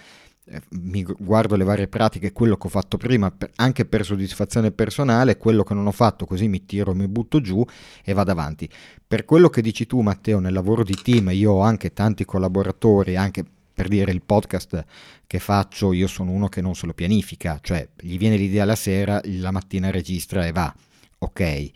eh, 0.48 0.62
mi 0.82 1.02
gu- 1.04 1.16
guardo 1.20 1.56
le 1.56 1.64
varie 1.64 1.88
pratiche, 1.88 2.32
quello 2.32 2.56
che 2.56 2.68
ho 2.68 2.70
fatto 2.70 2.98
prima, 2.98 3.34
anche 3.56 3.86
per 3.86 4.06
soddisfazione 4.06 4.72
personale, 4.72 5.38
quello 5.38 5.64
che 5.64 5.74
non 5.74 5.88
ho 5.88 5.92
fatto, 5.92 6.26
così 6.26 6.48
mi 6.48 6.66
tiro, 6.66 6.94
mi 6.94 7.08
butto 7.08 7.42
giù 7.42 7.66
e 8.04 8.14
vado 8.14 8.32
avanti. 8.32 8.70
Per 9.08 9.26
quello 9.26 9.50
che 9.50 9.62
dici 9.62 9.88
tu, 9.88 10.02
Matteo, 10.02 10.40
nel 10.40 10.54
lavoro 10.54 10.84
di 10.84 10.96
team, 11.02 11.30
io 11.32 11.54
ho 11.54 11.62
anche 11.62 11.94
tanti 11.94 12.26
collaboratori, 12.26 13.16
anche 13.16 13.44
per 13.76 13.90
dire 13.90 14.12
il 14.12 14.24
podcast 14.24 14.86
che 15.28 15.40
faccio, 15.40 15.92
io 15.92 16.08
sono 16.08 16.32
uno 16.32 16.48
che 16.48 16.62
non 16.62 16.76
se 16.76 16.86
lo 16.86 16.94
pianifica, 16.94 17.60
cioè 17.62 17.88
gli 18.00 18.18
viene 18.18 18.38
l'idea 18.38 18.64
la 18.64 18.76
sera, 18.76 19.22
la 19.26 19.52
mattina 19.52 19.92
registra 19.92 20.48
e 20.48 20.52
va. 20.52 20.74
Ok. 21.20 21.70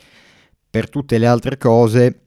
Per 0.70 0.90
tutte 0.90 1.18
le 1.18 1.28
altre 1.28 1.58
cose 1.58 2.22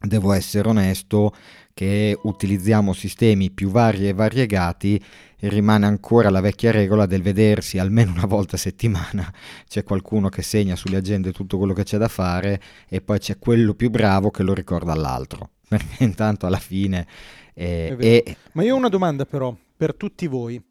devo 0.00 0.32
essere 0.32 0.68
onesto 0.68 1.34
che 1.74 2.18
utilizziamo 2.22 2.92
sistemi 2.92 3.50
più 3.50 3.70
vari 3.70 4.08
e 4.08 4.12
variegati 4.12 5.02
rimane 5.40 5.86
ancora 5.86 6.30
la 6.30 6.40
vecchia 6.40 6.70
regola 6.70 7.06
del 7.06 7.22
vedersi 7.22 7.78
almeno 7.78 8.12
una 8.12 8.26
volta 8.26 8.56
a 8.56 8.58
settimana 8.58 9.32
c'è 9.66 9.82
qualcuno 9.82 10.28
che 10.28 10.42
segna 10.42 10.76
sulle 10.76 10.98
agende 10.98 11.32
tutto 11.32 11.58
quello 11.58 11.72
che 11.72 11.82
c'è 11.84 11.98
da 11.98 12.08
fare 12.08 12.60
e 12.88 13.00
poi 13.00 13.18
c'è 13.18 13.38
quello 13.38 13.74
più 13.74 13.90
bravo 13.90 14.30
che 14.30 14.42
lo 14.42 14.54
ricorda 14.54 14.92
all'altro 14.92 15.50
perché 15.66 16.04
intanto 16.04 16.46
alla 16.46 16.58
fine 16.58 17.06
eh, 17.54 17.96
e 17.98 18.36
Ma 18.52 18.62
io 18.62 18.74
ho 18.74 18.78
una 18.78 18.88
domanda 18.88 19.24
però 19.24 19.56
per 19.76 19.94
tutti 19.94 20.26
voi 20.26 20.62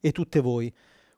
e 0.00 0.12
tutte 0.12 0.40
voi. 0.40 0.72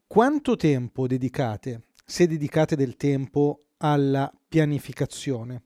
Quanto 0.07 0.57
tempo 0.57 1.07
dedicate, 1.07 1.87
se 2.05 2.27
dedicate 2.27 2.77
del 2.77 2.97
tempo, 2.97 3.66
alla 3.79 4.33
pianificazione, 4.49 5.62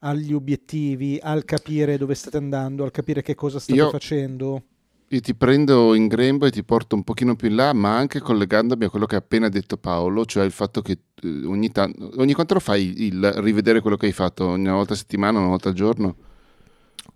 agli 0.00 0.32
obiettivi, 0.32 1.18
al 1.20 1.44
capire 1.44 1.96
dove 1.96 2.14
state 2.14 2.36
andando, 2.36 2.84
al 2.84 2.90
capire 2.90 3.22
che 3.22 3.34
cosa 3.34 3.58
state 3.58 3.78
Io- 3.78 3.90
facendo? 3.90 4.62
Io 5.10 5.20
ti 5.20 5.34
prendo 5.34 5.94
in 5.94 6.06
grembo 6.06 6.44
e 6.44 6.50
ti 6.50 6.62
porto 6.62 6.94
un 6.94 7.02
pochino 7.02 7.34
più 7.34 7.48
in 7.48 7.54
là, 7.54 7.72
ma 7.72 7.96
anche 7.96 8.20
collegandomi 8.20 8.84
a 8.84 8.90
quello 8.90 9.06
che 9.06 9.14
ha 9.14 9.18
appena 9.18 9.48
detto 9.48 9.78
Paolo, 9.78 10.26
cioè 10.26 10.44
il 10.44 10.50
fatto 10.50 10.82
che 10.82 10.98
eh, 11.22 11.46
ogni, 11.46 11.72
tanto, 11.72 12.10
ogni 12.16 12.34
quanto 12.34 12.52
lo 12.52 12.60
fai 12.60 13.06
il 13.06 13.32
rivedere 13.36 13.80
quello 13.80 13.96
che 13.96 14.04
hai 14.04 14.12
fatto, 14.12 14.48
una 14.48 14.74
volta 14.74 14.92
a 14.92 14.96
settimana, 14.96 15.38
una 15.38 15.48
volta 15.48 15.70
al 15.70 15.74
giorno? 15.74 16.14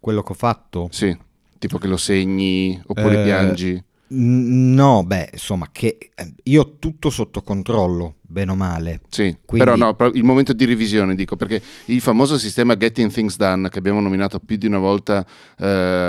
quello 0.02 0.22
che 0.22 0.32
ho 0.32 0.34
fatto 0.34 0.88
Sì, 0.90 1.16
tipo 1.62 1.78
che 1.78 1.86
lo 1.86 1.96
segni 1.96 2.80
oppure 2.86 3.20
Eh, 3.20 3.24
piangi. 3.24 3.84
No, 4.14 5.04
beh, 5.04 5.30
insomma, 5.32 5.68
che 5.72 5.96
eh, 6.14 6.34
io 6.42 6.60
ho 6.60 6.76
tutto 6.78 7.08
sotto 7.08 7.40
controllo, 7.40 8.16
bene 8.20 8.50
o 8.50 8.54
male. 8.54 9.00
Sì, 9.08 9.34
quindi- 9.46 9.64
però 9.64 9.74
no, 9.76 9.96
il 10.12 10.22
momento 10.22 10.52
di 10.52 10.66
revisione 10.66 11.14
dico, 11.14 11.34
perché 11.36 11.62
il 11.86 12.00
famoso 12.02 12.36
sistema 12.36 12.76
Getting 12.76 13.10
Things 13.10 13.36
Done 13.38 13.70
che 13.70 13.78
abbiamo 13.78 14.00
nominato 14.00 14.38
più 14.38 14.56
di 14.56 14.66
una 14.66 14.76
volta 14.80 15.24
eh, 15.56 15.66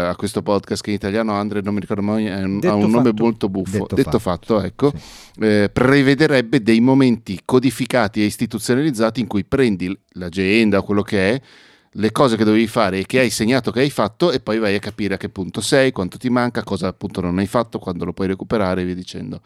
a 0.09 0.15
questo 0.17 0.41
podcast, 0.41 0.83
che 0.83 0.89
in 0.89 0.97
italiano 0.97 1.31
Andre 1.31 1.61
non 1.61 1.75
mi 1.75 1.79
ricordo 1.79 2.01
mai, 2.01 2.25
è 2.25 2.43
un- 2.43 2.59
ha 2.63 2.73
un 2.73 2.89
nome 2.91 3.09
fatto. 3.11 3.23
molto 3.23 3.47
buffo, 3.47 3.71
Detto 3.77 3.95
detto, 3.95 4.19
fatto. 4.19 4.57
fatto, 4.57 4.61
ecco, 4.65 4.91
Sì. 4.93 5.41
eh, 5.45 5.69
prevederebbe 5.71 6.61
dei 6.61 6.81
momenti 6.81 7.39
codificati 7.45 8.21
e 8.21 8.25
istituzionalizzati 8.25 9.21
in 9.21 9.27
cui 9.27 9.45
prendi 9.45 9.97
l'agenda 10.15 10.79
o 10.79 10.83
quello 10.83 11.03
che 11.03 11.35
è, 11.35 11.41
le 11.93 12.11
cose 12.11 12.37
che 12.37 12.43
dovevi 12.43 12.67
fare 12.67 12.99
e 12.99 13.05
che 13.05 13.19
hai 13.19 13.29
segnato 13.29 13.71
che 13.71 13.81
hai 13.81 13.89
fatto 13.89 14.31
e 14.31 14.39
poi 14.39 14.59
vai 14.59 14.75
a 14.75 14.79
capire 14.79 15.15
a 15.15 15.17
che 15.17 15.29
punto 15.29 15.61
sei, 15.61 15.91
quanto 15.91 16.17
ti 16.17 16.29
manca, 16.29 16.63
cosa 16.63 16.87
appunto 16.87 17.21
non 17.21 17.37
hai 17.37 17.47
fatto, 17.47 17.79
quando 17.79 18.05
lo 18.05 18.13
puoi 18.13 18.27
recuperare 18.27 18.81
e 18.81 18.85
via 18.85 18.95
dicendo. 18.95 19.41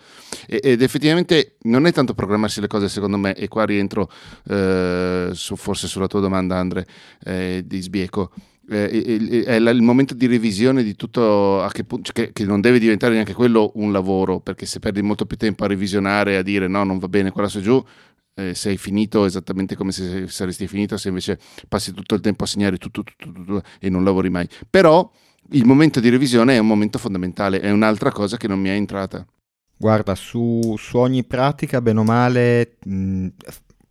E, 0.47 0.60
ed 0.63 0.81
effettivamente 0.81 1.55
non 1.63 1.86
è 1.86 1.91
tanto 1.91 2.13
programmarsi 2.13 2.62
le 2.62 2.67
cose 2.67 2.89
secondo 2.89 3.17
me, 3.17 3.33
e 3.33 3.47
qua 3.47 3.65
rientro 3.65 4.10
eh, 4.49 5.29
su, 5.33 5.55
forse 5.55 5.88
sulla 5.88 6.07
tua 6.07 6.19
domanda 6.19 6.57
Andre 6.57 6.86
eh, 7.23 7.63
di 7.65 7.81
Sbieco, 7.81 8.31
eh, 8.69 9.43
è 9.45 9.55
il 9.55 9.81
momento 9.81 10.13
di 10.13 10.27
revisione 10.27 10.83
di 10.83 10.95
tutto 10.95 11.62
a 11.62 11.69
che 11.71 11.86
punto, 11.86 12.12
che, 12.12 12.33
che, 12.33 12.43
non 12.43 12.60
deve 12.60 12.79
diventare 12.79 13.13
neanche 13.13 13.33
quello 13.33 13.71
un 13.75 13.93
lavoro, 13.93 14.39
perché 14.41 14.65
se 14.65 14.79
perdi 14.79 15.01
molto 15.01 15.25
più 15.25 15.38
tempo 15.38 15.63
a 15.63 15.67
revisionare, 15.67 16.36
a 16.36 16.41
dire 16.41 16.67
no, 16.67 16.83
non 16.83 16.97
va 16.99 17.07
bene, 17.07 17.31
quella 17.31 17.47
su 17.47 17.62
giù, 17.62 17.83
eh, 18.38 18.54
sei 18.54 18.78
finito 18.78 19.26
esattamente 19.26 19.76
come 19.76 19.91
se 19.91 20.28
saresti 20.28 20.67
finito, 20.67 20.95
se 20.97 21.08
invece 21.08 21.39
passi 21.67 21.91
tutto 21.91 22.13
il 22.13 22.21
tempo 22.21 22.43
a 22.43 22.47
segnare 22.47 22.78
tutto, 22.78 23.04
tutto, 23.04 23.32
tutto, 23.32 23.63
e 23.80 23.89
non 23.89 24.04
lavori 24.04 24.30
mai. 24.30 24.47
Però 24.69 25.12
il 25.52 25.65
momento 25.65 26.00
di 26.00 26.10
revisione 26.10 26.56
è 26.56 26.60
un 26.60 26.67
momento 26.67 27.00
fondamentale, 27.00 27.60
è 27.60 27.71
un'altra 27.71 28.12
cosa 28.12 28.38
che 28.38 28.47
non 28.47 28.60
mi 28.60 28.69
è 28.69 28.73
entrata. 28.73 29.26
Guarda, 29.76 30.13
su, 30.13 30.76
su 30.78 30.97
ogni 30.97 31.23
pratica, 31.23 31.82
bene 31.82 32.00
o 32.00 32.04
male, 32.04 32.78
mh, 32.84 33.28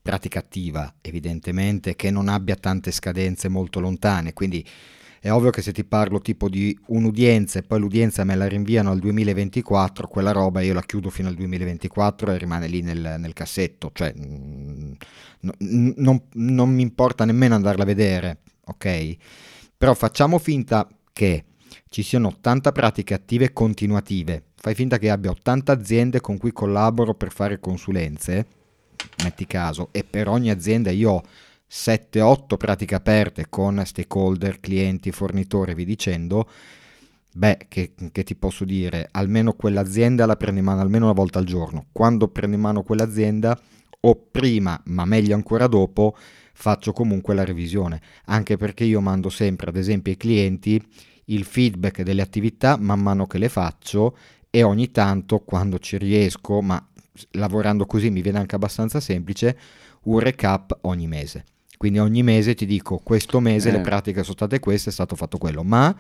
pratica 0.01 0.39
attiva 0.39 0.95
evidentemente, 1.01 1.97
che 1.97 2.13
non 2.13 2.29
abbia 2.29 2.55
tante 2.55 2.93
scadenze 2.93 3.49
molto 3.49 3.81
lontane, 3.81 4.33
quindi 4.33 4.65
è 5.27 5.33
ovvio 5.33 5.51
che 5.51 5.61
se 5.61 5.73
ti 5.73 5.83
parlo 5.83 6.21
tipo 6.21 6.49
di 6.49 6.79
un'udienza 6.87 7.59
e 7.59 7.63
poi 7.63 7.81
l'udienza 7.81 8.23
me 8.23 8.37
la 8.37 8.47
rinviano 8.47 8.93
al 8.93 9.01
2024, 9.01 10.07
quella 10.07 10.31
roba 10.31 10.61
io 10.61 10.73
la 10.73 10.83
chiudo 10.83 11.11
fino 11.11 11.27
al 11.27 11.35
2024 11.35 12.31
e 12.31 12.39
rimane 12.39 12.69
lì 12.69 12.81
nel, 12.81 13.17
nel 13.19 13.33
cassetto, 13.33 13.91
cioè 13.93 14.15
mm, 14.17 14.93
n- 15.41 15.95
non, 15.97 16.23
non 16.35 16.71
mi 16.73 16.83
importa 16.83 17.25
nemmeno 17.25 17.57
andarla 17.57 17.83
a 17.83 17.87
vedere, 17.87 18.39
ok? 18.67 19.17
Però 19.77 19.95
facciamo 19.95 20.39
finta 20.39 20.89
che 21.13 21.45
ci 21.89 22.05
siano 22.05 22.29
80 22.29 22.71
pratiche 22.71 23.15
attive 23.15 23.53
continuative, 23.53 24.45
fai 24.55 24.77
finta 24.77 24.97
che 24.97 25.11
abbia 25.11 25.31
80 25.31 25.73
aziende 25.73 26.21
con 26.21 26.39
cui 26.39 26.53
collaboro 26.53 27.15
per 27.15 27.33
fare 27.33 27.59
consulenze, 27.59 28.47
metti 29.25 29.45
caso, 29.45 29.89
e 29.91 30.05
per 30.05 30.29
ogni 30.29 30.51
azienda 30.51 30.93
io 30.93 31.11
ho 31.11 31.23
7-8 31.69 32.57
pratiche 32.57 32.95
aperte 32.95 33.47
con 33.49 33.83
stakeholder, 33.85 34.61
clienti, 34.61 35.11
fornitori, 35.11 35.75
vi 35.75 35.85
dicendo, 35.85 36.49
beh, 37.33 37.67
che, 37.69 37.93
che, 38.13 38.23
ti 38.23 38.35
posso 38.35 38.65
dire, 38.65 39.09
almeno 39.11 39.53
quell'azienda 39.53 40.27
la 40.27 40.37
prendi 40.37 40.61
in 40.61 40.67
mano 40.67 40.81
almeno 40.81 41.05
una 41.05 41.15
volta 41.15 41.39
al 41.39 41.45
giorno. 41.45 41.87
Quando 41.93 42.29
prendi 42.29 42.57
in 42.57 42.63
mano 42.63 42.83
quell'azienda, 42.83 43.59
o 44.01 44.27
prima, 44.31 44.81
ma 44.87 45.05
meglio 45.05 45.35
ancora 45.35 45.67
dopo, 45.67 46.17
faccio 46.53 46.93
comunque 46.93 47.35
la 47.35 47.45
revisione, 47.45 48.01
anche 48.27 48.57
perché 48.57 48.85
io 48.85 49.01
mando 49.01 49.29
sempre, 49.29 49.69
ad 49.69 49.77
esempio, 49.77 50.13
ai 50.13 50.19
clienti 50.19 50.83
il 51.27 51.45
feedback 51.45 52.03
delle 52.03 52.23
attività 52.23 52.77
man 52.79 53.01
mano 53.01 53.27
che 53.27 53.39
le 53.39 53.49
faccio 53.49 54.17
e 54.49 54.63
ogni 54.63 54.91
tanto, 54.91 55.41
quando 55.41 55.79
ci 55.79 55.99
riesco, 55.99 56.63
ma 56.63 56.85
lavorando 57.33 57.85
così 57.87 58.11
mi 58.11 58.23
viene 58.23 58.39
anche 58.39 58.55
abbastanza 58.55 59.01
semplice, 59.01 59.59
un 60.05 60.19
recap 60.21 60.79
ogni 60.83 61.07
mese. 61.07 61.45
Quindi 61.77 61.99
ogni 61.99 62.23
mese 62.23 62.55
ti 62.55 62.67
dico, 62.67 63.01
questo 63.03 63.41
mese 63.41 63.69
eh. 63.69 63.73
le 63.73 63.81
pratiche 63.81 64.23
sono 64.23 64.35
state 64.35 64.59
queste, 64.61 64.91
è 64.91 64.93
stato 64.93 65.17
fatto 65.17 65.39
quello, 65.39 65.63
ma... 65.63 65.95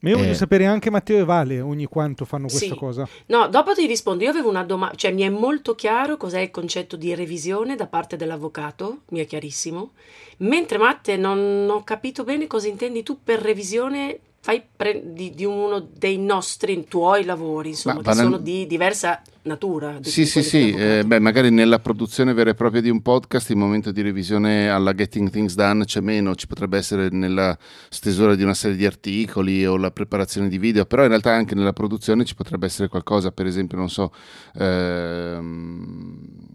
Ma 0.00 0.10
io 0.10 0.18
voglio 0.18 0.32
eh. 0.32 0.34
sapere 0.34 0.66
anche 0.66 0.90
Matteo 0.90 1.18
e 1.18 1.24
Vale 1.24 1.62
ogni 1.62 1.86
quanto 1.86 2.26
fanno 2.26 2.46
questa 2.46 2.74
sì. 2.74 2.74
cosa. 2.74 3.08
No, 3.26 3.48
dopo 3.48 3.72
ti 3.72 3.86
rispondo. 3.86 4.22
Io 4.22 4.28
avevo 4.28 4.50
una 4.50 4.62
domanda, 4.62 4.94
cioè 4.96 5.12
mi 5.12 5.22
è 5.22 5.30
molto 5.30 5.74
chiaro 5.74 6.18
cos'è 6.18 6.40
il 6.40 6.50
concetto 6.50 6.96
di 6.96 7.14
revisione 7.14 7.74
da 7.74 7.86
parte 7.86 8.16
dell'avvocato, 8.16 8.98
mi 9.08 9.20
è 9.20 9.26
chiarissimo. 9.26 9.92
Mentre 10.38 10.76
Matte 10.76 11.16
non 11.16 11.68
ho 11.70 11.82
capito 11.84 12.22
bene 12.22 12.46
cosa 12.46 12.68
intendi 12.68 13.02
tu 13.02 13.18
per 13.24 13.40
revisione 13.40 14.18
fai 14.44 14.62
pre- 14.76 15.02
di, 15.14 15.30
di, 15.34 15.46
uno 15.46 15.80
dei 15.80 16.18
nostri 16.18 16.84
tuoi 16.86 17.24
lavori, 17.24 17.70
insomma, 17.70 18.02
Ma, 18.04 18.12
che 18.12 18.12
sono 18.12 18.36
di 18.36 18.66
diversa 18.66 19.22
natura. 19.44 19.96
Di 19.98 20.10
sì, 20.10 20.26
sì, 20.26 20.42
sì, 20.42 20.70
eh, 20.70 21.02
beh, 21.02 21.18
magari 21.18 21.50
nella 21.50 21.78
produzione 21.78 22.34
vera 22.34 22.50
e 22.50 22.54
propria 22.54 22.82
di 22.82 22.90
un 22.90 23.00
podcast 23.00 23.48
il 23.48 23.56
momento 23.56 23.90
di 23.90 24.02
revisione 24.02 24.68
alla 24.68 24.92
Getting 24.92 25.30
Things 25.30 25.54
Done 25.54 25.86
c'è 25.86 26.00
meno, 26.00 26.34
ci 26.34 26.46
potrebbe 26.46 26.76
essere 26.76 27.08
nella 27.08 27.56
stesura 27.88 28.34
di 28.34 28.42
una 28.42 28.52
serie 28.52 28.76
di 28.76 28.84
articoli 28.84 29.64
o 29.64 29.78
la 29.78 29.90
preparazione 29.90 30.48
di 30.48 30.58
video, 30.58 30.84
però 30.84 31.04
in 31.04 31.08
realtà 31.08 31.32
anche 31.32 31.54
nella 31.54 31.72
produzione 31.72 32.26
ci 32.26 32.34
potrebbe 32.34 32.66
essere 32.66 32.88
qualcosa, 32.88 33.32
per 33.32 33.46
esempio, 33.46 33.78
non 33.78 33.88
so... 33.88 34.12
Ehm, 34.58 36.53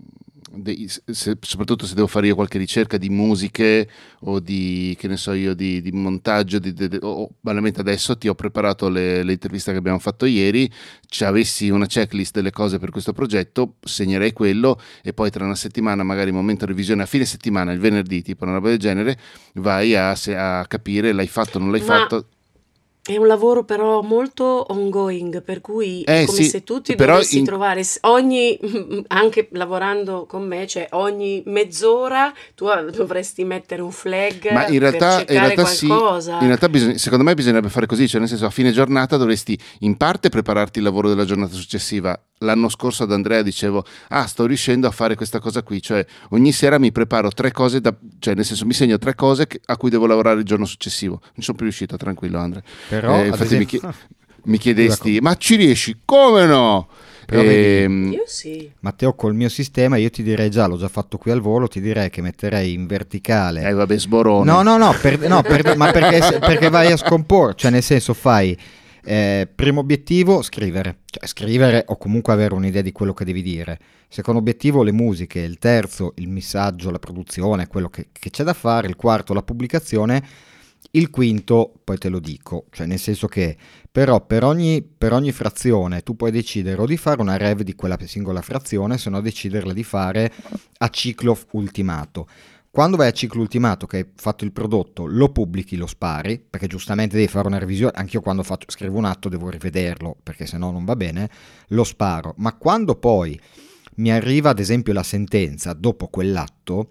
se, 1.06 1.38
soprattutto 1.40 1.86
se 1.86 1.96
devo 1.96 2.08
fare 2.08 2.28
io 2.28 2.36
qualche 2.36 2.58
ricerca 2.58 2.98
di 2.98 3.10
musiche 3.10 3.88
o 4.22 4.40
di, 4.40 4.96
che 5.00 5.08
ne 5.08 5.18
so 5.18 5.34
io, 5.34 5.54
di, 5.54 5.82
di 5.82 5.92
montaggio, 5.92 6.60
di, 6.60 6.74
di, 6.74 6.98
o 7.02 7.30
banalmente 7.40 7.82
adesso 7.82 8.18
ti 8.18 8.28
ho 8.28 8.36
preparato 8.36 8.90
le, 8.90 9.24
le, 9.24 9.32
interviste 9.34 9.72
che 9.72 9.78
abbiamo 9.78 10.00
fatto 10.00 10.26
ieri, 10.26 10.72
se 11.08 11.26
avessi 11.26 11.70
una 11.70 11.86
checklist 11.86 12.34
delle 12.34 12.52
cose 12.52 12.80
per 12.80 12.90
questo 12.90 13.14
progetto, 13.14 13.76
segnerei 13.82 14.34
quello 14.34 14.80
e 15.04 15.14
poi 15.14 15.30
tra 15.30 15.46
una 15.46 15.56
settimana, 15.56 16.04
magari 16.04 16.32
momento 16.32 16.66
revisione 16.66 17.04
a 17.04 17.06
fine 17.06 17.26
settimana, 17.26 17.72
il 17.72 17.80
venerdì, 17.80 18.22
tipo 18.22 18.44
una 18.44 18.54
roba 18.54 18.70
del 18.70 18.80
genere, 18.80 19.18
vai 19.56 19.96
a, 19.96 20.12
a 20.12 20.66
capire 20.68 21.12
l'hai 21.12 21.28
fatto 21.28 21.58
o 21.58 21.62
non 21.62 21.72
l'hai 21.72 21.82
Ma... 21.82 21.86
fatto 21.86 22.26
è 23.14 23.18
un 23.18 23.28
lavoro 23.28 23.64
però 23.64 24.02
molto 24.02 24.66
ongoing, 24.70 25.42
per 25.42 25.62
cui 25.62 26.04
è 26.04 26.22
eh, 26.22 26.26
come 26.26 26.38
sì, 26.38 26.44
se 26.46 26.64
tu 26.64 26.82
ti 26.82 26.96
dovessi 26.96 27.40
in... 27.40 27.46
trovare 27.46 27.84
ogni, 28.02 28.60
anche 29.08 29.48
lavorando 29.52 30.26
con 30.26 30.46
me, 30.46 30.68
cioè 30.68 30.88
ogni 30.92 31.42
mezz'ora 31.46 32.34
tu 32.56 32.68
dovresti 32.92 33.44
mettere 33.44 33.82
un 33.82 33.92
flag 33.92 34.52
Ma 34.52 34.68
in 34.68 34.80
realtà, 34.80 35.20
in 35.22 35.40
realtà 35.40 35.64
qualcosa. 35.64 36.38
Sì, 36.38 36.42
in 36.42 36.48
realtà 36.48 36.70
bisogna, 36.70 36.98
secondo 36.98 37.24
me 37.24 37.34
bisognerebbe 37.34 37.70
fare 37.70 37.86
così, 37.86 38.08
cioè 38.08 38.20
nel 38.20 38.30
senso 38.30 38.46
a 38.46 38.50
fine 38.50 38.72
giornata 38.72 39.18
dovresti 39.18 39.58
in 39.80 39.98
parte 39.98 40.30
prepararti 40.30 40.80
il 40.80 40.86
lavoro 40.86 41.10
della 41.10 41.26
giornata 41.26 41.54
successiva, 41.54 42.20
l'anno 42.40 42.70
scorso 42.70 43.04
ad 43.04 43.12
Andrea 43.12 43.42
dicevo, 43.42 43.84
ah 44.10 44.26
sto 44.26 44.46
riuscendo 44.46 44.88
a 44.88 44.92
fare 44.92 45.16
questa 45.16 45.40
cosa 45.40 45.64
qui, 45.64 45.82
cioè 45.82 46.06
ogni 46.30 46.52
sera 46.52 46.78
mi 46.78 46.92
preparo 46.92 47.30
tre 47.30 47.52
cose, 47.52 47.82
da, 47.82 47.96
cioè 48.20 48.36
nel 48.36 48.46
senso 48.46 48.66
mi 48.66 48.74
segno 48.74 48.98
tre 48.98 49.16
cose 49.16 49.48
a 49.66 49.78
cui 49.78 49.90
devo 49.90 50.06
lavorare 50.06 50.40
il 50.40 50.46
giorno 50.46 50.66
successivo. 50.66 51.20
Non 51.22 51.44
sono 51.44 51.58
più 51.58 51.66
riuscito, 51.66 51.98
tranquillo 51.98 52.40
Andrea. 52.40 52.64
Però, 53.00 53.16
eh, 53.16 53.26
infatti 53.28 53.44
esempio... 53.44 53.58
mi, 53.58 53.66
chied- 53.66 53.96
mi, 54.44 54.58
chiedesti, 54.58 55.20
ma 55.22 55.36
ci 55.36 55.56
riesci? 55.56 56.00
Come 56.06 56.46
no? 56.46 56.88
Ehm, 57.32 58.12
io 58.12 58.24
sì. 58.26 58.72
Matteo, 58.80 59.14
col 59.14 59.36
mio 59.36 59.50
sistema 59.50 59.98
io 59.98 60.10
ti 60.10 60.24
direi 60.24 60.50
già, 60.50 60.66
l'ho 60.66 60.78
già 60.78 60.88
fatto 60.88 61.18
qui 61.18 61.32
al 61.32 61.42
volo, 61.42 61.68
ti 61.68 61.80
direi 61.80 62.10
che 62.10 62.22
metterei 62.22 62.74
in 62.74 62.88
verticale. 62.88 63.68
Eh 63.68 63.74
vabbè, 63.74 63.98
sborone. 63.98 64.52
No, 64.52 64.64
no, 64.64 64.78
no, 64.78 64.96
per, 65.00 65.20
no 65.28 65.42
per, 65.42 65.78
ma 65.78 65.92
perché, 65.92 66.40
perché 66.40 66.70
vai 66.70 66.92
a 66.92 66.98
scomporre, 66.98 67.54
cioè 67.56 67.72
nel 67.72 67.84
senso 67.84 68.14
fai 68.14 68.58
eh, 69.04 69.48
primo 69.54 69.80
obiettivo, 69.80 70.42
scrivere. 70.42 71.00
Cioè, 71.06 71.28
scrivere 71.28 71.86
o 71.88 71.98
comunque 71.98 72.34
avere 72.34 72.54
un'idea 72.54 72.82
di 72.82 72.92
quello 72.92 73.14
che 73.14 73.26
devi 73.26 73.42
dire. 73.42 73.80
Secondo 74.08 74.40
obiettivo, 74.40 74.84
le 74.84 74.92
musiche. 74.92 75.40
Il 75.40 75.58
terzo, 75.58 76.14
il 76.18 76.30
messaggio, 76.30 76.92
la 76.92 77.00
produzione, 77.00 77.68
quello 77.68 77.90
che, 77.90 78.08
che 78.12 78.30
c'è 78.30 78.44
da 78.44 78.54
fare. 78.54 78.88
Il 78.88 78.96
quarto, 78.96 79.34
la 79.34 79.44
pubblicazione. 79.44 80.24
Il 80.92 81.12
quinto, 81.12 81.72
poi 81.84 81.98
te 81.98 82.10
lo 82.10 82.20
dico, 82.20 82.66
cioè 82.72 82.88
nel 82.88 82.98
senso 82.98 83.28
che 83.28 83.56
però 83.92 84.26
per 84.26 84.44
ogni, 84.44 84.82
per 84.82 85.14
ogni, 85.14 85.32
frazione 85.32 86.02
tu 86.02 86.16
puoi 86.16 86.32
decidere 86.32 86.82
o 86.82 86.86
di 86.86 86.98
fare 86.98 87.22
una 87.22 87.38
rev 87.38 87.62
di 87.62 87.76
quella 87.76 87.98
singola 88.06 88.42
frazione, 88.42 88.98
se 88.98 89.10
no 89.10 89.22
deciderla 89.22 89.74
di 89.74 89.84
fare 89.84 90.32
a 90.78 90.90
ciclo 90.90 91.38
ultimato. 91.52 92.28
Quando 92.72 92.98
vai 92.98 93.08
a 93.08 93.12
ciclo 93.12 93.42
ultimato 93.42 93.88
che 93.88 93.98
hai 93.98 94.06
fatto 94.16 94.46
il 94.46 94.52
prodotto, 94.52 95.06
lo 95.06 95.32
pubblichi, 95.32 95.76
lo 95.76 95.88
spari, 95.88 96.40
perché 96.40 96.68
giustamente 96.68 97.16
devi 97.16 97.28
fare 97.28 97.48
una 97.48 97.58
revisione, 97.58 97.94
anch'io 97.96 98.22
quando 98.22 98.44
faccio, 98.44 98.70
scrivo 98.70 98.98
un 98.98 99.06
atto 99.06 99.28
devo 99.28 99.50
rivederlo, 99.50 100.16
perché 100.22 100.46
se 100.46 100.58
no 100.58 100.72
non 100.72 100.86
va 100.86 100.96
bene, 100.96 101.30
lo 101.70 101.84
sparo. 101.84 102.36
Ma 102.38 102.56
quando 102.56 102.96
poi 102.96 103.40
mi 103.96 104.12
arriva 104.12 104.52
ad 104.52 104.60
esempio 104.60 104.94
la 104.94 105.04
sentenza 105.04 105.74
dopo 105.74 106.08
quell'atto, 106.08 106.90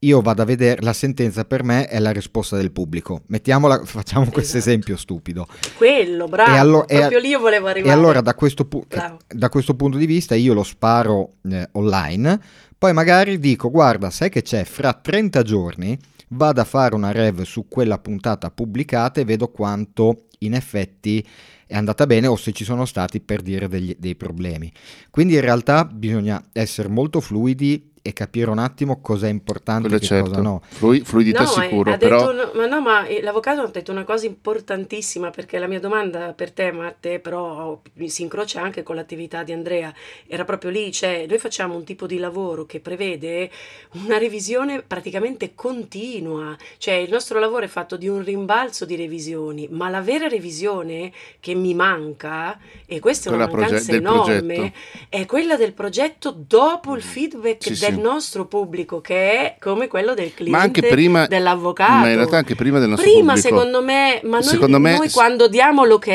io 0.00 0.20
vado 0.20 0.42
a 0.42 0.44
vedere 0.44 0.82
la 0.82 0.92
sentenza 0.92 1.44
per 1.44 1.64
me 1.64 1.86
è 1.86 1.98
la 1.98 2.12
risposta 2.12 2.56
del 2.56 2.70
pubblico. 2.70 3.22
Mettiamola, 3.26 3.82
facciamo 3.86 4.22
esatto. 4.22 4.36
questo 4.36 4.56
esempio 4.58 4.96
stupido. 4.96 5.46
Quello, 5.76 6.26
bravo. 6.26 6.54
E 6.54 6.56
allo- 6.56 6.84
proprio 6.84 7.18
e, 7.18 7.20
lì 7.20 7.34
volevo 7.34 7.66
arrivare. 7.66 7.92
E 7.92 7.96
allora 7.96 8.20
da 8.20 8.34
questo, 8.34 8.64
pu- 8.64 8.86
da 9.26 9.48
questo 9.48 9.74
punto 9.74 9.96
di 9.98 10.06
vista 10.06 10.34
io 10.34 10.54
lo 10.54 10.62
sparo 10.62 11.34
eh, 11.50 11.68
online 11.72 12.66
poi 12.78 12.92
magari 12.92 13.40
dico, 13.40 13.70
guarda, 13.70 14.08
sai 14.08 14.30
che 14.30 14.42
c'è, 14.42 14.62
fra 14.62 14.92
30 14.92 15.42
giorni 15.42 15.98
vado 16.28 16.60
a 16.60 16.64
fare 16.64 16.94
una 16.94 17.10
rev 17.10 17.42
su 17.42 17.66
quella 17.66 17.98
puntata 17.98 18.52
pubblicata 18.52 19.20
e 19.20 19.24
vedo 19.24 19.48
quanto 19.48 20.26
in 20.40 20.54
effetti 20.54 21.26
è 21.66 21.74
andata 21.74 22.06
bene 22.06 22.28
o 22.28 22.36
se 22.36 22.52
ci 22.52 22.62
sono 22.62 22.84
stati 22.84 23.20
per 23.20 23.42
dire 23.42 23.66
degli, 23.66 23.96
dei 23.98 24.14
problemi. 24.14 24.72
Quindi 25.10 25.34
in 25.34 25.40
realtà 25.40 25.84
bisogna 25.84 26.40
essere 26.52 26.86
molto 26.86 27.20
fluidi 27.20 27.87
e 28.02 28.12
capire 28.12 28.50
un 28.50 28.58
attimo 28.58 29.00
cosa 29.00 29.26
è 29.26 29.30
importante 29.30 29.88
e 29.88 29.90
che 29.90 30.00
certo. 30.00 30.28
cosa 30.30 30.40
no. 30.42 30.62
Flu- 30.68 31.02
fluidità 31.02 31.42
No, 31.42 31.46
sicuro, 31.48 31.92
ha 31.92 31.96
detto 31.96 32.16
però 32.16 32.30
un- 32.30 32.50
ma 32.54 32.66
no, 32.66 32.80
ma 32.80 33.06
eh, 33.06 33.20
l'avvocato 33.22 33.60
ha 33.62 33.66
detto 33.68 33.92
una 33.92 34.04
cosa 34.04 34.26
importantissima 34.26 35.30
perché 35.30 35.58
la 35.58 35.66
mia 35.66 35.80
domanda 35.80 36.32
per 36.32 36.50
te, 36.52 36.70
Matte, 36.72 37.20
però 37.20 37.80
si 38.06 38.22
incrocia 38.22 38.60
anche 38.62 38.82
con 38.82 38.96
l'attività 38.96 39.42
di 39.42 39.52
Andrea, 39.52 39.92
era 40.26 40.44
proprio 40.44 40.70
lì, 40.70 40.90
cioè 40.92 41.26
noi 41.28 41.38
facciamo 41.38 41.74
un 41.74 41.84
tipo 41.84 42.06
di 42.06 42.18
lavoro 42.18 42.66
che 42.66 42.80
prevede 42.80 43.50
una 43.92 44.18
revisione 44.18 44.82
praticamente 44.82 45.54
continua, 45.54 46.56
cioè 46.78 46.94
il 46.94 47.10
nostro 47.10 47.38
lavoro 47.38 47.64
è 47.64 47.68
fatto 47.68 47.96
di 47.96 48.08
un 48.08 48.22
rimbalzo 48.22 48.84
di 48.84 48.96
revisioni, 48.96 49.68
ma 49.70 49.88
la 49.88 50.00
vera 50.00 50.28
revisione 50.28 51.12
che 51.40 51.54
mi 51.54 51.74
manca, 51.74 52.58
e 52.86 53.00
questa 53.00 53.30
è 53.30 53.32
una 53.32 53.48
Quella 53.48 53.66
proge- 53.66 53.92
mancanza 53.92 53.96
enorme, 53.96 54.54
progetto. 54.54 54.78
è 55.08 55.26
quella 55.26 55.56
del 55.56 55.72
progetto 55.72 56.34
dopo 56.36 56.94
il 56.94 57.02
feedback 57.02 57.62
Sì, 57.62 57.74
del 57.90 57.98
nostro 58.00 58.46
pubblico, 58.46 59.00
che 59.00 59.14
è 59.32 59.56
come 59.60 59.86
quello 59.88 60.14
del 60.14 60.32
cliente 60.34 60.56
ma 60.56 60.62
anche 60.62 60.80
prima 60.86 61.26
dell'avvocato. 61.26 61.92
ma 61.92 62.08
in 62.08 62.14
realtà 62.16 62.36
anche 62.38 62.54
prima 62.54 62.78
del 62.78 62.88
nostro 62.90 63.08
Prima, 63.10 63.34
pubblico. 63.34 63.48
secondo 63.56 63.82
me, 63.82 64.20
ma 64.24 64.38
noi, 64.38 64.42
Secondo 64.42 64.78
me- 64.78 64.96
noi 64.96 65.10
quando 65.10 65.48
diamo 65.48 65.84
l'ok 65.84 66.08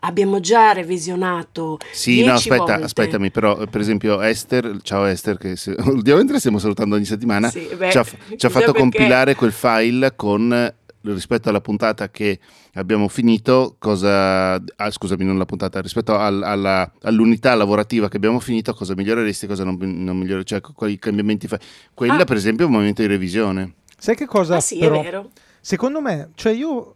abbiamo 0.00 0.40
già 0.40 0.72
revisionato 0.72 1.78
Sì, 1.90 2.12
10 2.14 2.26
no, 2.28 2.34
aspetta, 2.34 2.56
volte. 2.64 2.82
aspettami, 2.84 3.30
però 3.30 3.56
per 3.68 3.80
esempio 3.80 4.20
Esther, 4.20 4.76
ciao 4.82 5.04
Esther, 5.04 5.38
che 5.38 5.56
se- 5.56 5.74
ultimamente 5.86 6.32
la 6.32 6.38
stiamo 6.38 6.58
salutando 6.58 6.94
ogni 6.96 7.04
settimana, 7.04 7.48
Sì, 7.50 7.68
beh, 7.76 7.90
ci 7.90 7.98
ha, 7.98 8.04
ci 8.04 8.46
ha 8.46 8.48
fatto 8.50 8.66
perché. 8.72 8.78
compilare 8.80 9.34
quel 9.34 9.52
file 9.52 10.12
con 10.16 10.74
rispetto 11.02 11.48
alla 11.48 11.60
puntata 11.60 12.08
che 12.10 12.38
abbiamo 12.74 13.08
finito, 13.08 13.76
cosa, 13.78 14.54
ah, 14.54 14.90
scusami, 14.90 15.24
non 15.24 15.38
la 15.38 15.44
puntata, 15.44 15.80
rispetto 15.80 16.16
al- 16.16 16.42
alla- 16.42 16.90
all'unità 17.02 17.54
lavorativa 17.54 18.08
che 18.08 18.16
abbiamo 18.16 18.40
finito, 18.40 18.72
cosa 18.74 18.94
miglioreresti, 18.94 19.46
cosa 19.46 19.64
non, 19.64 19.76
non 19.78 20.16
miglioreresti, 20.16 20.44
cioè 20.54 20.60
quali 20.60 20.98
cambiamenti 20.98 21.48
fai. 21.48 21.58
Quella 21.94 22.14
Ah. 22.20 22.24
per 22.24 22.36
esempio 22.36 22.64
è 22.64 22.68
un 22.68 22.74
momento 22.74 23.02
di 23.02 23.08
revisione. 23.08 23.74
Sai 23.98 24.14
che 24.16 24.26
cosa 24.26 24.56
Ah 24.56 24.60
sì, 24.60 24.78
però? 24.78 25.00
è 25.00 25.02
vero. 25.02 25.30
Secondo 25.60 26.00
me, 26.00 26.30
cioè 26.34 26.52
io 26.52 26.94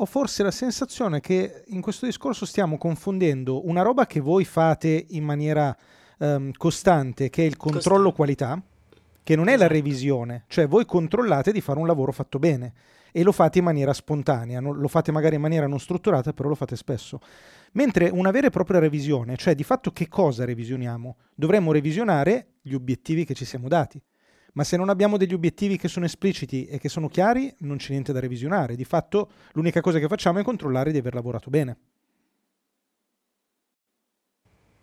ho 0.00 0.04
forse 0.06 0.42
la 0.42 0.50
sensazione 0.50 1.20
che 1.20 1.64
in 1.68 1.80
questo 1.80 2.06
discorso 2.06 2.46
stiamo 2.46 2.78
confondendo 2.78 3.66
una 3.68 3.82
roba 3.82 4.06
che 4.06 4.20
voi 4.20 4.44
fate 4.44 5.06
in 5.10 5.24
maniera 5.24 5.76
ehm, 6.20 6.50
costante, 6.56 7.30
che 7.30 7.42
è 7.42 7.46
il 7.46 7.56
controllo 7.56 8.12
Costante. 8.12 8.16
qualità, 8.16 8.62
che 9.22 9.36
non 9.36 9.46
è 9.46 9.52
la 9.52 9.56
Esatto. 9.66 9.72
revisione, 9.72 10.44
cioè 10.48 10.66
voi 10.66 10.84
controllate 10.86 11.52
di 11.52 11.60
fare 11.60 11.78
un 11.78 11.86
lavoro 11.86 12.10
fatto 12.12 12.38
bene 12.38 12.72
e 13.12 13.22
lo 13.22 13.32
fate 13.32 13.58
in 13.58 13.64
maniera 13.64 13.92
spontanea, 13.92 14.60
non- 14.60 14.78
lo 14.78 14.88
fate 14.88 15.12
magari 15.12 15.36
in 15.36 15.40
maniera 15.40 15.66
non 15.66 15.80
strutturata, 15.80 16.32
però 16.32 16.48
lo 16.48 16.54
fate 16.54 16.76
spesso. 16.76 17.20
Mentre 17.72 18.08
una 18.08 18.30
vera 18.30 18.46
e 18.46 18.50
propria 18.50 18.80
revisione, 18.80 19.36
cioè 19.36 19.54
di 19.54 19.64
fatto 19.64 19.90
che 19.92 20.08
cosa 20.08 20.44
revisioniamo? 20.44 21.16
Dovremmo 21.34 21.72
revisionare 21.72 22.54
gli 22.62 22.74
obiettivi 22.74 23.24
che 23.24 23.34
ci 23.34 23.44
siamo 23.44 23.68
dati. 23.68 24.00
Ma 24.54 24.64
se 24.64 24.76
non 24.76 24.88
abbiamo 24.88 25.16
degli 25.18 25.34
obiettivi 25.34 25.76
che 25.76 25.86
sono 25.88 26.06
espliciti 26.06 26.64
e 26.66 26.78
che 26.78 26.88
sono 26.88 27.08
chiari, 27.08 27.54
non 27.58 27.76
c'è 27.76 27.90
niente 27.90 28.12
da 28.12 28.18
revisionare. 28.20 28.74
Di 28.76 28.84
fatto, 28.84 29.30
l'unica 29.52 29.80
cosa 29.80 29.98
che 29.98 30.08
facciamo 30.08 30.38
è 30.40 30.42
controllare 30.42 30.90
di 30.90 30.98
aver 30.98 31.14
lavorato 31.14 31.50
bene. 31.50 31.76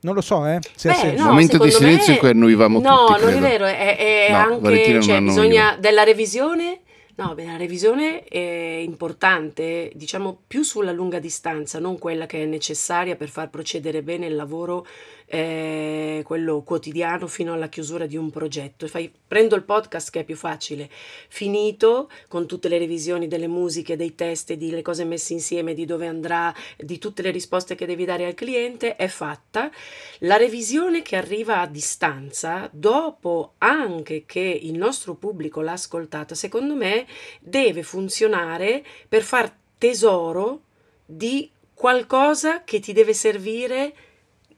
Non 0.02 0.14
lo 0.14 0.22
so, 0.22 0.46
eh? 0.46 0.60
Se 0.76 0.90
Beh, 0.90 0.96
senso. 0.96 1.24
no, 1.24 1.30
Momento 1.32 1.58
di 1.58 1.72
silenzio 1.72 2.08
me- 2.10 2.14
in 2.14 2.20
cui 2.20 2.30
annuvivamo 2.30 2.80
No, 2.80 3.06
tutti, 3.08 3.20
non 3.22 3.30
è 3.30 3.32
credo. 3.32 3.48
vero, 3.48 3.66
è, 3.66 3.98
è 3.98 4.32
No, 4.32 4.38
anche, 4.38 4.92
non 4.94 5.02
cioè, 5.02 5.22
bisogna 5.22 5.78
della 5.78 6.04
revisione. 6.04 6.82
No, 7.18 7.34
beh, 7.34 7.46
la 7.46 7.56
revisione 7.56 8.26
è 8.26 8.38
importante, 8.38 9.90
diciamo 9.96 10.44
più 10.46 10.64
sulla 10.64 10.92
lunga 10.92 11.18
distanza, 11.20 11.80
non 11.80 11.98
quella 11.98 12.26
che 12.26 12.44
è 12.44 12.46
necessaria 12.46 13.16
per 13.16 13.30
far 13.30 13.50
procedere 13.50 14.04
bene 14.04 14.26
il 14.26 14.36
lavoro, 14.36 14.86
eh, 15.28 16.22
quello 16.24 16.62
quotidiano 16.62 17.28
fino 17.28 17.54
alla 17.54 17.68
chiusura 17.68 18.06
di 18.06 18.18
un 18.18 18.30
progetto. 18.30 18.88
Fai- 18.88 19.12
prendo 19.28 19.56
il 19.56 19.64
podcast 19.64 20.12
che 20.12 20.22
è 20.22 20.24
più 20.24 20.36
facile, 20.36 20.90
finito 21.28 22.10
con 22.28 22.46
tutte 22.48 22.68
le 22.68 22.78
revisioni 22.78 23.28
delle 23.28 23.48
musiche, 23.48 23.96
dei 23.96 24.16
test, 24.16 24.54
di 24.54 24.70
le 24.70 24.82
cose 24.82 25.04
messe 25.04 25.34
insieme, 25.34 25.74
di 25.74 25.86
dove 25.86 26.08
andrà, 26.08 26.54
di 26.78 26.98
tutte 26.98 27.22
le 27.22 27.32
risposte 27.32 27.76
che 27.76 27.86
devi 27.86 28.06
dare 28.06 28.26
al 28.26 28.34
cliente, 28.34 28.96
è 28.96 29.08
fatta. 29.08 29.72
La 30.20 30.38
revisione 30.38 31.02
che 31.02 31.16
arriva 31.16 31.60
a 31.62 31.68
distanza, 31.68 32.70
dopo 32.72 33.54
anche 33.60 34.26
che 34.26 34.40
il 34.40 34.78
nostro 34.78 35.16
pubblico 35.16 35.62
l'ha 35.62 35.74
ascoltata, 35.74 36.36
secondo 36.36 36.76
me 36.76 37.06
deve 37.40 37.84
funzionare 37.84 38.84
per 39.08 39.24
far 39.24 39.54
tesoro 39.78 40.62
di 41.06 41.50
qualcosa 41.74 42.64
che 42.64 42.80
ti 42.80 42.94
deve 42.94 43.14
servire 43.14 43.94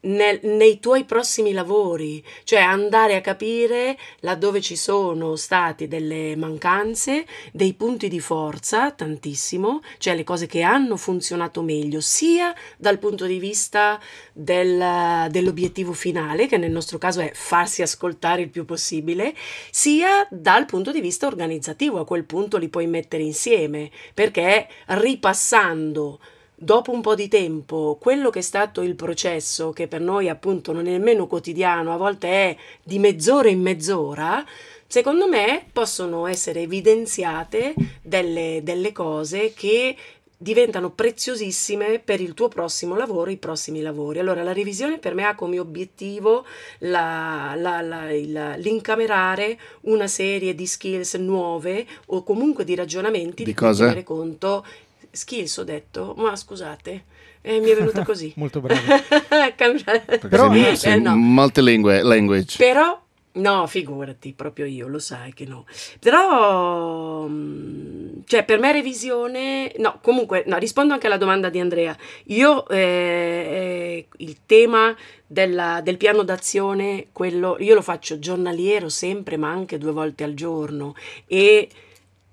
nel- 0.00 0.40
nei 0.42 0.78
tuoi 0.80 1.04
prossimi 1.04 1.52
lavori, 1.52 2.24
cioè 2.44 2.60
andare 2.60 3.16
a 3.16 3.20
capire 3.20 3.98
laddove 4.20 4.60
ci 4.60 4.76
sono 4.76 5.36
state 5.36 5.88
delle 5.88 6.36
mancanze, 6.36 7.26
dei 7.52 7.74
punti 7.74 8.08
di 8.08 8.20
forza, 8.20 8.90
tantissimo, 8.90 9.80
cioè 9.98 10.14
le 10.14 10.24
cose 10.24 10.46
che 10.46 10.62
hanno 10.62 10.96
funzionato 10.96 11.62
meglio, 11.62 12.00
sia 12.00 12.54
dal 12.76 12.98
punto 12.98 13.26
di 13.26 13.38
vista 13.38 14.00
del- 14.32 15.30
dell'obiettivo 15.30 15.92
finale, 15.92 16.46
che 16.46 16.56
nel 16.58 16.70
nostro 16.70 16.98
caso 16.98 17.20
è 17.20 17.30
farsi 17.34 17.82
ascoltare 17.82 18.42
il 18.42 18.50
più 18.50 18.64
possibile, 18.64 19.34
sia 19.70 20.26
dal 20.30 20.66
punto 20.66 20.92
di 20.92 21.00
vista 21.00 21.26
organizzativo. 21.26 21.98
A 21.98 22.06
quel 22.06 22.24
punto 22.24 22.56
li 22.58 22.68
puoi 22.68 22.86
mettere 22.86 23.22
insieme, 23.22 23.90
perché 24.14 24.68
ripassando 24.86 26.20
dopo 26.60 26.90
un 26.90 27.00
po' 27.00 27.14
di 27.14 27.28
tempo 27.28 27.96
quello 28.00 28.30
che 28.30 28.40
è 28.40 28.42
stato 28.42 28.82
il 28.82 28.96
processo, 28.96 29.70
che 29.70 29.86
per 29.86 30.00
noi 30.00 30.28
appunto 30.28 30.72
non 30.72 30.86
è 30.86 30.90
nemmeno 30.90 31.26
quotidiano, 31.26 31.92
a 31.92 31.96
volte 31.96 32.28
è 32.28 32.56
di 32.82 32.98
mezz'ora 32.98 33.48
in 33.48 33.60
mezz'ora, 33.60 34.44
secondo 34.86 35.28
me 35.28 35.66
possono 35.72 36.26
essere 36.26 36.62
evidenziate 36.62 37.74
delle, 38.02 38.60
delle 38.64 38.90
cose 38.92 39.52
che 39.54 39.96
diventano 40.40 40.90
preziosissime 40.90 41.98
per 41.98 42.20
il 42.20 42.32
tuo 42.34 42.46
prossimo 42.46 42.94
lavoro, 42.96 43.28
i 43.30 43.38
prossimi 43.38 43.80
lavori. 43.80 44.20
Allora 44.20 44.44
la 44.44 44.52
revisione 44.52 44.98
per 44.98 45.12
me 45.14 45.24
ha 45.24 45.34
come 45.34 45.58
obiettivo 45.58 46.44
la- 46.78 47.54
la- 47.56 47.80
la- 47.80 48.12
il- 48.12 48.54
l'incamerare 48.58 49.58
una 49.82 50.06
serie 50.06 50.54
di 50.54 50.64
skills 50.66 51.14
nuove 51.14 51.84
o 52.06 52.22
comunque 52.22 52.64
di 52.64 52.76
ragionamenti 52.76 53.42
Di 53.42 53.44
di, 53.50 53.54
cui 53.54 53.66
cosa? 53.66 53.84
tenere 53.84 54.04
conto. 54.04 54.64
Skills 55.10 55.56
ho 55.58 55.64
detto, 55.64 56.14
ma 56.18 56.34
scusate, 56.36 57.04
eh, 57.42 57.60
mi 57.60 57.70
è 57.70 57.74
venuta 57.76 58.02
così. 58.06 58.32
Molto 58.36 58.60
bravo. 58.60 58.80
Perché 59.28 60.28
Però- 60.28 60.52
sei, 60.52 60.76
sei 60.76 60.92
eh, 60.94 60.98
no. 61.00 61.16
multilingue- 61.16 62.02
language. 62.02 62.56
Però, 62.58 63.00
no, 63.32 63.66
figurati, 63.66 64.32
proprio 64.34 64.66
io, 64.66 64.88
lo 64.88 64.98
sai 64.98 65.32
che 65.32 65.44
no. 65.46 65.64
Però, 66.00 67.26
mm, 67.28 68.20
cioè, 68.26 68.44
per 68.44 68.58
me 68.58 68.72
revisione, 68.72 69.72
no, 69.78 69.98
comunque, 70.02 70.44
no, 70.46 70.58
rispondo 70.58 70.92
anche 70.92 71.06
alla 71.06 71.16
domanda 71.16 71.48
di 71.48 71.60
Andrea. 71.60 71.96
Io, 72.26 72.68
eh, 72.68 72.76
eh, 72.78 74.08
il 74.18 74.38
tema 74.46 74.94
della- 75.26 75.80
del 75.82 75.96
piano 75.96 76.22
d'azione, 76.24 77.06
quello, 77.12 77.56
io 77.60 77.74
lo 77.74 77.82
faccio 77.82 78.18
giornaliero 78.18 78.88
sempre, 78.88 79.36
ma 79.36 79.48
anche 79.50 79.78
due 79.78 79.92
volte 79.92 80.24
al 80.24 80.34
giorno 80.34 80.94
e 81.26 81.68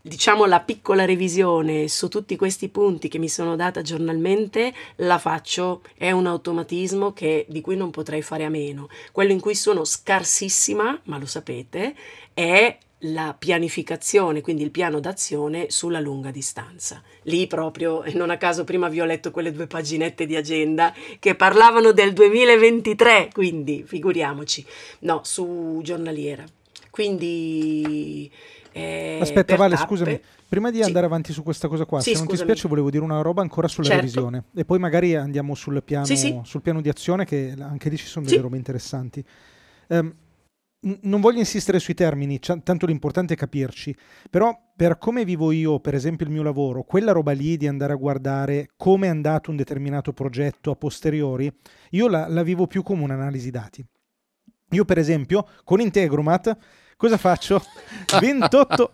diciamo 0.07 0.45
la 0.45 0.59
piccola 0.59 1.03
revisione 1.03 1.87
su 1.87 2.09
tutti 2.09 2.35
questi 2.35 2.69
punti 2.69 3.07
che 3.07 3.17
mi 3.17 3.27
sono 3.27 3.55
data 3.55 3.81
giornalmente 3.81 4.71
la 4.97 5.17
faccio, 5.17 5.81
è 5.97 6.11
un 6.11 6.27
automatismo 6.27 7.11
che- 7.11 7.47
di 7.49 7.59
cui 7.59 7.75
non 7.75 7.89
potrei 7.89 8.21
fare 8.21 8.45
a 8.45 8.49
meno. 8.49 8.87
Quello 9.11 9.31
in 9.31 9.39
cui 9.39 9.55
sono 9.55 9.83
scarsissima, 9.83 11.01
ma 11.05 11.17
lo 11.17 11.25
sapete, 11.25 11.95
è 12.35 12.77
la 12.99 13.35
pianificazione, 13.37 14.41
quindi 14.41 14.61
il 14.61 14.69
piano 14.69 14.99
d'azione 14.99 15.71
sulla 15.71 15.99
lunga 15.99 16.29
distanza. 16.29 17.01
Lì 17.23 17.47
proprio, 17.47 18.03
e 18.03 18.13
non 18.13 18.29
a 18.29 18.37
caso 18.37 18.63
prima 18.63 18.89
vi 18.89 19.01
ho 19.01 19.05
letto 19.05 19.31
quelle 19.31 19.51
due 19.51 19.65
paginette 19.65 20.27
di 20.27 20.35
agenda 20.35 20.93
che 21.17 21.33
parlavano 21.33 21.91
del 21.91 22.13
2023, 22.13 23.29
quindi 23.33 23.83
figuriamoci, 23.83 24.63
no, 24.99 25.21
su 25.23 25.79
giornaliera. 25.81 26.43
Quindi... 26.91 28.31
eh, 28.75 29.17
Aspetta, 29.21 29.55
Vale, 29.55 29.75
tappe. 29.75 29.87
scusami. 29.87 30.19
Prima 30.49 30.69
di 30.71 30.77
Sì. 30.77 30.83
andare 30.83 31.05
avanti 31.05 31.31
su 31.31 31.41
questa 31.43 31.69
cosa 31.69 31.85
qua, 31.85 32.01
Sì, 32.01 32.11
se 32.11 32.17
non 32.17 32.27
ti 32.27 32.35
spiace, 32.35 32.67
volevo 32.67 32.89
dire 32.89 33.03
una 33.03 33.21
roba 33.21 33.41
ancora 33.41 33.67
sulla 33.69 33.87
Certo. 33.87 34.01
revisione. 34.01 34.43
E 34.53 34.65
poi 34.65 34.79
magari 34.79 35.15
andiamo 35.15 35.55
sul 35.55 35.81
piano, 35.83 36.05
Sì, 36.05 36.37
sul 36.43 36.61
piano 36.61 36.81
di 36.81 36.89
azione, 36.89 37.23
che 37.23 37.53
anche 37.57 37.87
lì 37.89 37.95
ci 37.97 38.05
sono 38.05 38.25
delle 38.25 38.41
robe 38.41 38.57
interessanti. 38.57 39.23
N- 40.85 40.99
non 41.03 41.19
voglio 41.21 41.39
insistere 41.39 41.79
sui 41.79 41.93
termini, 41.95 42.37
c'ha- 42.39 42.59
tanto 42.61 42.85
l'importante 42.85 43.33
è 43.33 43.37
capirci. 43.37 43.95
Però, 44.29 44.55
per 44.75 44.97
come 44.97 45.25
vivo 45.25 45.51
io, 45.51 45.79
per 45.79 45.95
esempio, 45.95 46.25
il 46.25 46.31
mio 46.31 46.43
lavoro, 46.43 46.83
quella 46.83 47.11
roba 47.11 47.31
lì 47.31 47.57
di 47.57 47.67
andare 47.67 47.93
a 47.93 47.95
guardare 47.95 48.69
come 48.75 49.07
è 49.07 49.09
andato 49.09 49.49
un 49.49 49.55
determinato 49.55 50.13
progetto 50.13 50.69
a 50.71 50.75
posteriori, 50.75 51.51
io 51.91 52.07
la, 52.07 52.27
la 52.27 52.43
vivo 52.43 52.67
più 52.67 52.83
come 52.83 53.01
un'analisi 53.03 53.49
dati. 53.49 53.83
Io, 54.71 54.85
per 54.85 54.97
esempio, 54.99 55.47
con 55.63 55.79
Integromat, 55.79 56.55
cosa 56.95 57.17
faccio? 57.17 57.63
28. 58.19 58.91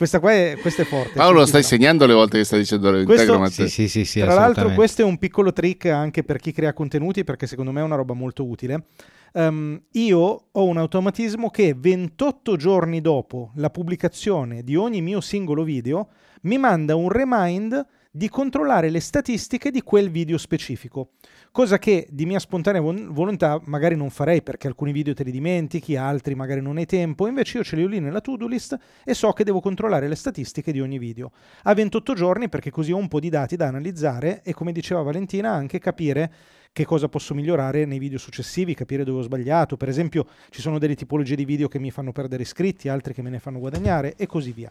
Questa 0.00 0.18
qua 0.18 0.32
è, 0.32 0.56
questa 0.58 0.80
è 0.80 0.84
forte. 0.86 1.12
Paolo, 1.12 1.44
stai 1.44 1.62
segnando 1.62 2.06
le 2.06 2.14
volte 2.14 2.38
che 2.38 2.44
stai 2.44 2.60
dicendo 2.60 2.90
le 2.90 3.04
Questo-? 3.04 3.44
Sì, 3.46 3.68
sì, 3.68 3.86
sì, 3.86 4.04
sì, 4.06 4.20
Tra 4.20 4.32
l'altro, 4.32 4.70
questo 4.70 5.02
è 5.02 5.04
un 5.04 5.18
piccolo 5.18 5.52
trick 5.52 5.86
anche 5.86 6.24
per 6.24 6.38
chi 6.38 6.52
crea 6.52 6.72
contenuti, 6.72 7.22
perché 7.22 7.46
secondo 7.46 7.70
me 7.70 7.80
è 7.80 7.84
una 7.84 7.96
roba 7.96 8.14
molto 8.14 8.46
utile. 8.46 8.86
Um, 9.32 9.78
io 9.92 10.46
ho 10.50 10.64
un 10.64 10.78
automatismo 10.78 11.50
che 11.50 11.74
28 11.78 12.56
giorni 12.56 13.00
dopo 13.00 13.52
la 13.56 13.68
pubblicazione 13.68 14.64
di 14.64 14.74
ogni 14.74 15.02
mio 15.02 15.20
singolo 15.20 15.62
video 15.62 16.08
mi 16.42 16.58
manda 16.58 16.96
un 16.96 17.10
remind 17.10 17.86
di 18.10 18.28
controllare 18.28 18.90
le 18.90 18.98
statistiche 18.98 19.70
di 19.70 19.82
quel 19.82 20.10
video 20.10 20.36
specifico, 20.36 21.10
cosa 21.52 21.78
che 21.78 22.06
di 22.10 22.26
mia 22.26 22.38
spontanea 22.38 22.80
volontà 22.80 23.60
magari 23.64 23.96
non 23.96 24.10
farei 24.10 24.42
perché 24.42 24.66
alcuni 24.66 24.92
video 24.92 25.14
te 25.14 25.24
li 25.24 25.30
dimentichi, 25.30 25.96
altri 25.96 26.34
magari 26.34 26.60
non 26.60 26.76
hai 26.76 26.86
tempo, 26.86 27.26
invece 27.26 27.58
io 27.58 27.64
ce 27.64 27.76
li 27.76 27.84
ho 27.84 27.88
lì 27.88 28.00
nella 28.00 28.20
to-do 28.20 28.46
list 28.46 28.78
e 29.04 29.14
so 29.14 29.32
che 29.32 29.44
devo 29.44 29.60
controllare 29.60 30.08
le 30.08 30.14
statistiche 30.14 30.72
di 30.72 30.80
ogni 30.80 30.98
video. 30.98 31.32
A 31.64 31.74
28 31.74 32.14
giorni 32.14 32.48
perché 32.48 32.70
così 32.70 32.92
ho 32.92 32.96
un 32.96 33.08
po' 33.08 33.20
di 33.20 33.28
dati 33.28 33.56
da 33.56 33.66
analizzare 33.66 34.42
e 34.42 34.54
come 34.54 34.72
diceva 34.72 35.02
Valentina 35.02 35.50
anche 35.50 35.78
capire 35.78 36.32
che 36.72 36.84
cosa 36.84 37.08
posso 37.08 37.34
migliorare 37.34 37.84
nei 37.84 37.98
video 37.98 38.18
successivi, 38.18 38.74
capire 38.74 39.02
dove 39.02 39.18
ho 39.18 39.22
sbagliato. 39.22 39.76
Per 39.76 39.88
esempio, 39.88 40.26
ci 40.50 40.60
sono 40.60 40.78
delle 40.78 40.94
tipologie 40.94 41.34
di 41.34 41.44
video 41.44 41.66
che 41.66 41.80
mi 41.80 41.90
fanno 41.90 42.12
perdere 42.12 42.42
iscritti, 42.42 42.88
altri 42.88 43.12
che 43.12 43.22
me 43.22 43.30
ne 43.30 43.40
fanno 43.40 43.58
guadagnare 43.58 44.14
e 44.16 44.26
così 44.26 44.52
via. 44.52 44.70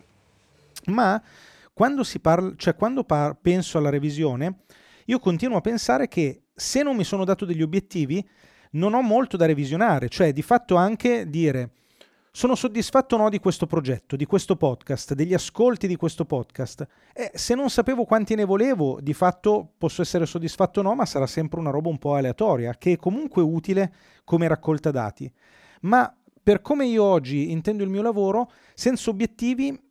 Ma 0.85 1.21
quando, 1.73 2.03
parla, 2.21 2.53
cioè 2.55 2.75
quando 2.75 3.03
par- 3.03 3.35
penso 3.41 3.77
alla 3.77 3.89
revisione, 3.89 4.59
io 5.09 5.17
continuo 5.17 5.57
a 5.57 5.61
pensare 5.61 6.07
che 6.07 6.43
se 6.53 6.83
non 6.83 6.95
mi 6.95 7.03
sono 7.03 7.25
dato 7.25 7.43
degli 7.43 7.63
obiettivi, 7.63 8.23
non 8.71 8.93
ho 8.93 9.01
molto 9.01 9.37
da 9.37 9.47
revisionare, 9.47 10.07
cioè 10.07 10.31
di 10.31 10.43
fatto 10.43 10.75
anche 10.75 11.27
dire 11.27 11.71
sono 12.31 12.53
soddisfatto 12.53 13.15
o 13.15 13.17
no 13.17 13.29
di 13.29 13.39
questo 13.39 13.65
progetto, 13.65 14.15
di 14.15 14.25
questo 14.25 14.55
podcast, 14.55 15.15
degli 15.15 15.33
ascolti 15.33 15.87
di 15.87 15.95
questo 15.95 16.25
podcast. 16.25 16.87
E 17.11 17.31
se 17.33 17.55
non 17.55 17.71
sapevo 17.71 18.05
quanti 18.05 18.35
ne 18.35 18.45
volevo, 18.45 18.99
di 19.01 19.13
fatto 19.13 19.73
posso 19.79 20.03
essere 20.03 20.27
soddisfatto 20.27 20.81
o 20.81 20.83
no, 20.83 20.93
ma 20.93 21.07
sarà 21.07 21.25
sempre 21.25 21.59
una 21.59 21.71
roba 21.71 21.89
un 21.89 21.97
po' 21.97 22.13
aleatoria, 22.13 22.75
che 22.77 22.93
è 22.93 22.97
comunque 22.97 23.41
utile 23.41 23.91
come 24.23 24.47
raccolta 24.47 24.91
dati. 24.91 25.29
Ma 25.81 26.15
per 26.41 26.61
come 26.61 26.85
io 26.85 27.03
oggi 27.03 27.51
intendo 27.51 27.83
il 27.83 27.89
mio 27.89 28.03
lavoro, 28.03 28.51
senza 28.75 29.09
obiettivi 29.09 29.88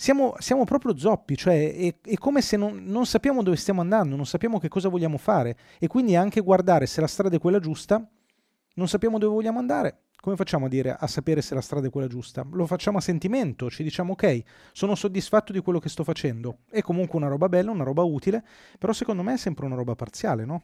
siamo, 0.00 0.34
siamo 0.38 0.64
proprio 0.64 0.96
zoppi, 0.96 1.36
cioè 1.36 1.74
è, 1.74 1.94
è 2.02 2.14
come 2.14 2.40
se 2.40 2.56
non, 2.56 2.84
non, 2.84 3.04
sappiamo 3.04 3.42
dove 3.42 3.56
stiamo 3.56 3.82
andando, 3.82 4.16
non 4.16 4.24
sappiamo 4.24 4.58
che 4.58 4.68
cosa 4.68 4.88
vogliamo 4.88 5.18
fare 5.18 5.58
e 5.78 5.88
quindi 5.88 6.16
anche 6.16 6.40
guardare 6.40 6.86
se 6.86 7.02
la 7.02 7.06
strada 7.06 7.36
è 7.36 7.38
quella 7.38 7.58
giusta, 7.58 8.02
non 8.76 8.88
sappiamo 8.88 9.18
dove 9.18 9.34
vogliamo 9.34 9.58
andare. 9.58 10.04
Come 10.16 10.36
facciamo 10.36 10.66
a 10.66 10.68
dire 10.70 10.96
a 10.98 11.06
sapere 11.06 11.42
se 11.42 11.54
la 11.54 11.60
strada 11.60 11.86
è 11.86 11.90
quella 11.90 12.06
giusta? 12.06 12.46
Lo 12.50 12.64
facciamo 12.64 12.96
a 12.96 13.02
sentimento, 13.02 13.68
ci 13.68 13.82
diciamo 13.82 14.12
ok, 14.14 14.42
sono 14.72 14.94
soddisfatto 14.94 15.52
di 15.52 15.60
quello 15.60 15.78
che 15.78 15.90
sto 15.90 16.02
facendo. 16.02 16.60
È 16.70 16.80
comunque 16.80 17.18
una 17.18 17.28
roba 17.28 17.50
bella, 17.50 17.70
una 17.70 17.84
roba 17.84 18.02
utile, 18.02 18.42
però 18.78 18.94
secondo 18.94 19.22
me 19.22 19.34
è 19.34 19.38
sempre 19.38 19.66
una 19.66 19.74
roba 19.74 19.94
parziale, 19.96 20.46
no? 20.46 20.62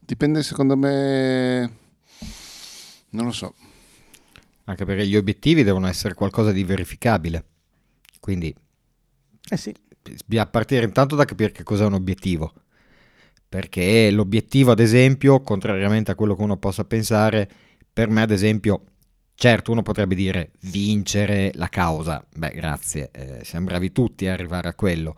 Dipende 0.00 0.44
secondo 0.44 0.76
me... 0.76 1.76
non 3.10 3.24
lo 3.24 3.32
so. 3.32 3.54
Anche 4.66 4.84
perché 4.84 5.04
gli 5.04 5.16
obiettivi 5.16 5.64
devono 5.64 5.88
essere 5.88 6.14
qualcosa 6.14 6.52
di 6.52 6.62
verificabile. 6.62 7.44
Quindi 8.20 8.54
eh 9.48 9.56
sì. 9.56 9.74
bisogna 10.02 10.46
partire 10.46 10.84
intanto 10.84 11.14
da 11.16 11.24
capire 11.24 11.52
che 11.52 11.62
cos'è 11.62 11.84
un 11.84 11.94
obiettivo. 11.94 12.52
Perché 13.48 14.10
l'obiettivo, 14.10 14.72
ad 14.72 14.80
esempio, 14.80 15.40
contrariamente 15.40 16.10
a 16.10 16.14
quello 16.14 16.34
che 16.34 16.42
uno 16.42 16.56
possa 16.56 16.84
pensare, 16.84 17.48
per 17.92 18.08
me, 18.08 18.22
ad 18.22 18.32
esempio, 18.32 18.82
certo, 19.34 19.70
uno 19.70 19.82
potrebbe 19.82 20.14
dire 20.14 20.50
vincere 20.62 21.52
la 21.54 21.68
causa. 21.68 22.24
Beh, 22.34 22.50
grazie, 22.50 23.10
eh, 23.12 23.44
siamo 23.44 23.66
bravi 23.66 23.92
tutti 23.92 24.26
a 24.26 24.32
arrivare 24.32 24.68
a 24.68 24.74
quello. 24.74 25.16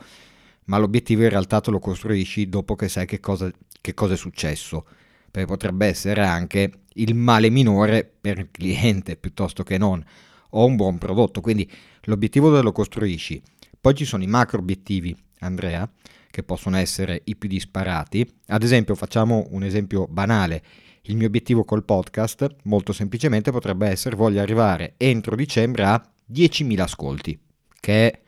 Ma 0.66 0.76
l'obiettivo 0.76 1.22
in 1.22 1.30
realtà 1.30 1.60
te 1.60 1.70
lo 1.70 1.78
costruisci 1.78 2.48
dopo 2.48 2.76
che 2.76 2.88
sai 2.88 3.06
che 3.06 3.18
cosa, 3.20 3.50
che 3.80 3.94
cosa 3.94 4.12
è 4.14 4.16
successo. 4.16 4.84
Perché 5.30 5.46
potrebbe 5.46 5.86
essere 5.86 6.22
anche 6.22 6.80
il 6.94 7.14
male 7.14 7.48
minore 7.48 8.04
per 8.04 8.38
il 8.38 8.48
cliente 8.50 9.16
piuttosto 9.16 9.62
che 9.62 9.78
non. 9.78 10.04
O 10.50 10.66
un 10.66 10.76
buon 10.76 10.98
prodotto. 10.98 11.40
Quindi 11.40 11.70
l'obiettivo 12.08 12.52
te 12.54 12.62
lo 12.62 12.72
costruisci. 12.72 13.40
Poi 13.80 13.94
ci 13.94 14.04
sono 14.04 14.22
i 14.22 14.26
macro 14.26 14.58
obiettivi, 14.58 15.16
Andrea, 15.40 15.88
che 16.30 16.42
possono 16.42 16.76
essere 16.76 17.22
i 17.24 17.36
più 17.36 17.48
disparati. 17.48 18.28
Ad 18.46 18.62
esempio, 18.62 18.94
facciamo 18.94 19.46
un 19.50 19.62
esempio 19.62 20.06
banale 20.08 20.62
il 21.02 21.16
mio 21.16 21.26
obiettivo 21.26 21.64
col 21.64 21.84
podcast, 21.84 22.56
molto 22.64 22.92
semplicemente, 22.92 23.50
potrebbe 23.50 23.88
essere 23.88 24.16
voglio 24.16 24.40
arrivare 24.40 24.94
entro 24.98 25.36
dicembre 25.36 25.84
a 25.84 26.12
10.000 26.30 26.80
ascolti, 26.80 27.38
che 27.80 28.10
è 28.10 28.20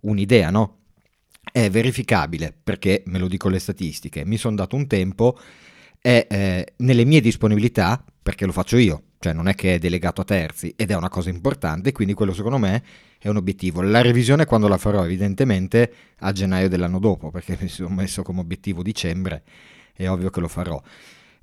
un'idea, 0.00 0.50
no? 0.50 0.78
È 1.50 1.68
verificabile 1.68 2.54
perché, 2.62 3.02
me 3.06 3.18
lo 3.18 3.26
dico 3.26 3.48
le 3.48 3.58
statistiche, 3.58 4.24
mi 4.24 4.36
sono 4.36 4.54
dato 4.54 4.76
un 4.76 4.86
tempo, 4.86 5.36
è 6.00 6.26
eh, 6.28 6.74
nelle 6.76 7.04
mie 7.04 7.20
disponibilità, 7.20 8.04
perché 8.22 8.46
lo 8.46 8.52
faccio 8.52 8.76
io, 8.76 9.02
cioè 9.22 9.32
non 9.32 9.46
è 9.46 9.54
che 9.54 9.76
è 9.76 9.78
delegato 9.78 10.20
a 10.20 10.24
terzi 10.24 10.74
ed 10.76 10.90
è 10.90 10.96
una 10.96 11.08
cosa 11.08 11.30
importante, 11.30 11.92
quindi 11.92 12.12
quello 12.12 12.34
secondo 12.34 12.58
me 12.58 12.82
è 13.18 13.28
un 13.28 13.36
obiettivo. 13.36 13.80
La 13.80 14.02
revisione 14.02 14.46
quando 14.46 14.66
la 14.66 14.78
farò 14.78 15.04
evidentemente 15.04 15.92
a 16.18 16.32
gennaio 16.32 16.68
dell'anno 16.68 16.98
dopo, 16.98 17.30
perché 17.30 17.56
mi 17.60 17.68
sono 17.68 17.94
messo 17.94 18.24
come 18.24 18.40
obiettivo 18.40 18.82
dicembre, 18.82 19.44
è 19.94 20.08
ovvio 20.08 20.28
che 20.30 20.40
lo 20.40 20.48
farò. 20.48 20.82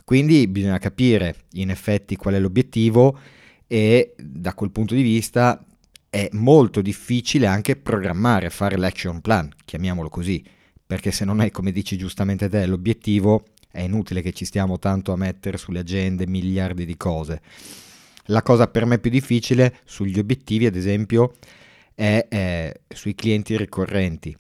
Quindi 0.03 0.45
bisogna 0.47 0.77
capire 0.77 1.45
in 1.53 1.69
effetti 1.69 2.17
qual 2.17 2.33
è 2.33 2.39
l'obiettivo 2.39 3.17
e 3.65 4.13
da 4.17 4.53
quel 4.53 4.71
punto 4.71 4.93
di 4.93 5.01
vista 5.01 5.63
è 6.09 6.27
molto 6.33 6.81
difficile 6.81 7.45
anche 7.45 7.77
programmare, 7.77 8.49
fare 8.49 8.75
l'action 8.75 9.21
plan, 9.21 9.49
chiamiamolo 9.63 10.09
così, 10.09 10.43
perché 10.85 11.11
se 11.11 11.23
non 11.23 11.39
è 11.39 11.49
come 11.49 11.71
dici 11.71 11.95
giustamente 11.95 12.49
te 12.49 12.65
l'obiettivo 12.65 13.45
è 13.71 13.81
inutile 13.81 14.21
che 14.21 14.33
ci 14.33 14.45
stiamo 14.45 14.79
tanto 14.79 15.11
a 15.11 15.17
mettere 15.17 15.57
sulle 15.57 15.79
agende 15.79 16.27
miliardi 16.27 16.85
di 16.85 16.97
cose. 16.97 17.41
La 18.25 18.41
cosa 18.43 18.67
per 18.67 18.85
me 18.85 18.99
più 18.99 19.09
difficile 19.09 19.79
sugli 19.85 20.19
obiettivi, 20.19 20.65
ad 20.65 20.75
esempio, 20.75 21.33
è, 21.95 22.27
è 22.29 22.73
sui 22.87 23.15
clienti 23.15 23.57
ricorrenti, 23.57 24.35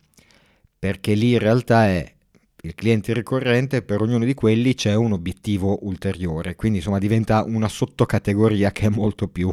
perché 0.77 1.13
lì 1.13 1.33
in 1.33 1.39
realtà 1.39 1.87
è 1.87 2.13
il 2.61 2.75
cliente 2.75 3.13
ricorrente, 3.13 3.81
per 3.81 4.01
ognuno 4.01 4.25
di 4.25 4.33
quelli 4.33 4.73
c'è 4.75 4.93
un 4.93 5.13
obiettivo 5.13 5.79
ulteriore, 5.83 6.55
quindi 6.55 6.79
insomma 6.79 6.99
diventa 6.99 7.43
una 7.43 7.69
sottocategoria 7.69 8.71
che 8.71 8.87
è 8.87 8.89
molto 8.89 9.27
più 9.27 9.49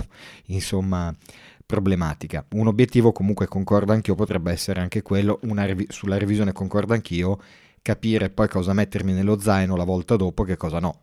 insomma 0.46 1.14
problematica. 1.64 2.44
Un 2.52 2.66
obiettivo 2.66 3.12
comunque 3.12 3.46
concordo 3.46 3.92
anch'io 3.92 4.14
potrebbe 4.14 4.52
essere 4.52 4.80
anche 4.80 5.02
quello, 5.02 5.38
revi- 5.42 5.86
sulla 5.88 6.18
revisione 6.18 6.52
concordo 6.52 6.94
anch'io, 6.94 7.40
capire 7.86 8.30
poi 8.30 8.48
cosa 8.48 8.72
mettermi 8.72 9.12
nello 9.12 9.38
zaino 9.38 9.76
la 9.76 9.84
volta 9.84 10.16
dopo 10.16 10.42
che 10.42 10.56
cosa 10.56 10.80
no. 10.80 11.02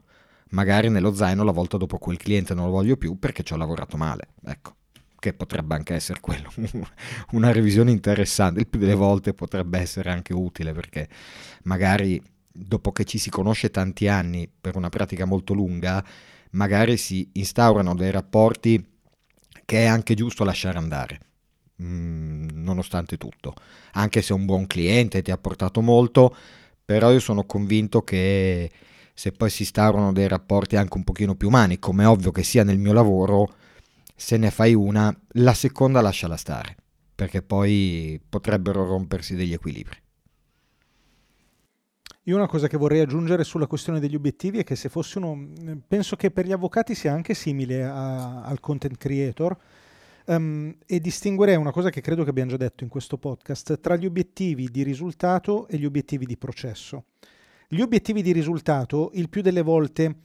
Magari 0.49 0.89
nello 0.89 1.13
zaino 1.13 1.45
la 1.45 1.53
volta 1.53 1.77
dopo 1.77 1.97
quel 1.97 2.17
cliente 2.17 2.53
non 2.53 2.65
lo 2.65 2.71
voglio 2.71 2.97
più 2.97 3.17
perché 3.17 3.41
ci 3.41 3.53
ho 3.53 3.55
lavorato 3.55 3.95
male, 3.95 4.33
ecco. 4.43 4.75
Che 5.17 5.33
potrebbe 5.33 5.75
anche 5.75 5.93
essere 5.93 6.19
quello, 6.19 6.51
una 7.31 7.53
revisione 7.53 7.91
interessante, 7.91 8.59
il 8.59 8.67
più 8.67 8.81
delle 8.81 8.95
volte 8.95 9.33
potrebbe 9.33 9.79
essere 9.79 10.11
anche 10.11 10.33
utile 10.33 10.73
perché 10.73 11.07
magari 11.63 12.21
dopo 12.51 12.91
che 12.91 13.05
ci 13.05 13.17
si 13.17 13.29
conosce 13.29 13.71
tanti 13.71 14.09
anni 14.09 14.49
per 14.49 14.75
una 14.75 14.89
pratica 14.89 15.23
molto 15.23 15.53
lunga, 15.53 16.03
magari 16.51 16.97
si 16.97 17.29
instaurano 17.31 17.95
dei 17.95 18.11
rapporti 18.11 18.85
che 19.63 19.83
è 19.83 19.85
anche 19.85 20.15
giusto 20.15 20.43
lasciare 20.43 20.77
andare, 20.77 21.19
mm, 21.81 22.49
nonostante 22.55 23.15
tutto, 23.15 23.53
anche 23.93 24.21
se 24.21 24.33
un 24.33 24.43
buon 24.43 24.67
cliente 24.67 25.21
ti 25.21 25.31
ha 25.31 25.37
portato 25.37 25.79
molto, 25.79 26.35
però 26.85 27.11
io 27.11 27.19
sono 27.19 27.45
convinto 27.45 28.01
che 28.01 28.71
se 29.13 29.31
poi 29.31 29.49
si 29.49 29.61
instaurano 29.61 30.11
dei 30.11 30.27
rapporti 30.27 30.75
anche 30.75 30.97
un 30.97 31.03
pochino 31.03 31.35
più 31.35 31.47
umani, 31.47 31.79
come 31.79 32.03
è 32.03 32.07
ovvio 32.07 32.31
che 32.31 32.43
sia 32.43 32.63
nel 32.63 32.79
mio 32.79 32.93
lavoro, 32.93 33.55
se 34.15 34.37
ne 34.37 34.51
fai 34.51 34.73
una, 34.73 35.15
la 35.33 35.53
seconda 35.53 36.01
lasciala 36.01 36.37
stare, 36.37 36.75
perché 37.13 37.41
poi 37.41 38.19
potrebbero 38.27 38.85
rompersi 38.85 39.35
degli 39.35 39.53
equilibri. 39.53 39.97
Io 42.27 42.37
una 42.37 42.47
cosa 42.47 42.67
che 42.67 42.77
vorrei 42.77 43.01
aggiungere 43.01 43.43
sulla 43.43 43.67
questione 43.67 43.99
degli 43.99 44.15
obiettivi 44.15 44.59
è 44.59 44.63
che 44.63 44.77
se 44.77 44.87
fosse 44.87 45.17
uno, 45.17 45.49
penso 45.85 46.15
che 46.15 46.31
per 46.31 46.45
gli 46.45 46.53
avvocati 46.53 46.95
sia 46.95 47.11
anche 47.11 47.33
simile 47.33 47.83
a, 47.83 48.43
al 48.43 48.61
content 48.61 48.97
creator 48.97 49.57
um, 50.25 50.75
e 50.85 50.99
distinguerei 50.99 51.55
una 51.55 51.71
cosa 51.71 51.89
che 51.89 52.01
credo 52.01 52.23
che 52.23 52.29
abbiamo 52.29 52.51
già 52.51 52.57
detto 52.57 52.83
in 52.83 52.89
questo 52.89 53.17
podcast 53.17 53.79
tra 53.79 53.95
gli 53.95 54.05
obiettivi 54.05 54.69
di 54.69 54.83
risultato 54.83 55.67
e 55.67 55.77
gli 55.77 55.85
obiettivi 55.85 56.25
di 56.25 56.37
processo. 56.37 57.05
Gli 57.67 57.81
obiettivi 57.81 58.21
di 58.21 58.31
risultato 58.31 59.11
il 59.13 59.29
più 59.29 59.41
delle 59.41 59.61
volte 59.61 60.17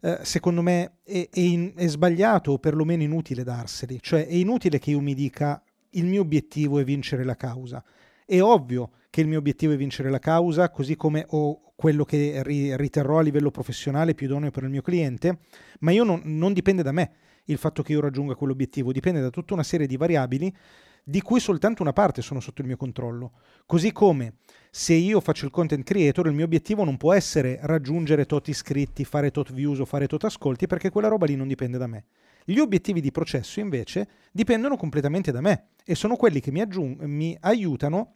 eh, 0.00 0.18
secondo 0.22 0.62
me 0.62 0.98
è, 1.02 1.28
è, 1.30 1.40
in, 1.40 1.72
è 1.74 1.86
sbagliato 1.86 2.52
o 2.52 2.58
perlomeno 2.58 3.02
inutile 3.02 3.42
darseli, 3.42 3.98
cioè 4.00 4.26
è 4.26 4.34
inutile 4.34 4.78
che 4.78 4.90
io 4.90 5.00
mi 5.00 5.14
dica 5.14 5.62
il 5.90 6.06
mio 6.06 6.20
obiettivo 6.20 6.78
è 6.78 6.84
vincere 6.84 7.24
la 7.24 7.36
causa. 7.36 7.82
È 8.24 8.40
ovvio 8.40 8.90
che 9.08 9.20
il 9.20 9.28
mio 9.28 9.38
obiettivo 9.38 9.72
è 9.72 9.76
vincere 9.76 10.10
la 10.10 10.18
causa, 10.18 10.70
così 10.70 10.96
come 10.96 11.24
ho 11.30 11.72
quello 11.74 12.04
che 12.04 12.42
ri, 12.42 12.76
riterrò 12.76 13.18
a 13.18 13.22
livello 13.22 13.50
professionale 13.50 14.14
più 14.14 14.26
idoneo 14.26 14.50
per 14.50 14.64
il 14.64 14.70
mio 14.70 14.82
cliente, 14.82 15.38
ma 15.80 15.92
io 15.92 16.04
non, 16.04 16.20
non 16.24 16.52
dipende 16.52 16.82
da 16.82 16.92
me 16.92 17.12
il 17.46 17.58
fatto 17.58 17.82
che 17.82 17.92
io 17.92 18.00
raggiunga 18.00 18.34
quell'obiettivo, 18.34 18.92
dipende 18.92 19.20
da 19.20 19.30
tutta 19.30 19.54
una 19.54 19.62
serie 19.62 19.86
di 19.86 19.96
variabili 19.96 20.54
di 21.08 21.22
cui 21.22 21.38
soltanto 21.38 21.82
una 21.82 21.92
parte 21.92 22.20
sono 22.20 22.40
sotto 22.40 22.62
il 22.62 22.66
mio 22.66 22.76
controllo. 22.76 23.32
Così 23.64 23.92
come 23.92 24.38
se 24.70 24.92
io 24.94 25.20
faccio 25.20 25.44
il 25.44 25.52
content 25.52 25.84
creator, 25.84 26.26
il 26.26 26.34
mio 26.34 26.44
obiettivo 26.44 26.82
non 26.82 26.96
può 26.96 27.12
essere 27.12 27.60
raggiungere 27.62 28.26
tot 28.26 28.48
iscritti, 28.48 29.04
fare 29.04 29.30
tot 29.30 29.52
views 29.52 29.78
o 29.78 29.84
fare 29.84 30.08
tot 30.08 30.24
ascolti, 30.24 30.66
perché 30.66 30.90
quella 30.90 31.06
roba 31.06 31.26
lì 31.26 31.36
non 31.36 31.46
dipende 31.46 31.78
da 31.78 31.86
me. 31.86 32.06
Gli 32.44 32.58
obiettivi 32.58 33.00
di 33.00 33.12
processo 33.12 33.60
invece 33.60 34.08
dipendono 34.32 34.76
completamente 34.76 35.30
da 35.30 35.40
me 35.40 35.68
e 35.84 35.94
sono 35.94 36.16
quelli 36.16 36.40
che 36.40 36.50
mi, 36.50 36.60
aggiung- 36.60 37.00
mi 37.02 37.36
aiutano 37.40 38.14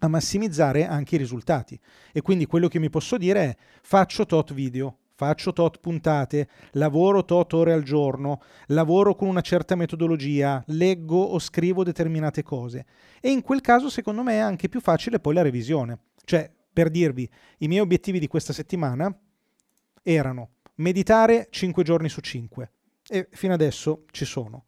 a 0.00 0.08
massimizzare 0.08 0.86
anche 0.86 1.16
i 1.16 1.18
risultati. 1.18 1.78
E 2.10 2.22
quindi 2.22 2.46
quello 2.46 2.68
che 2.68 2.78
mi 2.78 2.88
posso 2.88 3.18
dire 3.18 3.40
è 3.42 3.56
faccio 3.82 4.24
tot 4.24 4.54
video, 4.54 4.98
faccio 5.14 5.52
tot 5.52 5.78
puntate, 5.80 6.48
lavoro 6.72 7.24
tot 7.24 7.52
ore 7.52 7.72
al 7.72 7.82
giorno, 7.82 8.40
lavoro 8.66 9.14
con 9.14 9.28
una 9.28 9.40
certa 9.40 9.74
metodologia, 9.74 10.62
leggo 10.68 11.22
o 11.22 11.38
scrivo 11.38 11.84
determinate 11.84 12.42
cose. 12.42 12.86
E 13.20 13.30
in 13.30 13.42
quel 13.42 13.60
caso 13.60 13.88
secondo 13.88 14.22
me 14.22 14.34
è 14.34 14.38
anche 14.38 14.68
più 14.68 14.80
facile 14.80 15.20
poi 15.20 15.34
la 15.34 15.42
revisione. 15.42 15.98
Cioè, 16.24 16.50
per 16.72 16.90
dirvi, 16.90 17.28
i 17.58 17.68
miei 17.68 17.80
obiettivi 17.80 18.18
di 18.18 18.26
questa 18.26 18.52
settimana 18.52 19.16
erano 20.02 20.50
meditare 20.76 21.46
5 21.50 21.82
giorni 21.84 22.08
su 22.08 22.20
5 22.20 22.70
e 23.08 23.28
fino 23.30 23.54
adesso 23.54 24.04
ci 24.10 24.24
sono. 24.24 24.64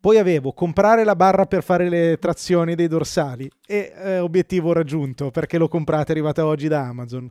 Poi 0.00 0.18
avevo 0.18 0.52
comprare 0.52 1.04
la 1.04 1.16
barra 1.16 1.46
per 1.46 1.62
fare 1.62 1.88
le 1.88 2.18
trazioni 2.18 2.74
dei 2.74 2.88
dorsali 2.88 3.50
e 3.66 3.92
eh, 3.96 4.18
obiettivo 4.18 4.72
raggiunto 4.72 5.30
perché 5.30 5.56
l'ho 5.56 5.68
comprata, 5.68 6.08
è 6.08 6.10
arrivata 6.10 6.44
oggi 6.44 6.68
da 6.68 6.80
Amazon. 6.80 7.30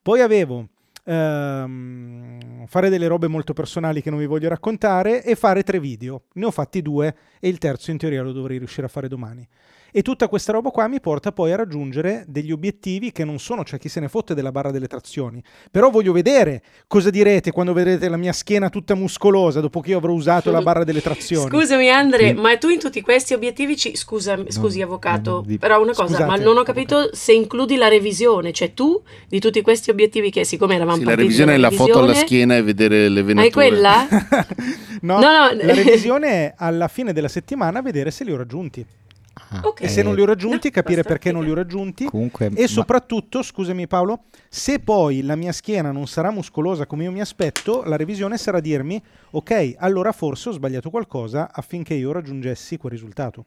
Poi 0.00 0.20
avevo 0.20 0.68
ehm, 1.04 2.66
fare 2.66 2.88
delle 2.88 3.06
robe 3.06 3.28
molto 3.28 3.52
personali 3.52 4.02
che 4.02 4.10
non 4.10 4.18
vi 4.18 4.26
voglio 4.26 4.48
raccontare 4.48 5.22
e 5.22 5.34
fare 5.34 5.62
tre 5.62 5.78
video. 5.78 6.24
Ne 6.34 6.46
ho 6.46 6.50
fatti 6.50 6.82
due 6.82 7.14
e 7.40 7.48
il 7.48 7.58
terzo 7.58 7.90
in 7.90 7.98
teoria 7.98 8.22
lo 8.22 8.32
dovrei 8.32 8.58
riuscire 8.58 8.86
a 8.86 8.90
fare 8.90 9.08
domani. 9.08 9.46
E 9.96 10.02
tutta 10.02 10.26
questa 10.26 10.50
roba 10.50 10.70
qua 10.70 10.88
mi 10.88 10.98
porta 10.98 11.30
poi 11.30 11.52
a 11.52 11.56
raggiungere 11.56 12.24
degli 12.26 12.50
obiettivi 12.50 13.12
che 13.12 13.24
non 13.24 13.38
sono, 13.38 13.62
cioè 13.62 13.78
chi 13.78 13.88
se 13.88 14.00
ne 14.00 14.08
fotte 14.08 14.34
della 14.34 14.50
barra 14.50 14.72
delle 14.72 14.88
trazioni. 14.88 15.40
Però 15.70 15.88
voglio 15.88 16.10
vedere 16.10 16.62
cosa 16.88 17.10
direte 17.10 17.52
quando 17.52 17.72
vedrete 17.72 18.08
la 18.08 18.16
mia 18.16 18.32
schiena 18.32 18.70
tutta 18.70 18.96
muscolosa 18.96 19.60
dopo 19.60 19.80
che 19.80 19.90
io 19.90 19.98
avrò 19.98 20.10
usato 20.12 20.50
la 20.50 20.62
barra 20.62 20.82
delle 20.82 21.00
trazioni. 21.00 21.48
Scusami 21.48 21.90
Andre, 21.90 22.30
sì. 22.30 22.34
ma 22.34 22.58
tu 22.58 22.70
in 22.70 22.80
tutti 22.80 23.00
questi 23.02 23.34
obiettivi 23.34 23.76
ci... 23.76 23.94
Scusa, 23.94 24.36
scusi 24.48 24.80
no, 24.80 24.86
avvocato, 24.86 25.44
no, 25.46 25.56
però 25.60 25.80
una 25.80 25.92
cosa, 25.92 26.08
Scusate, 26.08 26.24
ma 26.24 26.36
non 26.38 26.56
ho 26.56 26.64
capito 26.64 26.96
avvocato. 26.96 27.16
se 27.16 27.32
includi 27.32 27.76
la 27.76 27.86
revisione, 27.86 28.52
cioè 28.52 28.74
tu 28.74 29.00
di 29.28 29.38
tutti 29.38 29.62
questi 29.62 29.90
obiettivi 29.90 30.32
che 30.32 30.44
siccome 30.44 30.74
eravamo 30.74 30.96
sì, 30.96 31.04
la 31.04 31.14
revisione 31.14 31.54
è 31.54 31.56
la 31.56 31.70
foto 31.70 32.00
alla 32.00 32.14
schiena 32.14 32.56
e 32.56 32.62
vedere 32.62 33.08
le 33.08 33.22
venature. 33.22 33.64
Hai 33.64 33.70
quella? 33.70 34.08
no, 35.02 35.20
no, 35.20 35.20
no, 35.20 35.52
la 35.62 35.72
revisione 35.72 36.28
è 36.28 36.54
alla 36.56 36.88
fine 36.88 37.12
della 37.12 37.28
settimana 37.28 37.80
vedere 37.80 38.10
se 38.10 38.24
li 38.24 38.32
ho 38.32 38.36
raggiunti. 38.36 38.84
Ah, 39.48 39.60
okay. 39.64 39.86
E 39.86 39.90
se 39.90 40.02
non 40.02 40.14
li 40.14 40.20
ho 40.20 40.24
raggiunti, 40.24 40.68
no, 40.68 40.72
capire 40.72 41.02
perché 41.02 41.32
non 41.32 41.44
li 41.44 41.50
ho 41.50 41.54
raggiunti. 41.54 42.06
Comunque, 42.06 42.50
e 42.54 42.68
soprattutto, 42.68 43.38
ma... 43.38 43.44
scusami 43.44 43.86
Paolo, 43.86 44.24
se 44.48 44.78
poi 44.80 45.22
la 45.22 45.36
mia 45.36 45.52
schiena 45.52 45.92
non 45.92 46.06
sarà 46.06 46.30
muscolosa 46.30 46.86
come 46.86 47.04
io 47.04 47.12
mi 47.12 47.20
aspetto, 47.20 47.82
la 47.84 47.96
revisione 47.96 48.38
sarà 48.38 48.60
dirmi, 48.60 49.02
ok, 49.30 49.74
allora 49.78 50.12
forse 50.12 50.48
ho 50.48 50.52
sbagliato 50.52 50.90
qualcosa 50.90 51.50
affinché 51.52 51.94
io 51.94 52.12
raggiungessi 52.12 52.76
quel 52.76 52.92
risultato. 52.92 53.44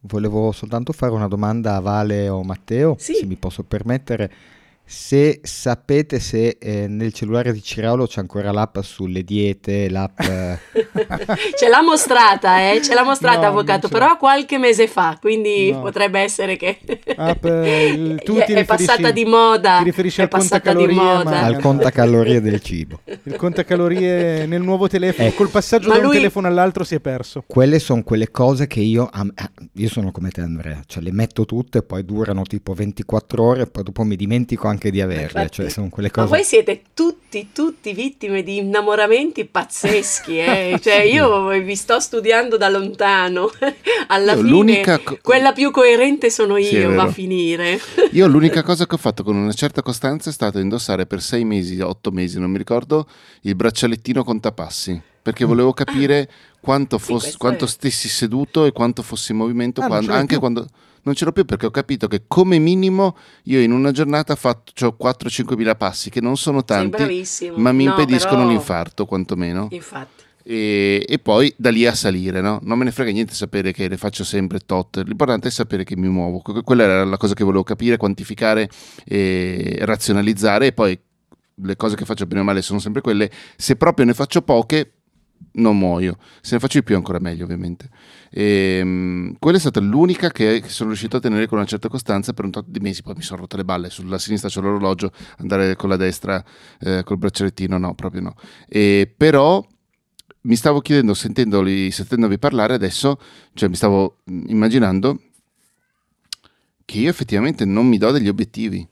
Volevo 0.00 0.52
soltanto 0.52 0.92
fare 0.92 1.12
una 1.12 1.26
domanda 1.26 1.74
a 1.74 1.80
Vale 1.80 2.28
o 2.28 2.42
Matteo, 2.44 2.94
sì. 2.98 3.14
se 3.14 3.26
mi 3.26 3.36
posso 3.36 3.64
permettere 3.64 4.30
se 4.90 5.40
sapete 5.42 6.18
se 6.18 6.56
eh, 6.58 6.88
nel 6.88 7.12
cellulare 7.12 7.52
di 7.52 7.62
Ciraulo 7.62 8.06
c'è 8.06 8.20
ancora 8.20 8.52
l'app 8.52 8.78
sulle 8.80 9.22
diete, 9.22 9.90
l'app... 9.90 10.18
Eh. 10.20 10.58
ce 11.58 11.68
l'ha 11.68 11.82
mostrata, 11.82 12.72
eh? 12.72 12.80
ce 12.80 12.94
l'ha 12.94 13.04
mostrata 13.04 13.42
no, 13.42 13.46
avvocato, 13.48 13.88
però 13.88 14.16
qualche 14.16 14.56
mese 14.56 14.86
fa, 14.86 15.18
quindi 15.20 15.72
no. 15.72 15.82
potrebbe 15.82 16.20
essere 16.20 16.56
che 16.56 16.78
app, 17.16 17.44
il, 17.44 18.20
tu 18.24 18.36
è, 18.36 18.64
passata 18.64 19.10
di 19.10 19.26
moda. 19.26 19.76
Ti 19.78 19.84
riferisci 19.84 20.22
al 20.22 20.30
contacalorie, 20.30 20.98
al 20.98 21.60
contacalorie 21.60 22.40
del 22.40 22.62
cibo. 22.62 23.00
Il 23.24 23.36
contacalorie 23.36 24.46
nel 24.46 24.62
nuovo 24.62 24.88
telefono, 24.88 25.28
eh. 25.28 25.34
col 25.34 25.50
passaggio 25.50 25.90
da 25.90 25.98
lui... 25.98 26.06
un 26.06 26.12
telefono 26.12 26.46
all'altro 26.46 26.82
si 26.82 26.94
è 26.94 27.00
perso. 27.00 27.44
Quelle 27.46 27.78
sono 27.78 28.02
quelle 28.02 28.30
cose 28.30 28.66
che 28.66 28.80
io, 28.80 29.10
io 29.74 29.88
sono 29.90 30.12
come 30.12 30.30
te 30.30 30.40
Andrea, 30.40 30.80
cioè 30.86 31.02
le 31.02 31.12
metto 31.12 31.44
tutte, 31.44 31.82
poi 31.82 32.06
durano 32.06 32.40
tipo 32.44 32.72
24 32.72 33.44
ore, 33.44 33.66
poi 33.66 33.82
dopo 33.82 34.02
mi 34.02 34.16
dimentico 34.16 34.66
anche 34.66 34.77
anche 34.78 34.90
di 34.92 35.00
averle, 35.00 35.24
Infatti, 35.24 35.50
cioè 35.50 35.68
sono 35.68 35.88
quelle 35.88 36.10
cose... 36.10 36.28
Ma 36.28 36.36
voi 36.36 36.44
siete 36.44 36.82
tutti, 36.94 37.48
tutti 37.52 37.92
vittime 37.92 38.44
di 38.44 38.58
innamoramenti 38.58 39.44
pazzeschi, 39.44 40.38
eh? 40.38 40.78
cioè 40.80 41.00
io 41.00 41.48
vi 41.60 41.74
sto 41.74 41.98
studiando 41.98 42.56
da 42.56 42.68
lontano, 42.68 43.50
alla 44.06 44.34
io, 44.34 44.42
fine 44.42 44.80
co- 44.82 45.18
quella 45.20 45.52
più 45.52 45.72
coerente 45.72 46.30
sono 46.30 46.56
io, 46.56 46.66
sì, 46.68 46.94
va 46.94 47.02
a 47.02 47.10
finire. 47.10 47.78
io 48.12 48.26
l'unica 48.28 48.62
cosa 48.62 48.86
che 48.86 48.94
ho 48.94 48.98
fatto 48.98 49.24
con 49.24 49.36
una 49.36 49.52
certa 49.52 49.82
costanza 49.82 50.30
è 50.30 50.32
stato 50.32 50.58
indossare 50.60 51.06
per 51.06 51.20
sei 51.20 51.44
mesi, 51.44 51.80
otto 51.80 52.10
mesi, 52.12 52.38
non 52.38 52.50
mi 52.50 52.58
ricordo, 52.58 53.08
il 53.42 53.56
braccialettino 53.56 54.22
contapassi 54.22 55.02
perché 55.20 55.44
volevo 55.44 55.74
capire 55.74 56.20
ah, 56.20 56.56
quanto, 56.58 56.96
fosse, 56.98 57.32
sì, 57.32 57.36
quanto 57.36 57.66
stessi 57.66 58.08
seduto 58.08 58.64
e 58.64 58.72
quanto 58.72 59.02
fossi 59.02 59.32
in 59.32 59.38
movimento, 59.38 59.82
ah, 59.82 59.86
quando, 59.86 60.12
anche 60.12 60.26
più. 60.26 60.38
quando 60.38 60.66
non 61.02 61.14
ce 61.14 61.24
l'ho 61.24 61.32
più 61.32 61.44
perché 61.44 61.66
ho 61.66 61.70
capito 61.70 62.08
che 62.08 62.24
come 62.26 62.58
minimo 62.58 63.16
io 63.44 63.60
in 63.60 63.72
una 63.72 63.90
giornata 63.90 64.36
faccio 64.36 64.96
4-5 65.00 65.56
mila 65.56 65.74
passi, 65.74 66.10
che 66.10 66.20
non 66.20 66.36
sono 66.36 66.64
tanti, 66.64 67.24
ma 67.56 67.72
mi 67.72 67.84
no, 67.84 67.90
impediscono 67.90 68.38
però... 68.38 68.48
l'infarto 68.48 69.06
quantomeno. 69.06 69.68
Infatti. 69.70 70.26
E, 70.50 71.04
e, 71.06 71.18
poi 71.18 71.52
da 71.58 71.70
lì 71.70 71.84
a 71.84 71.94
salire, 71.94 72.40
no? 72.40 72.58
Non 72.62 72.78
me 72.78 72.84
ne 72.84 72.90
frega 72.90 73.10
niente 73.10 73.34
sapere 73.34 73.72
che 73.72 73.86
le 73.86 73.98
faccio 73.98 74.24
sempre 74.24 74.60
tot, 74.60 75.02
l'importante 75.04 75.48
è 75.48 75.50
sapere 75.50 75.84
che 75.84 75.94
mi 75.94 76.08
muovo. 76.08 76.40
Quella 76.40 76.84
era 76.84 77.04
la 77.04 77.18
cosa 77.18 77.34
che 77.34 77.44
volevo 77.44 77.64
capire, 77.64 77.98
quantificare, 77.98 78.70
e 79.04 79.76
razionalizzare 79.82 80.68
e 80.68 80.72
poi 80.72 80.98
le 81.62 81.76
cose 81.76 81.96
che 81.96 82.04
faccio 82.04 82.26
bene 82.26 82.40
o 82.40 82.44
male 82.44 82.62
sono 82.62 82.78
sempre 82.78 83.02
quelle. 83.02 83.30
Se 83.56 83.76
proprio 83.76 84.06
ne 84.06 84.14
faccio 84.14 84.40
poche, 84.40 84.97
non 85.52 85.78
muoio. 85.78 86.18
Se 86.40 86.54
ne 86.54 86.60
faccio 86.60 86.78
di 86.78 86.84
più 86.84 86.96
ancora 86.96 87.18
meglio, 87.18 87.44
ovviamente. 87.44 87.88
E, 88.30 88.80
um, 88.82 89.36
quella 89.38 89.56
è 89.56 89.60
stata 89.60 89.80
l'unica 89.80 90.30
che, 90.30 90.60
che, 90.60 90.68
sono 90.68 90.90
riuscito 90.90 91.16
a 91.16 91.20
tenere 91.20 91.46
con 91.46 91.58
una 91.58 91.66
certa 91.66 91.88
costanza 91.88 92.32
per 92.32 92.44
un 92.44 92.50
tot 92.50 92.66
di 92.68 92.80
mesi. 92.80 93.02
Poi 93.02 93.14
mi 93.16 93.22
sono 93.22 93.40
rotte 93.40 93.56
le 93.56 93.64
balle. 93.64 93.90
Sulla 93.90 94.18
sinistra 94.18 94.48
c'è 94.48 94.60
l'orologio, 94.60 95.12
andare 95.38 95.76
con 95.76 95.88
la 95.88 95.96
destra 95.96 96.42
eh, 96.80 97.02
col 97.04 97.18
braccialettino, 97.18 97.78
no, 97.78 97.94
proprio 97.94 98.22
no. 98.22 98.34
E, 98.68 99.12
però 99.14 99.64
mi 100.42 100.56
stavo 100.56 100.80
chiedendo, 100.80 101.14
sentendoli, 101.14 101.90
sentendovi 101.90 102.38
parlare 102.38 102.74
adesso, 102.74 103.18
cioè 103.54 103.68
mi 103.68 103.74
stavo 103.74 104.18
immaginando 104.24 105.20
che 106.84 106.98
io 107.00 107.10
effettivamente 107.10 107.64
non 107.64 107.86
mi 107.86 107.98
do 107.98 108.10
degli 108.10 108.28
obiettivi. 108.28 108.86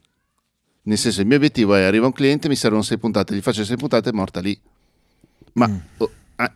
Nel 0.82 0.98
senso, 0.98 1.22
il 1.22 1.26
mio 1.26 1.36
obiettivo 1.36 1.74
è 1.74 1.82
arriva 1.82 2.06
un 2.06 2.12
cliente, 2.12 2.48
mi 2.48 2.54
servono 2.54 2.82
sei 2.82 2.98
puntate, 2.98 3.34
gli 3.34 3.40
faccio 3.40 3.64
sei 3.64 3.76
puntate 3.76 4.10
e 4.10 4.12
è 4.12 4.14
morta 4.14 4.40
lì. 4.40 4.60
Ma 5.54 5.66
mm. 5.66 5.76
oh, 5.96 6.10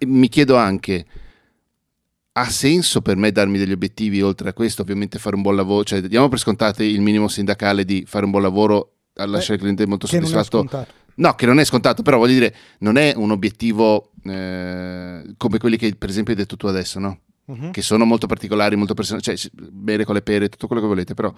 mi 0.07 0.29
chiedo 0.29 0.57
anche, 0.57 1.07
ha 2.33 2.49
senso 2.49 3.03
per 3.03 3.17
me 3.17 3.33
darmi 3.33 3.59
degli 3.59 3.73
obiettivi 3.73 4.23
oltre 4.23 4.51
a 4.51 4.53
questo? 4.53 4.83
Ovviamente 4.83 5.19
fare 5.19 5.37
un 5.37 5.43
buon 5.43 5.57
lavoro, 5.57 5.85
cioè 5.85 6.01
diamo 6.03 6.29
per 6.29 6.39
scontate 6.39 6.85
il 6.85 7.01
minimo 7.01 7.29
sindacale 7.29 7.85
di 7.85 8.05
fare 8.07 8.25
un 8.25 8.31
buon 8.31 8.43
lavoro, 8.43 8.95
a 9.15 9.27
lasciare 9.27 9.55
il 9.55 9.61
cliente 9.61 9.87
molto 9.87 10.07
soddisfatto. 10.07 10.59
No, 11.17 11.35
che 11.35 11.45
non 11.45 11.61
è 11.61 11.65
scontato, 11.65 12.03
però 12.03 12.17
voglio 12.17 12.35
dire, 12.35 12.55
non 12.79 12.97
è 12.97 13.13
un 13.15 13.31
obiettivo 13.31 14.13
eh, 14.25 15.35
come 15.37 15.59
quelli 15.59 15.77
che 15.77 15.95
per 15.97 16.09
esempio 16.09 16.33
hai 16.33 16.39
detto 16.39 16.57
tu 16.57 16.67
adesso, 16.67 16.99
no? 16.99 17.21
Uh-huh. 17.51 17.71
che 17.71 17.83
sono 17.83 18.05
molto 18.05 18.27
particolari, 18.27 18.77
molto 18.77 18.95
personali, 18.95 19.23
cioè 19.23 19.37
mele 19.73 20.05
con 20.05 20.15
le 20.15 20.23
pere, 20.23 20.49
tutto 20.49 20.67
quello 20.67 20.83
che 20.83 20.89
volete, 20.89 21.15
però 21.15 21.33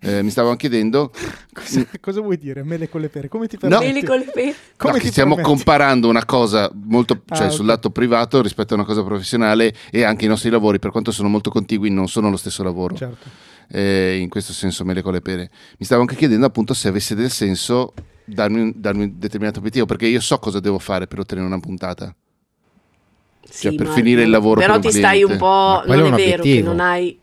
eh, 0.00 0.22
mi 0.22 0.30
stavo 0.30 0.54
chiedendo... 0.56 1.12
cosa, 1.52 1.86
cosa, 2.00 2.20
vuoi 2.20 2.38
dire, 2.38 2.62
mele 2.62 2.88
con 2.88 3.00
le 3.00 3.08
pere? 3.08 3.28
Come 3.28 3.46
ti 3.46 3.56
permetti? 3.56 3.82
No, 3.82 3.92
mele 3.92 4.06
con 4.06 4.18
le 4.18 4.30
pere? 4.32 4.54
Come 4.76 4.92
no, 4.94 4.98
ti 4.98 5.08
stiamo 5.08 5.34
permetti? 5.34 5.54
comparando 5.54 6.08
una 6.08 6.24
cosa 6.24 6.70
molto, 6.74 7.22
cioè 7.26 7.46
ah, 7.46 7.50
sul 7.50 7.64
okay. 7.64 7.74
lato 7.74 7.90
privato 7.90 8.42
rispetto 8.42 8.74
a 8.74 8.76
una 8.76 8.86
cosa 8.86 9.02
professionale 9.02 9.74
e 9.90 10.02
anche 10.02 10.24
i 10.24 10.28
nostri 10.28 10.50
lavori, 10.50 10.78
per 10.78 10.90
quanto 10.90 11.12
sono 11.12 11.28
molto 11.28 11.50
contigui, 11.50 11.90
non 11.90 12.08
sono 12.08 12.30
lo 12.30 12.36
stesso 12.36 12.62
lavoro. 12.62 12.94
Certo. 12.94 13.28
Eh, 13.70 14.18
in 14.18 14.30
questo 14.30 14.54
senso 14.54 14.84
mele 14.84 15.02
con 15.02 15.12
le 15.12 15.20
pere. 15.20 15.50
Mi 15.78 15.84
stavo 15.84 16.00
anche 16.00 16.16
chiedendo 16.16 16.46
appunto 16.46 16.72
se 16.72 16.88
avesse 16.88 17.14
del 17.14 17.30
senso 17.30 17.92
darmi, 18.24 18.72
darmi 18.76 19.02
un 19.04 19.12
determinato 19.16 19.58
obiettivo, 19.58 19.86
perché 19.86 20.06
io 20.06 20.20
so 20.20 20.38
cosa 20.38 20.60
devo 20.60 20.78
fare 20.78 21.06
per 21.06 21.18
ottenere 21.18 21.46
una 21.46 21.60
puntata. 21.60 22.14
Cioè, 23.50 23.70
sì, 23.70 23.76
per 23.76 23.88
finire 23.88 24.22
il 24.22 24.30
lavoro 24.30 24.60
però 24.60 24.78
ti 24.78 24.90
stai 24.90 25.22
un 25.22 25.36
po' 25.38 25.82
non 25.86 26.14
è, 26.14 26.22
è 26.22 26.26
vero 26.26 26.42
che 26.42 26.62
non 26.62 26.80
hai 26.80 27.18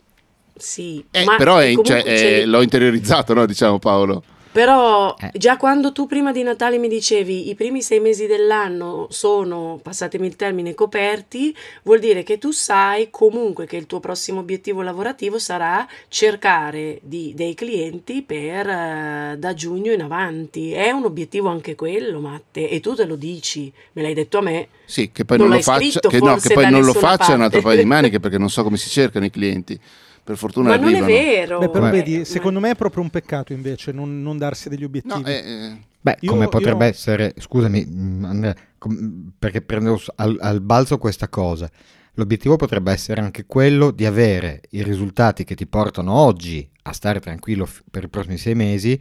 sì 0.57 1.05
eh, 1.11 1.25
però 1.37 1.57
è, 1.57 1.73
cioè, 1.83 2.03
è, 2.03 2.45
l'ho 2.45 2.61
interiorizzato 2.61 3.33
no? 3.33 3.45
diciamo 3.45 3.77
Paolo 3.77 4.23
Però 4.55 5.13
Eh. 5.19 5.31
già 5.37 5.57
quando 5.57 5.91
tu 5.91 6.07
prima 6.07 6.31
di 6.31 6.41
Natale 6.41 6.77
mi 6.77 6.87
dicevi 6.87 7.49
i 7.49 7.55
primi 7.55 7.81
sei 7.81 7.99
mesi 7.99 8.25
dell'anno 8.25 9.07
sono, 9.09 9.81
passatemi 9.83 10.25
il 10.27 10.37
termine, 10.37 10.73
coperti, 10.73 11.53
vuol 11.83 11.99
dire 11.99 12.23
che 12.23 12.37
tu 12.37 12.51
sai 12.51 13.09
comunque 13.11 13.65
che 13.65 13.75
il 13.75 13.85
tuo 13.85 13.99
prossimo 13.99 14.39
obiettivo 14.39 14.81
lavorativo 14.81 15.39
sarà 15.39 15.85
cercare 16.07 16.99
di- 17.01 17.33
dei 17.35 17.53
clienti 17.53 18.21
per 18.21 18.69
eh, 18.69 19.35
da 19.37 19.53
giugno 19.53 19.91
in 19.91 20.01
avanti. 20.01 20.71
È 20.71 20.89
un 20.89 21.03
obiettivo 21.03 21.49
anche 21.49 21.75
quello, 21.75 22.21
Matte, 22.21 22.69
e 22.69 22.79
tu 22.79 22.95
te 22.95 23.03
lo 23.03 23.17
dici, 23.17 23.69
me 23.91 24.03
l'hai 24.03 24.13
detto 24.13 24.37
a 24.37 24.41
me. 24.41 24.69
Sì, 24.85 25.11
che 25.11 25.25
poi 25.25 25.37
Non 25.37 25.47
non, 25.47 25.57
lo 25.57 25.61
faccia, 25.63 25.79
scritto 25.81 26.07
che, 26.07 26.19
no, 26.19 26.37
che 26.37 26.53
poi 26.53 26.69
non 26.71 26.85
lo 26.85 26.93
faccia 26.93 27.33
è 27.33 27.35
un 27.35 27.41
altro 27.41 27.59
paio 27.59 27.77
di 27.79 27.85
maniche 27.85 28.21
perché 28.21 28.37
non 28.37 28.49
so 28.49 28.63
come 28.63 28.77
si 28.77 28.87
cercano 28.89 29.25
i 29.25 29.29
clienti. 29.29 29.77
Per 30.25 30.37
fortuna 30.37 30.69
Ma 30.69 30.77
non 30.77 30.95
è 30.95 31.03
vero. 31.03 31.59
Beh, 31.59 31.69
però 31.69 31.87
vedi, 31.91 32.17
ma- 32.17 32.23
secondo 32.23 32.59
me 32.59 32.71
è 32.71 32.75
proprio 32.75 33.03
un 33.03 33.11
peccato 33.11 33.53
invece 33.53 33.91
non, 33.91 34.23
non 34.23 34.39
darsi 34.39 34.69
degli 34.69 34.83
obiettivi. 34.83 35.21
No, 35.21 35.27
eh, 35.27 35.33
eh, 35.45 35.77
Beh, 36.01 36.17
Io- 36.21 36.31
come 36.31 36.47
potrebbe 36.47 36.85
io- 36.85 36.89
essere, 36.89 37.35
scusami 37.37 37.85
mm, 37.87 38.25
Andrea, 38.25 38.55
com- 38.79 39.31
perché 39.37 39.61
prendo 39.61 40.01
al, 40.15 40.35
al 40.41 40.61
balzo 40.61 40.97
questa 40.97 41.29
cosa. 41.29 41.69
L'obiettivo 42.15 42.55
potrebbe 42.55 42.91
essere 42.91 43.21
anche 43.21 43.45
quello 43.45 43.91
di 43.91 44.05
avere 44.07 44.61
i 44.71 44.81
risultati 44.81 45.43
che 45.43 45.53
ti 45.53 45.67
portano 45.67 46.13
oggi 46.13 46.67
a 46.83 46.91
stare 46.91 47.19
tranquillo 47.19 47.67
f- 47.67 47.83
per 47.91 48.05
i 48.05 48.09
prossimi 48.09 48.37
sei 48.39 48.55
mesi 48.55 48.99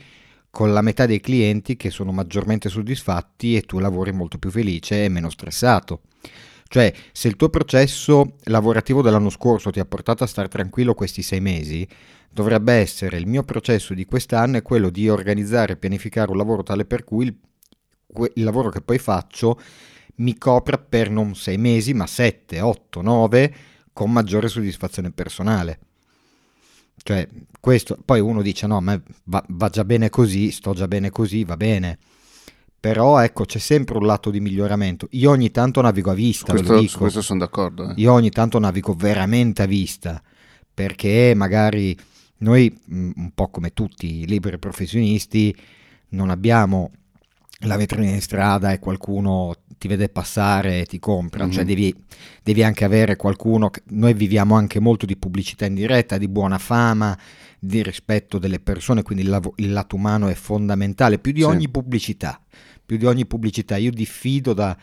con 0.51 0.75
la 0.75 0.83
metà 0.83 1.07
dei 1.07 1.20
clienti 1.20 1.77
che 1.77 1.89
sono 1.89 2.12
maggiormente 2.12 2.68
soddisfatti 2.68 3.57
e 3.57 3.62
tu 3.62 3.79
lavori 3.79 4.12
molto 4.12 4.37
più 4.37 4.51
felice 4.51 5.05
e 5.05 5.09
meno 5.09 5.31
stressato. 5.31 6.03
Cioè, 6.75 6.93
se 7.12 7.29
il 7.29 7.37
tuo 7.37 7.51
processo 7.51 8.35
lavorativo 8.47 9.01
dell'anno 9.01 9.31
scorso 9.31 9.70
ti 9.70 9.79
ha 9.79 9.85
portato 9.85 10.25
a 10.25 10.27
stare 10.27 10.49
tranquillo 10.49 10.93
questi 10.95 11.22
sei 11.22 11.39
mesi, 11.39 11.87
dovrebbe 12.29 12.72
essere 12.72 13.16
il 13.16 13.29
mio 13.29 13.45
processo 13.45 13.95
di 13.95 14.05
quest'anno 14.05 14.57
è 14.57 14.62
quello 14.62 14.91
di 14.91 15.09
organizzare 15.09 15.75
e 15.75 15.77
pianificare 15.77 16.33
un 16.33 16.37
lavoro 16.37 16.64
tale 16.64 16.85
per 16.85 17.05
cui 17.05 17.27
il, 17.27 17.37
il 18.35 18.43
lavoro 18.43 18.70
che 18.70 18.81
poi 18.81 18.99
faccio 18.99 19.57
mi 20.16 20.37
copra 20.37 20.77
per 20.77 21.11
non 21.11 21.37
sei 21.37 21.59
mesi, 21.59 21.95
ma 21.95 22.09
sette, 22.09 22.61
otto, 22.61 23.03
nove, 23.03 23.55
con 23.93 24.11
maggiore 24.11 24.49
soddisfazione 24.49 25.12
personale. 25.12 25.79
Cioè, 26.97 27.29
questo, 27.61 27.97
poi 28.05 28.18
uno 28.18 28.43
dice 28.43 28.66
no, 28.66 28.81
ma 28.81 29.01
va, 29.27 29.45
va 29.51 29.68
già 29.68 29.85
bene 29.85 30.11
così, 30.11 30.51
sto 30.51 30.75
già 30.75 30.89
bene 30.89 31.11
così, 31.11 31.45
va 31.45 31.57
bene. 31.57 31.99
Però 32.89 33.18
ecco, 33.20 33.47
c'è 33.47 33.59
sempre 33.59 33.97
un 33.97 34.05
lato 34.05 34.30
di 34.30 34.41
miglioramento. 34.41 35.09
Io 35.12 35.30
ogni 35.30 35.51
tanto 35.51 35.80
navigo 35.80 36.11
a 36.11 36.14
vista, 36.14 36.53
questo, 36.53 36.78
dico. 36.78 36.99
questo 36.99 37.22
sono 37.22 37.39
d'accordo. 37.39 37.89
eh. 37.89 37.95
Io 37.97 38.12
ogni 38.12 38.28
tanto 38.28 38.59
navigo 38.59 38.93
veramente 38.93 39.62
a 39.62 39.66
vista, 39.66 40.20
perché 40.74 41.32
magari 41.35 41.97
noi, 42.39 42.70
mh, 42.85 43.11
un 43.16 43.30
po' 43.35 43.49
come 43.49 43.72
tutti 43.72 44.20
i 44.20 44.26
liberi 44.26 44.59
professionisti, 44.59 45.57
non 46.11 46.28
abbiamo 46.28 46.91
la 47.61 47.76
vetrina 47.78 48.11
in 48.11 48.20
strada 48.20 48.70
e 48.72 48.78
qualcuno 48.78 49.55
ti 49.78 49.89
vede 49.89 50.11
passare 50.11 50.80
e 50.80 50.85
ti 50.85 50.99
compra, 50.99 51.47
Mhm. 51.47 51.51
cioè 51.53 51.64
devi, 51.64 51.95
devi 52.43 52.62
anche 52.62 52.85
avere 52.85 53.16
qualcuno, 53.16 53.70
che- 53.70 53.80
noi 53.93 54.12
viviamo 54.12 54.57
anche 54.57 54.78
molto 54.78 55.07
di 55.07 55.16
pubblicità 55.16 55.64
in 55.64 55.74
diretta, 55.74 56.18
di 56.18 56.28
buona 56.28 56.59
fama, 56.59 57.16
di 57.59 57.82
rispetto 57.82 58.39
delle 58.39 58.61
persone, 58.61 59.03
quindi 59.03 59.24
il, 59.24 59.30
lavo- 59.30 59.55
il 59.57 59.72
lato 59.72 59.97
umano 59.97 60.28
è 60.28 60.35
fondamentale, 60.35 61.18
più 61.18 61.32
di 61.32 61.41
Sì. 61.41 61.47
ogni 61.47 61.68
pubblicità, 61.70 62.39
più 62.85 62.97
di 62.97 63.07
ogni 63.07 63.26
pubblicità, 63.26 63.76
io 63.76 63.91
diffido 63.91 64.53
da 64.53 64.76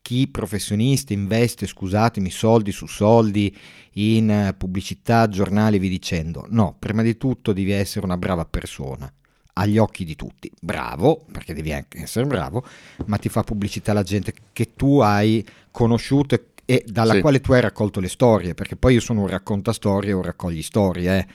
chi 0.00 0.28
professionista 0.28 1.12
investe, 1.12 1.66
scusatemi, 1.66 2.30
soldi 2.30 2.72
su 2.72 2.86
soldi 2.86 3.54
in 3.94 4.30
eh, 4.30 4.54
pubblicità, 4.56 5.28
giornali, 5.28 5.78
vi 5.78 5.88
dicendo. 5.88 6.46
No, 6.48 6.76
prima 6.78 7.02
di 7.02 7.16
tutto 7.16 7.52
devi 7.52 7.72
essere 7.72 8.06
una 8.06 8.16
brava 8.16 8.44
persona, 8.46 9.12
agli 9.54 9.76
occhi 9.76 10.04
di 10.04 10.14
tutti. 10.16 10.50
Bravo, 10.60 11.26
perché 11.30 11.52
devi 11.52 11.72
anche 11.72 12.02
essere 12.02 12.26
bravo, 12.26 12.64
ma 13.06 13.16
ti 13.18 13.28
fa 13.28 13.42
pubblicità 13.42 13.92
la 13.92 14.02
gente 14.04 14.32
che 14.52 14.74
tu 14.76 15.00
hai 15.00 15.44
conosciuto 15.70 16.34
e- 16.36 16.44
e 16.64 16.84
dalla 16.86 17.14
Sì. 17.14 17.20
quale 17.20 17.40
tu 17.40 17.52
hai 17.52 17.60
raccolto 17.60 17.98
le 17.98 18.08
storie, 18.08 18.54
perché 18.54 18.76
poi 18.76 18.94
io 18.94 19.00
sono 19.00 19.22
un 19.22 19.26
raccontastorie 19.28 20.12
o 20.12 20.22
raccogli 20.22 20.62
storie, 20.62 21.18
eh. 21.18 21.26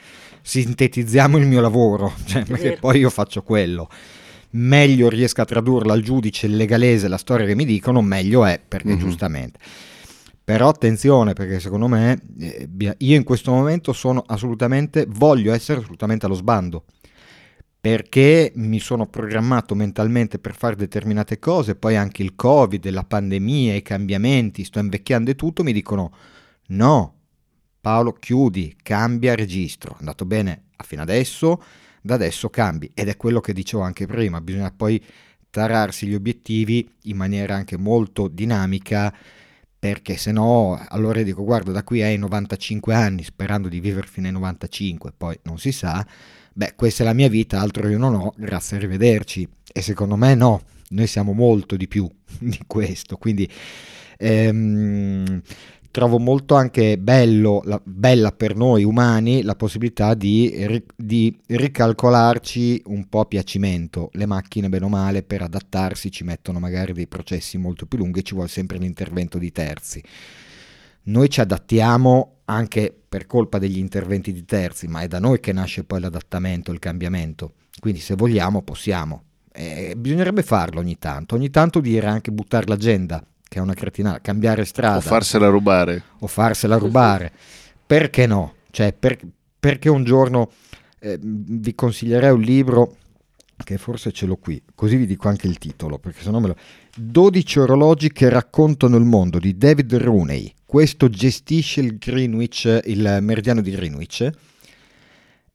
sintetizziamo 0.42 1.38
il 1.38 1.48
mio 1.48 1.62
lavoro, 1.62 2.14
cioè, 2.26 2.44
perché 2.46 2.78
poi 2.80 3.00
io 3.00 3.10
faccio 3.10 3.44
quello 3.44 3.90
meglio 4.56 5.10
riesco 5.10 5.42
a 5.42 5.46
tradurla 5.46 5.94
al 5.94 6.02
giudice 6.02 6.48
legalese 6.48 7.08
la 7.08 7.18
storia 7.18 7.46
che 7.46 7.56
mi 7.56 7.66
dicono, 7.66 8.02
meglio 8.02 8.46
è 8.46 8.60
perché 8.66 8.94
Mhm. 8.94 9.00
giustamente. 9.00 9.60
Però 10.44 10.68
attenzione 10.68 11.34
perché 11.34 11.60
secondo 11.60 11.88
me 11.88 12.22
eh, 12.40 12.68
io 12.98 13.16
in 13.16 13.24
questo 13.24 13.52
momento 13.52 13.94
sono 13.94 14.24
assolutamente, 14.26 15.06
voglio 15.08 15.54
essere 15.54 15.80
assolutamente 15.80 16.26
allo 16.26 16.36
sbando 16.36 16.84
perché 17.80 18.54
mi 18.56 18.80
sono 18.80 19.08
programmato 19.08 19.76
mentalmente 19.76 20.40
per 20.40 20.56
fare 20.56 20.78
determinate 20.78 21.38
cose, 21.38 21.76
poi 21.76 21.98
anche 21.98 22.24
il 22.24 22.34
covid, 22.34 22.90
la 22.90 23.04
pandemia, 23.04 23.76
i 23.76 23.82
cambiamenti, 23.82 24.64
sto 24.64 24.80
invecchiando 24.80 25.32
e 25.32 25.36
tutto, 25.36 25.64
mi 25.64 25.74
dicono 25.74 26.14
no, 26.68 27.16
Paolo 27.82 28.14
chiudi, 28.14 28.78
cambia 28.82 29.36
registro, 29.36 29.96
è 29.96 29.98
andato 30.00 30.24
bene 30.24 30.68
fino 30.86 31.02
adesso, 31.02 31.62
da 32.04 32.16
adesso 32.16 32.50
cambi 32.50 32.92
ed 32.94 33.08
è 33.08 33.16
quello 33.16 33.40
che 33.40 33.54
dicevo 33.54 33.82
anche 33.82 34.06
prima, 34.06 34.42
bisogna 34.42 34.72
poi 34.72 35.02
tararsi 35.50 36.06
gli 36.06 36.14
obiettivi 36.14 36.88
in 37.04 37.16
maniera 37.16 37.56
anche 37.56 37.78
molto 37.78 38.28
dinamica 38.28 39.14
perché 39.80 40.18
se 40.18 40.32
no 40.32 40.84
allora 40.90 41.22
dico 41.22 41.44
guarda 41.44 41.72
da 41.72 41.84
qui 41.84 42.02
ai 42.02 42.18
95 42.18 42.94
anni 42.96 43.24
sperando 43.24 43.68
di 43.68 43.80
vivere 43.80 44.08
fino 44.08 44.28
ai 44.28 44.34
95 44.34 45.14
poi 45.16 45.38
non 45.44 45.60
si 45.60 45.72
sa 45.72 46.06
beh 46.54 46.74
questa 46.76 47.04
è 47.04 47.06
la 47.06 47.14
mia 47.14 47.30
vita 47.30 47.60
altro 47.60 47.88
io 47.88 47.98
non 48.00 48.16
ho 48.16 48.34
grazie 48.36 48.78
arrivederci 48.78 49.48
e 49.72 49.82
secondo 49.82 50.16
me 50.16 50.34
no 50.36 50.64
noi 50.90 51.06
siamo 51.06 51.34
molto 51.34 51.76
di 51.76 51.88
più 51.88 52.10
di 52.40 52.60
questo 52.66 53.18
quindi 53.18 53.48
ehm, 54.18 55.42
trovo 55.94 56.18
molto 56.18 56.56
anche 56.56 56.98
bello, 56.98 57.62
la- 57.66 57.80
bella 57.84 58.32
per 58.32 58.56
noi 58.56 58.84
umani 58.84 59.44
la 59.44 59.54
possibilità 59.54 60.16
di, 60.16 60.84
di 60.96 61.40
ricalcolarci 61.46 62.82
un 62.88 63.08
po' 63.08 63.20
a 63.20 63.26
piacimento. 63.26 64.10
Le 64.14 64.26
macchine, 64.26 64.70
bene 64.70 64.86
o 64.86 64.90
male, 64.90 65.22
per 65.22 65.44
adattarsi 65.44 66.10
ci 66.10 66.24
mettono 66.24 66.58
magari 66.58 66.94
dei 66.94 67.06
processi 67.06 67.60
molto 67.60 67.86
più 67.86 68.00
lunghi 68.00 68.26
ci 68.26 68.34
vuole 68.34 68.50
sempre 68.50 68.80
l'intervento 68.80 69.38
di 69.38 69.52
terzi. 69.52 70.02
Noi 71.04 71.30
ci 71.30 71.42
adattiamo 71.42 72.38
anche 72.46 72.92
per 73.08 73.28
colpa 73.28 73.60
degli 73.60 73.78
interventi 73.78 74.34
di 74.34 74.46
terzi, 74.46 74.88
ma 74.88 75.02
è 75.02 75.08
da 75.08 75.20
noi 75.20 75.40
che 75.40 75.54
nasce 75.54 75.84
poi 75.84 76.00
l'adattamento, 76.00 76.72
il 76.72 76.80
cambiamento. 76.80 77.54
Quindi 77.80 78.00
se 78.00 78.16
vogliamo 78.16 78.64
possiamo. 78.64 79.26
Eh, 79.54 79.94
bisognerebbe 79.96 80.42
farlo 80.42 80.80
ogni 80.80 80.98
tanto, 80.98 81.36
ogni 81.36 81.52
tanto 81.52 81.80
dire 81.80 82.08
anche 82.08 82.32
buttare 82.32 82.66
l'agenda, 82.66 83.24
che 83.54 83.60
è 83.60 83.62
una 83.62 83.76
cretinata, 83.76 84.20
cambiare 84.20 84.66
strada 84.66 84.98
O 84.98 85.02
farsela 85.02 85.48
rubare. 85.48 86.04
o 86.22 86.26
farsela 86.28 86.78
rubare. 86.78 87.32
Perché 87.86 88.26
no? 88.26 88.56
Cioè, 88.72 88.94
per- 88.94 89.20
perché 89.60 89.90
un 89.90 90.04
giorno 90.04 90.50
eh, 91.00 91.20
vi 91.22 91.76
consiglierei 91.76 92.32
un 92.32 92.42
libro 92.42 92.96
che 93.64 93.78
forse 93.78 94.12
ce 94.12 94.26
l'ho 94.26 94.38
qui, 94.38 94.60
così 94.74 94.96
vi 94.96 95.06
dico 95.06 95.28
anche 95.30 95.46
il 95.46 95.60
titolo, 95.60 96.00
perché 96.00 96.24
sennò 96.24 96.40
me 96.40 96.48
lo... 96.48 96.56
12 96.98 97.60
orologi 97.60 98.12
che 98.12 98.28
raccontano 98.28 98.98
il 98.98 99.06
mondo 99.06 99.38
di 99.38 99.56
David 99.56 99.94
Rooney. 99.98 100.52
Questo 100.66 101.08
gestisce 101.08 101.80
il 101.82 101.98
Greenwich, 102.00 102.80
il 102.86 103.20
meridiano 103.22 103.62
di 103.62 103.70
Greenwich. 103.70 104.28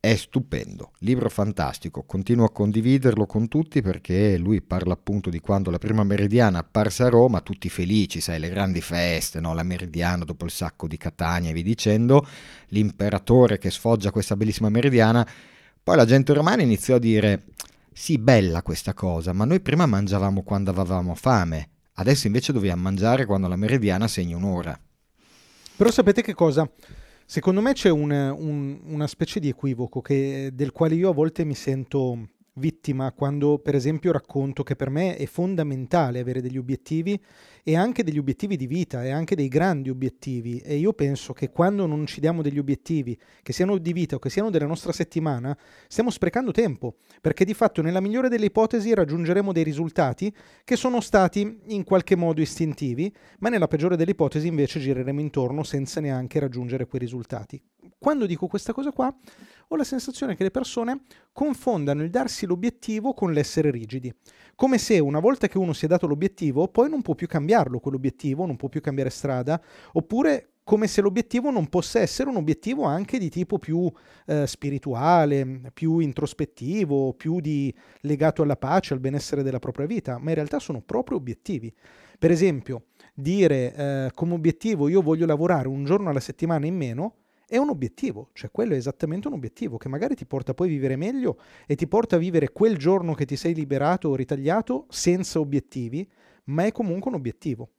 È 0.00 0.14
stupendo, 0.14 0.92
libro 1.00 1.28
fantastico, 1.28 2.04
continuo 2.04 2.44
a 2.44 2.52
condividerlo 2.52 3.26
con 3.26 3.48
tutti 3.48 3.82
perché 3.82 4.38
lui 4.38 4.62
parla 4.62 4.92
appunto 4.92 5.28
di 5.28 5.40
quando 5.40 5.72
la 5.72 5.78
prima 5.78 6.04
meridiana 6.04 6.60
apparsa 6.60 7.06
a 7.06 7.08
Roma, 7.08 7.40
tutti 7.40 7.68
felici, 7.68 8.20
sai, 8.20 8.38
le 8.38 8.48
grandi 8.48 8.80
feste, 8.80 9.40
no? 9.40 9.54
la 9.54 9.64
meridiana 9.64 10.24
dopo 10.24 10.44
il 10.44 10.52
sacco 10.52 10.86
di 10.86 10.96
Catania 10.96 11.50
e 11.50 11.52
vi 11.52 11.64
dicendo, 11.64 12.24
l'imperatore 12.68 13.58
che 13.58 13.72
sfoggia 13.72 14.12
questa 14.12 14.36
bellissima 14.36 14.68
meridiana, 14.68 15.28
poi 15.82 15.96
la 15.96 16.04
gente 16.04 16.32
romana 16.32 16.62
iniziò 16.62 16.94
a 16.94 17.00
dire, 17.00 17.46
sì, 17.92 18.18
bella 18.18 18.62
questa 18.62 18.94
cosa, 18.94 19.32
ma 19.32 19.44
noi 19.44 19.58
prima 19.58 19.86
mangiavamo 19.86 20.44
quando 20.44 20.70
avevamo 20.70 21.16
fame, 21.16 21.70
adesso 21.94 22.28
invece 22.28 22.52
dobbiamo 22.52 22.82
mangiare 22.82 23.26
quando 23.26 23.48
la 23.48 23.56
meridiana 23.56 24.06
segna 24.06 24.36
un'ora. 24.36 24.78
Però 25.74 25.90
sapete 25.90 26.22
che 26.22 26.34
cosa? 26.34 26.70
Secondo 27.30 27.60
me 27.60 27.74
c'è 27.74 27.90
un- 27.90 28.10
un- 28.10 28.80
una 28.86 29.06
specie 29.06 29.38
di 29.38 29.50
equivoco 29.50 30.00
che- 30.00 30.48
del 30.54 30.72
quale 30.72 30.94
io 30.94 31.10
a 31.10 31.12
volte 31.12 31.44
mi 31.44 31.54
sento 31.54 32.28
vittima 32.58 33.12
quando 33.12 33.58
per 33.58 33.74
esempio 33.74 34.12
racconto 34.12 34.62
che 34.62 34.76
per 34.76 34.90
me 34.90 35.16
è 35.16 35.24
fondamentale 35.26 36.18
avere 36.18 36.42
degli 36.42 36.58
obiettivi 36.58 37.18
e 37.62 37.76
anche 37.76 38.04
degli 38.04 38.18
obiettivi 38.18 38.56
di 38.56 38.66
vita 38.66 39.04
e 39.04 39.10
anche 39.10 39.34
dei 39.34 39.48
grandi 39.48 39.88
obiettivi 39.88 40.58
e 40.58 40.76
io 40.76 40.92
penso 40.92 41.32
che 41.32 41.50
quando 41.50 41.86
non 41.86 42.06
ci 42.06 42.20
diamo 42.20 42.42
degli 42.42 42.58
obiettivi 42.58 43.18
che 43.42 43.52
siano 43.52 43.78
di 43.78 43.92
vita 43.92 44.16
o 44.16 44.18
che 44.18 44.30
siano 44.30 44.50
della 44.50 44.66
nostra 44.66 44.92
settimana 44.92 45.56
stiamo 45.86 46.10
sprecando 46.10 46.50
tempo 46.50 46.96
perché 47.20 47.44
di 47.44 47.54
fatto 47.54 47.80
nella 47.80 48.00
migliore 48.00 48.28
delle 48.28 48.46
ipotesi 48.46 48.92
raggiungeremo 48.92 49.52
dei 49.52 49.64
risultati 49.64 50.34
che 50.64 50.76
sono 50.76 51.00
stati 51.00 51.60
in 51.66 51.84
qualche 51.84 52.16
modo 52.16 52.40
istintivi 52.40 53.14
ma 53.38 53.48
nella 53.48 53.68
peggiore 53.68 53.96
delle 53.96 54.10
ipotesi 54.10 54.46
invece 54.46 54.80
gireremo 54.80 55.20
intorno 55.20 55.62
senza 55.62 56.00
neanche 56.00 56.38
raggiungere 56.38 56.86
quei 56.86 57.00
risultati. 57.00 57.60
Quando 57.98 58.26
dico 58.26 58.46
questa 58.46 58.72
cosa 58.72 58.92
qua, 58.92 59.14
ho 59.68 59.76
la 59.76 59.84
sensazione 59.84 60.34
che 60.34 60.42
le 60.42 60.50
persone 60.50 61.02
confondano 61.32 62.02
il 62.02 62.10
darsi 62.10 62.46
l'obiettivo 62.46 63.14
con 63.14 63.32
l'essere 63.32 63.70
rigidi. 63.70 64.12
Come 64.54 64.78
se 64.78 64.98
una 64.98 65.20
volta 65.20 65.48
che 65.48 65.58
uno 65.58 65.72
si 65.72 65.84
è 65.84 65.88
dato 65.88 66.06
l'obiettivo, 66.06 66.68
poi 66.68 66.90
non 66.90 67.02
può 67.02 67.14
più 67.14 67.26
cambiarlo 67.26 67.78
quell'obiettivo, 67.80 68.46
non 68.46 68.56
può 68.56 68.68
più 68.68 68.80
cambiare 68.80 69.10
strada, 69.10 69.60
oppure 69.92 70.52
come 70.68 70.86
se 70.86 71.00
l'obiettivo 71.00 71.50
non 71.50 71.68
possa 71.68 71.98
essere 71.98 72.28
un 72.28 72.36
obiettivo 72.36 72.82
anche 72.82 73.18
di 73.18 73.30
tipo 73.30 73.58
più 73.58 73.90
eh, 74.26 74.46
spirituale, 74.46 75.70
più 75.72 75.98
introspettivo, 75.98 77.14
più 77.14 77.40
di, 77.40 77.74
legato 78.02 78.42
alla 78.42 78.56
pace, 78.56 78.92
al 78.92 79.00
benessere 79.00 79.42
della 79.42 79.60
propria 79.60 79.86
vita, 79.86 80.18
ma 80.18 80.28
in 80.28 80.34
realtà 80.34 80.58
sono 80.58 80.82
proprio 80.82 81.16
obiettivi. 81.16 81.74
Per 82.18 82.30
esempio, 82.30 82.88
dire 83.14 83.74
eh, 83.74 84.10
come 84.12 84.34
obiettivo 84.34 84.88
io 84.88 85.00
voglio 85.00 85.24
lavorare 85.24 85.68
un 85.68 85.84
giorno 85.84 86.10
alla 86.10 86.20
settimana 86.20 86.66
in 86.66 86.76
meno 86.76 87.14
è 87.50 87.56
un 87.56 87.70
obiettivo, 87.70 88.28
cioè 88.34 88.50
quello 88.50 88.74
è 88.74 88.76
esattamente 88.76 89.26
un 89.26 89.32
obiettivo 89.32 89.78
che 89.78 89.88
magari 89.88 90.14
ti 90.14 90.26
porta 90.26 90.52
poi 90.52 90.68
a 90.68 90.70
vivere 90.70 90.96
meglio 90.96 91.40
e 91.66 91.76
ti 91.76 91.86
porta 91.88 92.16
a 92.16 92.18
vivere 92.18 92.52
quel 92.52 92.76
giorno 92.76 93.14
che 93.14 93.24
ti 93.24 93.36
sei 93.36 93.54
liberato 93.54 94.10
o 94.10 94.14
ritagliato 94.14 94.84
senza 94.90 95.40
obiettivi, 95.40 96.06
ma 96.44 96.66
è 96.66 96.72
comunque 96.72 97.10
un 97.10 97.16
obiettivo. 97.16 97.70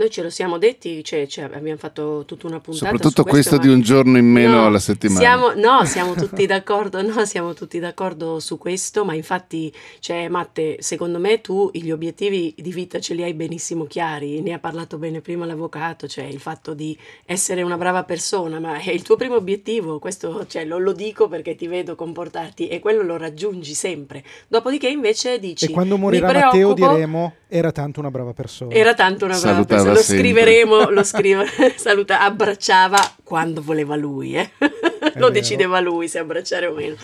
Noi 0.00 0.08
ce 0.08 0.22
lo 0.22 0.30
siamo 0.30 0.56
detti, 0.56 1.04
cioè, 1.04 1.26
cioè, 1.26 1.50
abbiamo 1.52 1.76
fatto 1.76 2.22
tutta 2.26 2.46
una 2.46 2.58
puntata. 2.58 2.86
Soprattutto 2.86 3.22
questo, 3.22 3.56
questo 3.56 3.58
di 3.58 3.70
un 3.70 3.82
giorno 3.82 4.16
in 4.16 4.24
meno 4.24 4.54
no, 4.54 4.64
alla 4.64 4.78
settimana. 4.78 5.20
Siamo, 5.20 5.52
no, 5.52 5.84
siamo 5.84 6.14
tutti 6.14 6.46
d'accordo, 6.46 7.02
no, 7.02 7.26
siamo 7.26 7.52
tutti 7.52 7.78
d'accordo 7.78 8.40
su 8.40 8.56
questo, 8.56 9.04
ma 9.04 9.12
infatti, 9.12 9.70
cioè, 9.98 10.28
Matte, 10.30 10.78
secondo 10.80 11.18
me 11.18 11.42
tu 11.42 11.68
gli 11.74 11.90
obiettivi 11.90 12.54
di 12.56 12.72
vita 12.72 12.98
ce 12.98 13.12
li 13.12 13.22
hai 13.22 13.34
benissimo 13.34 13.84
chiari, 13.84 14.40
ne 14.40 14.54
ha 14.54 14.58
parlato 14.58 14.96
bene 14.96 15.20
prima 15.20 15.44
l'avvocato, 15.44 16.08
cioè 16.08 16.24
il 16.24 16.40
fatto 16.40 16.72
di 16.72 16.96
essere 17.26 17.60
una 17.60 17.76
brava 17.76 18.02
persona, 18.04 18.58
ma 18.58 18.78
è 18.78 18.92
il 18.92 19.02
tuo 19.02 19.16
primo 19.16 19.34
obiettivo, 19.34 19.98
questo 19.98 20.46
cioè, 20.46 20.64
lo, 20.64 20.78
lo 20.78 20.92
dico 20.92 21.28
perché 21.28 21.56
ti 21.56 21.66
vedo 21.66 21.94
comportarti 21.94 22.68
e 22.68 22.78
quello 22.78 23.02
lo 23.02 23.18
raggiungi 23.18 23.74
sempre. 23.74 24.24
Dopodiché 24.48 24.88
invece 24.88 25.38
dici... 25.38 25.66
E 25.66 25.70
quando 25.70 25.98
morirà 25.98 26.32
Matteo 26.32 26.72
diremo 26.72 27.34
era 27.50 27.72
tanto 27.72 27.98
una 27.98 28.10
brava 28.10 28.32
persona. 28.32 28.72
Era 28.72 28.94
tanto 28.94 29.24
una 29.24 29.38
brava 29.38 29.54
Salutava 29.54 29.82
persona. 29.82 29.92
Lo 29.92 30.00
sempre. 30.00 30.24
scriveremo, 30.24 30.90
lo 30.90 31.02
scrive, 31.02 31.46
saluta, 31.76 32.20
abbracciava 32.20 33.16
quando 33.24 33.60
voleva 33.60 33.96
lui, 33.96 34.36
eh? 34.36 34.50
lo 34.58 34.68
vero. 35.12 35.30
decideva 35.30 35.80
lui 35.80 36.06
se 36.08 36.20
abbracciare 36.20 36.66
o 36.66 36.74
meno. 36.74 36.94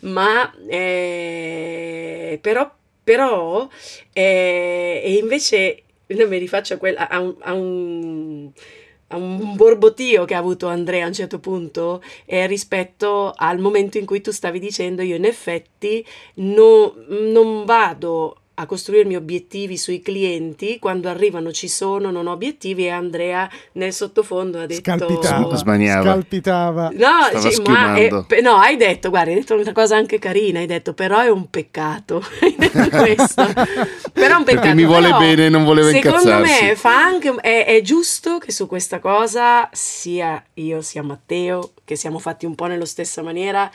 Ma 0.00 0.52
eh, 0.68 2.38
però, 2.40 2.70
però 3.02 3.66
eh, 4.12 5.00
e 5.02 5.14
invece 5.14 5.82
io 6.06 6.28
mi 6.28 6.38
rifaccio 6.38 6.74
a, 6.74 6.76
quel, 6.76 6.96
a, 6.98 7.18
un, 7.18 7.34
a 7.40 7.52
un 7.54 8.52
un 9.16 9.54
borbotio 9.54 10.24
che 10.24 10.34
ha 10.34 10.38
avuto 10.38 10.66
Andrea 10.66 11.04
a 11.04 11.08
un 11.08 11.14
certo 11.14 11.38
punto 11.38 12.02
eh, 12.24 12.46
rispetto 12.46 13.32
al 13.36 13.58
momento 13.58 13.98
in 13.98 14.06
cui 14.06 14.20
tu 14.20 14.32
stavi 14.32 14.58
dicendo 14.58 15.02
io 15.02 15.14
in 15.14 15.24
effetti 15.24 16.04
no, 16.34 16.94
non 17.08 17.64
vado 17.64 18.43
a 18.56 18.66
costruirmi 18.66 19.16
obiettivi 19.16 19.76
sui 19.76 20.00
clienti, 20.00 20.78
quando 20.78 21.08
arrivano 21.08 21.50
ci 21.50 21.66
sono, 21.66 22.10
non 22.10 22.28
ho 22.28 22.32
obiettivi 22.32 22.84
e 22.84 22.90
Andrea 22.90 23.50
nel 23.72 23.92
sottofondo 23.92 24.60
ha 24.60 24.66
detto... 24.66 24.80
Scalpitava, 24.80 25.56
scalpitava. 25.56 26.90
No, 26.90 27.40
cioè, 27.40 27.62
ma 27.68 27.94
è, 27.96 28.08
no, 28.40 28.54
hai 28.56 28.76
detto, 28.76 29.10
guarda, 29.10 29.30
hai 29.30 29.38
detto 29.38 29.54
una 29.54 29.72
cosa 29.72 29.96
anche 29.96 30.20
carina, 30.20 30.60
hai 30.60 30.66
detto 30.66 30.94
però 30.94 31.20
è 31.20 31.28
un 31.28 31.50
peccato, 31.50 32.22
hai 32.40 32.54
detto 32.56 32.88
questo, 32.90 33.44
però 34.12 34.36
è 34.36 34.38
un 34.38 34.44
peccato. 34.44 34.44
Perché 34.44 34.74
mi 34.74 34.84
vuole 34.84 35.08
però, 35.08 35.18
bene 35.18 35.48
non 35.48 35.64
voleva 35.64 35.88
secondo 35.88 36.18
incazzarsi. 36.18 36.52
Secondo 36.52 36.68
me 36.68 36.76
fa 36.76 37.02
anche, 37.02 37.34
è, 37.40 37.64
è 37.66 37.80
giusto 37.82 38.38
che 38.38 38.52
su 38.52 38.68
questa 38.68 39.00
cosa 39.00 39.68
sia 39.72 40.42
io 40.54 40.80
sia 40.80 41.02
Matteo, 41.02 41.72
che 41.84 41.96
siamo 41.96 42.20
fatti 42.20 42.46
un 42.46 42.54
po' 42.54 42.66
nella 42.66 42.86
stessa 42.86 43.20
maniera, 43.22 43.68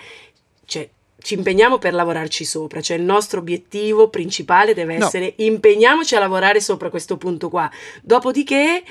cioè 0.66 0.88
ci 1.22 1.34
impegniamo 1.36 1.78
per 1.78 1.94
lavorarci 1.94 2.46
sopra, 2.46 2.82
cioè 2.82 2.98
il 2.98 3.04
nostro 3.04 3.40
obiettivo 3.40 4.10
principale 4.10 4.74
deve 4.74 4.98
no. 4.98 5.06
essere 5.06 5.34
impegniamoci 5.38 6.16
a 6.16 6.20
lavorare 6.20 6.60
sopra 6.62 6.90
questo 6.90 7.18
punto 7.18 7.50
qua. 7.50 7.70
Dopodiché 8.02 8.84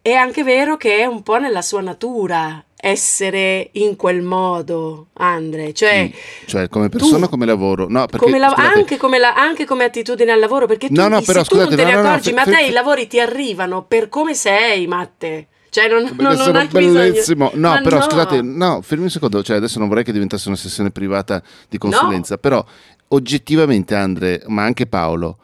è 0.00 0.12
anche 0.12 0.42
vero 0.42 0.76
che 0.76 0.98
è 0.98 1.04
un 1.04 1.22
po' 1.22 1.38
nella 1.38 1.62
sua 1.62 1.80
natura 1.80 2.62
essere 2.76 3.70
in 3.72 3.96
quel 3.96 4.20
modo, 4.20 5.06
Andre. 5.14 5.72
Cioè, 5.72 6.10
sì, 6.12 6.46
cioè 6.46 6.68
come 6.68 6.90
persona, 6.90 7.24
tu, 7.24 7.30
come 7.30 7.46
lavoro. 7.46 7.86
No, 7.88 8.04
perché, 8.06 8.26
come 8.26 8.38
la, 8.38 8.52
anche, 8.54 8.98
come 8.98 9.18
la, 9.18 9.34
anche, 9.34 9.64
come 9.64 9.84
attitudine 9.84 10.32
al 10.32 10.38
lavoro, 10.38 10.66
perché 10.66 10.88
tu, 10.88 10.94
no, 10.94 11.08
no, 11.08 11.22
però, 11.22 11.42
scusate, 11.42 11.70
tu 11.70 11.76
non 11.76 11.76
te 11.76 11.84
ne 11.84 11.98
accorgi, 11.98 12.30
no, 12.30 12.36
ma 12.36 12.44
te 12.44 12.64
i 12.64 12.70
lavori 12.70 13.06
ti 13.06 13.18
arrivano 13.18 13.84
per 13.84 14.10
come 14.10 14.34
sei, 14.34 14.86
Matte. 14.86 15.48
Cioè, 15.74 15.88
non, 15.88 16.04
non, 16.18 16.36
non 16.36 16.54
hai 16.54 16.68
bellissimo. 16.68 17.46
Bisogno. 17.48 17.68
No, 17.68 17.74
Ma 17.74 17.80
però 17.80 17.98
no. 17.98 18.04
scusate, 18.04 18.42
no, 18.42 18.80
fermi 18.80 19.02
un 19.02 19.10
secondo. 19.10 19.42
Cioè, 19.42 19.56
adesso 19.56 19.80
non 19.80 19.88
vorrei 19.88 20.04
che 20.04 20.12
diventasse 20.12 20.46
una 20.46 20.56
sessione 20.56 20.92
privata 20.92 21.42
di 21.68 21.78
consulenza, 21.78 22.34
no. 22.34 22.40
però 22.40 22.64
oggettivamente, 23.08 23.96
Andre, 23.96 24.44
ma 24.46 24.62
anche 24.62 24.86
Paolo, 24.86 25.36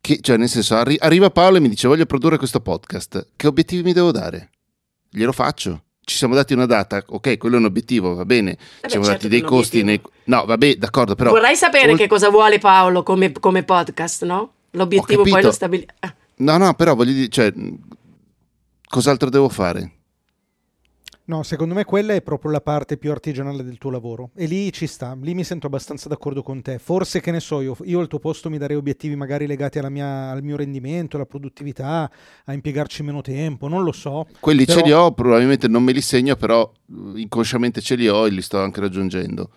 che, 0.00 0.20
cioè, 0.20 0.36
nel 0.36 0.48
senso, 0.48 0.76
arri- 0.76 0.98
arriva 1.00 1.30
Paolo 1.30 1.56
e 1.56 1.60
mi 1.60 1.68
dice: 1.68 1.88
Voglio 1.88 2.06
produrre 2.06 2.38
questo 2.38 2.60
podcast. 2.60 3.30
Che 3.34 3.46
obiettivi 3.48 3.82
mi 3.82 3.92
devo 3.92 4.12
dare? 4.12 4.50
Glielo 5.10 5.32
faccio. 5.32 5.82
Ci 6.04 6.16
siamo 6.16 6.36
dati 6.36 6.52
una 6.52 6.66
data, 6.66 7.02
ok, 7.04 7.36
quello 7.36 7.56
è 7.56 7.58
un 7.58 7.64
obiettivo, 7.64 8.14
va 8.14 8.24
bene. 8.24 8.56
Ci 8.82 8.88
siamo 8.90 9.04
certo 9.04 9.22
dati 9.22 9.28
dei 9.30 9.40
costi. 9.40 9.82
Nei... 9.82 10.00
No, 10.26 10.44
vabbè, 10.44 10.76
d'accordo, 10.76 11.16
però. 11.16 11.30
Vorrei 11.30 11.56
sapere 11.56 11.90
ol... 11.90 11.98
che 11.98 12.06
cosa 12.06 12.30
vuole 12.30 12.60
Paolo 12.60 13.02
come, 13.02 13.32
come 13.32 13.64
podcast, 13.64 14.22
no? 14.22 14.52
L'obiettivo 14.70 15.24
poi 15.24 15.42
lo 15.42 15.50
stabilisce. 15.50 15.92
Ah. 15.98 16.14
No, 16.36 16.56
no, 16.56 16.72
però 16.74 16.94
voglio 16.94 17.12
dire, 17.12 17.28
cioè, 17.28 17.52
cos'altro 18.92 19.30
devo 19.30 19.48
fare? 19.48 19.90
No, 21.24 21.42
secondo 21.44 21.72
me 21.72 21.84
quella 21.84 22.12
è 22.12 22.20
proprio 22.20 22.50
la 22.50 22.60
parte 22.60 22.98
più 22.98 23.10
artigianale 23.10 23.62
del 23.62 23.78
tuo 23.78 23.90
lavoro 23.90 24.32
e 24.34 24.44
lì 24.44 24.70
ci 24.70 24.86
sta, 24.86 25.16
lì 25.18 25.32
mi 25.32 25.44
sento 25.44 25.66
abbastanza 25.66 26.10
d'accordo 26.10 26.42
con 26.42 26.60
te. 26.60 26.78
Forse 26.78 27.20
che 27.20 27.30
ne 27.30 27.40
so, 27.40 27.62
io, 27.62 27.74
io 27.84 28.00
al 28.00 28.08
tuo 28.08 28.18
posto 28.18 28.50
mi 28.50 28.58
darei 28.58 28.76
obiettivi 28.76 29.16
magari 29.16 29.46
legati 29.46 29.80
mia, 29.88 30.28
al 30.30 30.42
mio 30.42 30.56
rendimento, 30.56 31.16
alla 31.16 31.24
produttività, 31.24 32.10
a 32.44 32.52
impiegarci 32.52 33.02
meno 33.02 33.22
tempo, 33.22 33.66
non 33.66 33.82
lo 33.82 33.92
so. 33.92 34.26
Quelli 34.40 34.66
però... 34.66 34.80
ce 34.80 34.84
li 34.84 34.92
ho, 34.92 35.12
probabilmente 35.12 35.68
non 35.68 35.82
me 35.82 35.92
li 35.92 36.02
segno, 36.02 36.36
però 36.36 36.70
uh, 36.86 37.16
inconsciamente 37.16 37.80
ce 37.80 37.94
li 37.94 38.08
ho 38.08 38.26
e 38.26 38.30
li 38.30 38.42
sto 38.42 38.60
anche 38.60 38.80
raggiungendo. 38.80 39.50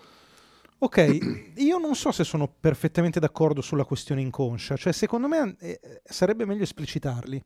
Ok, 0.77 1.17
io 1.57 1.77
non 1.77 1.95
so 1.95 2.13
se 2.13 2.23
sono 2.23 2.47
perfettamente 2.57 3.19
d'accordo 3.19 3.61
sulla 3.61 3.83
questione 3.83 4.21
inconscia, 4.21 4.77
cioè 4.77 4.93
secondo 4.93 5.27
me 5.27 5.55
eh, 5.59 5.79
sarebbe 6.05 6.45
meglio 6.45 6.63
esplicitarli. 6.63 7.43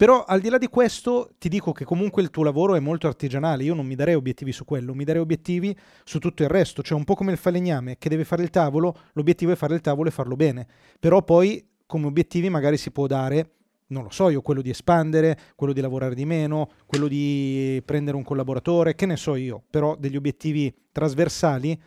Però 0.00 0.24
al 0.24 0.40
di 0.40 0.48
là 0.48 0.56
di 0.56 0.68
questo 0.68 1.34
ti 1.36 1.50
dico 1.50 1.72
che 1.72 1.84
comunque 1.84 2.22
il 2.22 2.30
tuo 2.30 2.42
lavoro 2.42 2.74
è 2.74 2.80
molto 2.80 3.06
artigianale, 3.06 3.64
io 3.64 3.74
non 3.74 3.84
mi 3.84 3.94
darei 3.94 4.14
obiettivi 4.14 4.50
su 4.50 4.64
quello, 4.64 4.94
mi 4.94 5.04
darei 5.04 5.20
obiettivi 5.20 5.76
su 6.04 6.18
tutto 6.18 6.42
il 6.42 6.48
resto, 6.48 6.80
cioè 6.80 6.96
un 6.96 7.04
po' 7.04 7.14
come 7.14 7.32
il 7.32 7.36
falegname 7.36 7.98
che 7.98 8.08
deve 8.08 8.24
fare 8.24 8.42
il 8.42 8.48
tavolo, 8.48 8.96
l'obiettivo 9.12 9.52
è 9.52 9.56
fare 9.56 9.74
il 9.74 9.82
tavolo 9.82 10.08
e 10.08 10.10
farlo 10.10 10.36
bene, 10.36 10.66
però 10.98 11.22
poi 11.22 11.62
come 11.84 12.06
obiettivi 12.06 12.48
magari 12.48 12.78
si 12.78 12.90
può 12.92 13.06
dare 13.06 13.56
non 13.88 14.04
lo 14.04 14.08
so 14.08 14.30
io, 14.30 14.40
quello 14.40 14.62
di 14.62 14.70
espandere, 14.70 15.38
quello 15.54 15.74
di 15.74 15.82
lavorare 15.82 16.14
di 16.14 16.24
meno, 16.24 16.70
quello 16.86 17.06
di 17.06 17.82
prendere 17.84 18.16
un 18.16 18.22
collaboratore, 18.22 18.94
che 18.94 19.04
ne 19.04 19.18
so 19.18 19.34
io, 19.34 19.64
però 19.68 19.96
degli 19.96 20.16
obiettivi 20.16 20.74
trasversali 20.92 21.78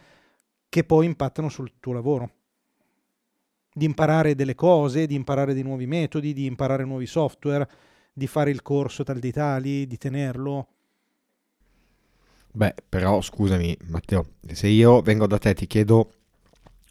che 0.70 0.84
poi 0.84 1.08
impattano 1.08 1.50
sul 1.50 1.80
tuo 1.80 1.94
lavoro. 1.94 2.30
Di 3.74 3.86
imparare 3.86 4.36
delle 4.36 4.54
cose, 4.54 5.08
di 5.08 5.16
imparare 5.16 5.56
dei 5.56 5.64
nuovi 5.64 5.88
metodi, 5.88 6.32
di 6.34 6.46
imparare 6.46 6.86
nuovi 6.86 7.08
software, 7.08 7.68
di 8.14 8.28
fare 8.28 8.52
il 8.52 8.62
corso 8.62 9.04
tal 9.04 9.20
di 9.20 9.32
tali, 9.32 9.88
di 9.88 9.98
tenerlo? 9.98 10.68
Beh, 12.52 12.76
però 12.88 13.20
scusami 13.20 13.76
Matteo, 13.88 14.28
se 14.52 14.68
io 14.68 15.02
vengo 15.02 15.26
da 15.26 15.40
te 15.40 15.56
ti 15.56 15.66
chiedo 15.66 16.12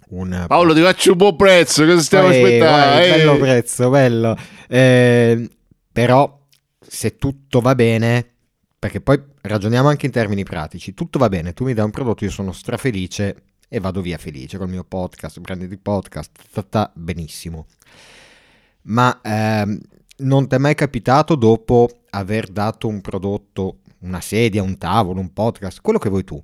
un... 0.08 0.44
Paolo 0.48 0.74
ti 0.74 0.80
faccio 0.80 1.12
un 1.12 1.18
buon 1.18 1.36
prezzo, 1.36 1.84
cosa 1.84 2.00
stiamo 2.02 2.26
vai, 2.26 2.42
aspettando? 2.42 2.96
Vai, 2.96 3.10
bello 3.10 3.36
prezzo, 3.38 3.90
bello. 3.90 4.36
Eh, 4.68 5.50
però 5.92 6.40
se 6.80 7.16
tutto 7.16 7.60
va 7.60 7.76
bene, 7.76 8.28
perché 8.76 9.00
poi 9.00 9.22
ragioniamo 9.42 9.88
anche 9.88 10.06
in 10.06 10.12
termini 10.12 10.42
pratici, 10.42 10.94
tutto 10.94 11.20
va 11.20 11.28
bene, 11.28 11.52
tu 11.52 11.64
mi 11.64 11.74
dai 11.74 11.84
un 11.84 11.92
prodotto, 11.92 12.24
io 12.24 12.30
sono 12.30 12.50
strafelice 12.50 13.42
e 13.68 13.80
vado 13.80 14.02
via 14.02 14.18
felice 14.18 14.58
col 14.58 14.68
mio 14.68 14.84
podcast, 14.84 15.38
brand 15.38 15.64
di 15.64 15.78
podcast, 15.78 16.30
sta 16.50 16.90
benissimo. 16.94 17.66
Ma 18.82 19.20
ehm, 19.22 19.78
non 20.22 20.48
ti 20.48 20.54
è 20.54 20.58
mai 20.58 20.74
capitato 20.74 21.34
dopo 21.34 21.88
aver 22.10 22.48
dato 22.48 22.88
un 22.88 23.00
prodotto, 23.00 23.78
una 24.00 24.20
sedia, 24.20 24.62
un 24.62 24.78
tavolo, 24.78 25.20
un 25.20 25.32
podcast, 25.32 25.80
quello 25.80 25.98
che 25.98 26.08
vuoi 26.08 26.24
tu, 26.24 26.42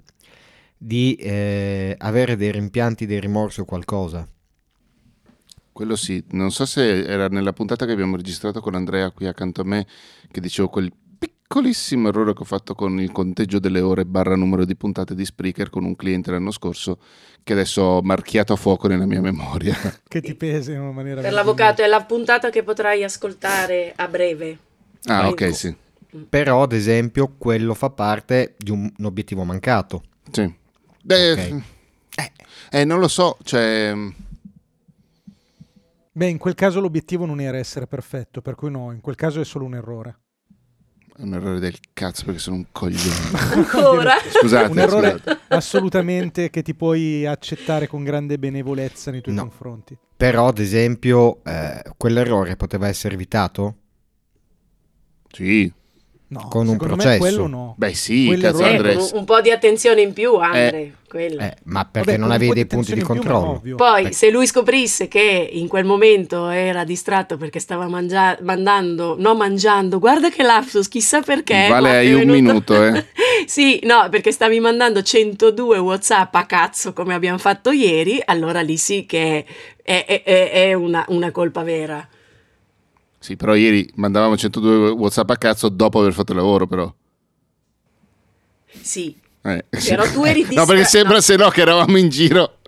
di 0.77 1.15
eh, 1.15 1.95
avere 1.99 2.37
dei 2.37 2.53
rimpianti, 2.53 3.07
dei 3.07 3.21
rimorsi 3.21 3.61
o 3.61 3.65
qualcosa? 3.65 4.27
Quello 5.73 5.97
sì, 5.97 6.25
non 6.31 6.51
so 6.51 6.67
se 6.67 7.05
era 7.05 7.29
nella 7.29 7.53
puntata 7.53 7.87
che 7.87 7.93
abbiamo 7.93 8.17
registrato 8.17 8.61
con 8.61 8.75
Andrea 8.75 9.11
qui 9.11 9.27
accanto 9.27 9.61
a 9.61 9.65
me, 9.65 9.87
che 10.31 10.41
dicevo 10.41 10.69
quel 10.69 10.93
piccolissimo 11.19 12.09
errore 12.09 12.35
che 12.35 12.43
ho 12.43 12.45
fatto 12.45 12.75
con 12.75 13.01
il 13.01 13.11
conteggio 13.11 13.59
delle 13.59 13.81
ore 13.81 14.05
barra 14.05 14.37
numero 14.37 14.65
di 14.65 14.77
puntate 14.77 15.15
di 15.15 15.25
Spreaker 15.25 15.71
con 15.71 15.85
un 15.85 15.97
cliente 15.97 16.31
l'anno 16.31 16.51
scorso 16.51 16.99
che 17.43 17.55
adesso 17.55 17.83
ho 17.83 18.03
marchiato 18.03 18.53
a 18.53 18.57
fuoco 18.57 18.89
nella 18.89 19.07
mia 19.07 19.21
memoria. 19.21 19.75
che 20.07 20.21
ti 20.21 20.35
pesa 20.35 20.73
in 20.73 20.81
una 20.81 20.93
maniera... 20.93 21.23
Per 21.23 21.33
l'avvocato 21.33 21.83
è 21.83 21.87
la 21.87 22.05
puntata 22.05 22.51
che 22.51 22.63
potrai 22.63 23.03
ascoltare 23.03 23.93
a 23.97 24.07
breve. 24.09 24.59
Ah, 25.05 25.29
ok, 25.29 25.55
sì. 25.55 25.75
Però, 26.29 26.63
ad 26.63 26.73
esempio, 26.73 27.35
quello 27.39 27.75
fa 27.75 27.91
parte 27.91 28.55
di 28.59 28.71
un, 28.71 28.91
un 28.97 29.05
obiettivo 29.05 29.45
mancato. 29.45 30.03
Sì. 30.31 30.53
Beh, 31.03 31.33
Ok. 31.33 31.63
eh, 32.17 32.33
eh, 32.71 32.85
non 32.85 32.99
lo 33.01 33.09
so, 33.09 33.39
cioè... 33.43 33.95
Beh, 36.13 36.27
in 36.27 36.39
quel 36.39 36.55
caso 36.55 36.81
l'obiettivo 36.81 37.25
non 37.25 37.41
era 37.41 37.57
essere 37.57 37.87
perfetto, 37.87 38.43
per 38.43 38.55
cui 38.55 38.71
no, 38.71 38.93
in 38.93 39.01
quel 39.01 39.15
caso 39.15 39.41
è 39.41 39.45
solo 39.45 39.65
un 39.65 39.75
errore. 39.77 40.19
È 41.19 41.23
un 41.23 41.35
errore 41.35 41.59
del 41.59 41.77
cazzo 41.93 42.25
perché 42.27 42.39
sono 42.39 42.55
un 42.57 42.67
coglione. 42.71 43.39
Ancora? 43.55 44.13
Scusate, 44.31 44.71
un 44.71 44.79
errore 44.79 45.11
scusate. 45.19 45.41
assolutamente 45.49 46.49
che 46.49 46.63
ti 46.63 46.75
puoi 46.77 47.27
accettare 47.27 47.89
con 47.89 48.05
grande 48.05 48.39
benevolenza 48.39 49.11
nei 49.11 49.21
tuoi 49.21 49.35
No. 49.35 49.43
confronti. 49.43 49.99
Però, 50.17 50.47
ad 50.47 50.61
esempio, 50.61 51.43
eh, 51.45 51.83
quell'errore 51.97 52.55
poteva 52.55 52.87
essere 52.87 53.15
evitato? 53.15 53.75
Sì. 55.33 55.73
No, 56.31 56.47
Con 56.51 56.69
un 56.69 56.77
processo. 56.77 57.17
quello 57.19 57.47
no. 57.47 57.75
Beh 57.79 57.95
sì, 57.95 58.37
cazzo 58.39 58.63
Eh, 58.63 58.75
Andres. 58.75 58.95
con 58.97 59.05
un, 59.13 59.19
un 59.21 59.25
po' 59.25 59.41
di 59.41 59.51
attenzione 59.51 60.03
in 60.03 60.13
più, 60.13 60.35
Andre. 60.35 60.97
quello. 61.09 61.41
Eh, 61.41 61.57
ma 61.65 61.87
perché 61.87 62.11
Vabbè, 62.11 62.21
non 62.23 62.33
avevi 62.33 62.53
dei 62.53 62.67
punti 62.67 62.93
di 62.93 62.99
più, 62.99 63.07
controllo? 63.07 63.49
ovvio. 63.53 63.77
Poi, 63.77 64.03
Beh. 64.03 64.13
se 64.13 64.29
lui 64.31 64.47
scoprisse 64.47 65.09
che 65.09 65.49
in 65.51 65.69
quel 65.69 65.87
momento 65.87 66.49
era 66.49 66.85
distratto 66.85 67.39
perché 67.39 67.61
stava 67.61 67.89
mangia- 67.89 68.37
mandando, 68.43 69.17
no 69.19 69.35
mangiando, 69.37 69.99
guarda 69.99 70.29
che 70.29 70.43
lapsus, 70.43 70.87
chissà 70.89 71.23
perché. 71.23 71.67
Vale, 71.71 71.97
hai 71.97 72.13
un 72.13 72.29
minuto, 72.29 72.75
eh. 72.85 73.07
sì, 73.47 73.81
no, 73.85 74.09
perché 74.11 74.31
stavi 74.31 74.61
mandando 74.61 75.01
102 75.01 75.79
WhatsApp 75.79 76.35
a 76.35 76.45
cazzo 76.45 76.93
come 76.93 77.15
abbiamo 77.15 77.39
fatto 77.39 77.71
ieri, 77.71 78.21
allora 78.23 78.61
lì 78.61 78.77
sì 78.77 79.07
che 79.07 79.47
è, 79.83 80.05
è- 80.07 80.23
è- 80.23 80.51
è 80.51 80.73
una, 80.75 81.07
una 81.09 81.31
colpa 81.31 81.63
vera. 81.63 82.07
Sì, 83.19 83.37
però 83.37 83.55
ieri 83.55 83.91
mandavamo 83.97 84.37
102 84.37 84.91
WhatsApp 84.91 85.31
a 85.31 85.37
cazzo 85.37 85.69
dopo 85.69 86.01
aver 86.01 86.13
fatto 86.13 86.33
il 86.33 86.39
lavoro, 86.39 86.67
però. 86.67 86.93
Sì, 88.81 89.17
Eh. 89.43 89.65
Però 89.71 90.05
tu 90.11 90.25
eri 90.25 90.47
No, 90.55 90.65
perché 90.67 90.85
sembra 90.85 91.15
no. 91.15 91.21
se 91.21 91.37
no 91.37 91.49
che 91.49 91.61
eravamo 91.63 91.97
in 91.97 92.09
giro. 92.09 92.59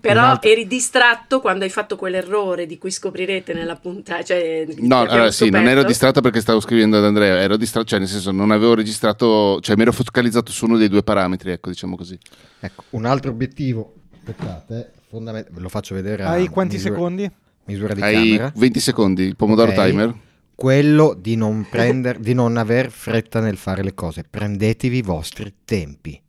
però 0.00 0.38
eri 0.40 0.66
distratto 0.66 1.40
quando 1.40 1.64
hai 1.64 1.70
fatto 1.70 1.96
quell'errore 1.96 2.66
di 2.66 2.76
cui 2.78 2.90
scoprirete 2.90 3.52
nella 3.52 3.76
puntata. 3.76 4.22
Cioè, 4.22 4.66
No, 4.78 5.00
allora 5.00 5.30
sì, 5.30 5.48
non 5.50 5.66
ero 5.68 5.82
distratto 5.84 6.20
perché 6.20 6.40
stavo 6.40 6.60
scrivendo 6.60 6.96
ad 6.98 7.04
Andrea, 7.04 7.38
ero 7.40 7.56
distratto, 7.56 7.86
cioè 7.86 7.98
nel 7.98 8.08
senso 8.08 8.30
non 8.30 8.50
avevo 8.50 8.74
registrato, 8.74 9.60
cioè 9.60 9.76
mi 9.76 9.82
ero 9.82 9.92
focalizzato 9.92 10.50
su 10.50 10.64
uno 10.66 10.76
dei 10.76 10.88
due 10.88 11.02
parametri, 11.02 11.52
ecco, 11.52 11.68
diciamo 11.70 11.96
così. 11.96 12.18
Ecco, 12.60 12.84
un 12.90 13.04
altro 13.04 13.30
obiettivo, 13.30 13.94
aspettate, 14.16 14.92
fondament- 15.08 15.50
ve 15.50 15.60
lo 15.60 15.68
faccio 15.68 15.94
vedere. 15.94 16.24
Hai 16.24 16.48
quanti 16.48 16.76
misura- 16.76 16.94
secondi? 16.94 17.30
Misura 17.66 17.94
di 17.94 18.02
Hai 18.02 18.14
camera. 18.36 18.52
20 18.54 18.80
secondi, 18.80 19.22
il 19.22 19.36
pomodoro 19.36 19.70
Ok. 19.72 19.84
timer. 19.84 20.14
Quello 20.54 21.16
di 21.18 21.34
non 21.36 21.66
prendere, 21.68 22.20
di 22.20 22.32
non 22.34 22.56
aver 22.56 22.90
fretta 22.90 23.40
nel 23.40 23.56
fare 23.56 23.82
le 23.82 23.94
cose. 23.94 24.24
Prendetevi 24.28 24.98
i 24.98 25.02
vostri 25.02 25.52
tempi. 25.64 26.20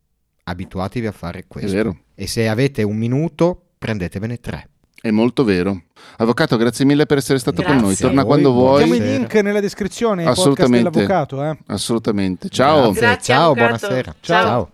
Abituatevi 0.45 1.05
a 1.07 1.11
fare 1.11 1.39
È 1.39 1.45
questo. 1.47 1.71
vero, 1.75 1.97
E 2.15 2.27
se 2.27 2.47
avete 2.47 2.81
un 2.83 2.95
minuto, 2.97 3.61
prendetevene 3.77 4.39
tre. 4.39 4.69
è 5.01 5.11
molto 5.11 5.43
vero. 5.43 5.83
Avvocato, 6.17 6.57
grazie 6.57 6.83
mille 6.85 7.05
per 7.05 7.17
essere 7.17 7.37
stato 7.37 7.61
con 7.61 7.71
Grazie. 7.77 7.85
noi. 7.85 7.95
Torna 7.95 8.23
quando 8.25 8.51
vuoi. 8.51 8.79
Mettiamo 8.79 8.93
il 8.93 8.99
Buonasera. 9.01 9.19
link 9.33 9.43
nella 9.43 9.59
descrizione, 9.59 10.21
il 10.23 10.27
podcast 10.29 10.39
Assolutamente. 10.47 10.89
dell'avvocato. 10.89 11.43
Eh. 11.43 11.57
Assolutamente. 11.67 12.49
Ciao. 12.49 12.81
Grazie, 12.91 12.99
Grazie, 13.01 13.33
ciao, 13.33 13.51
avvocato. 13.51 13.77
buonasera. 13.87 14.15
Ciao. 14.21 14.43
ciao. 14.45 14.69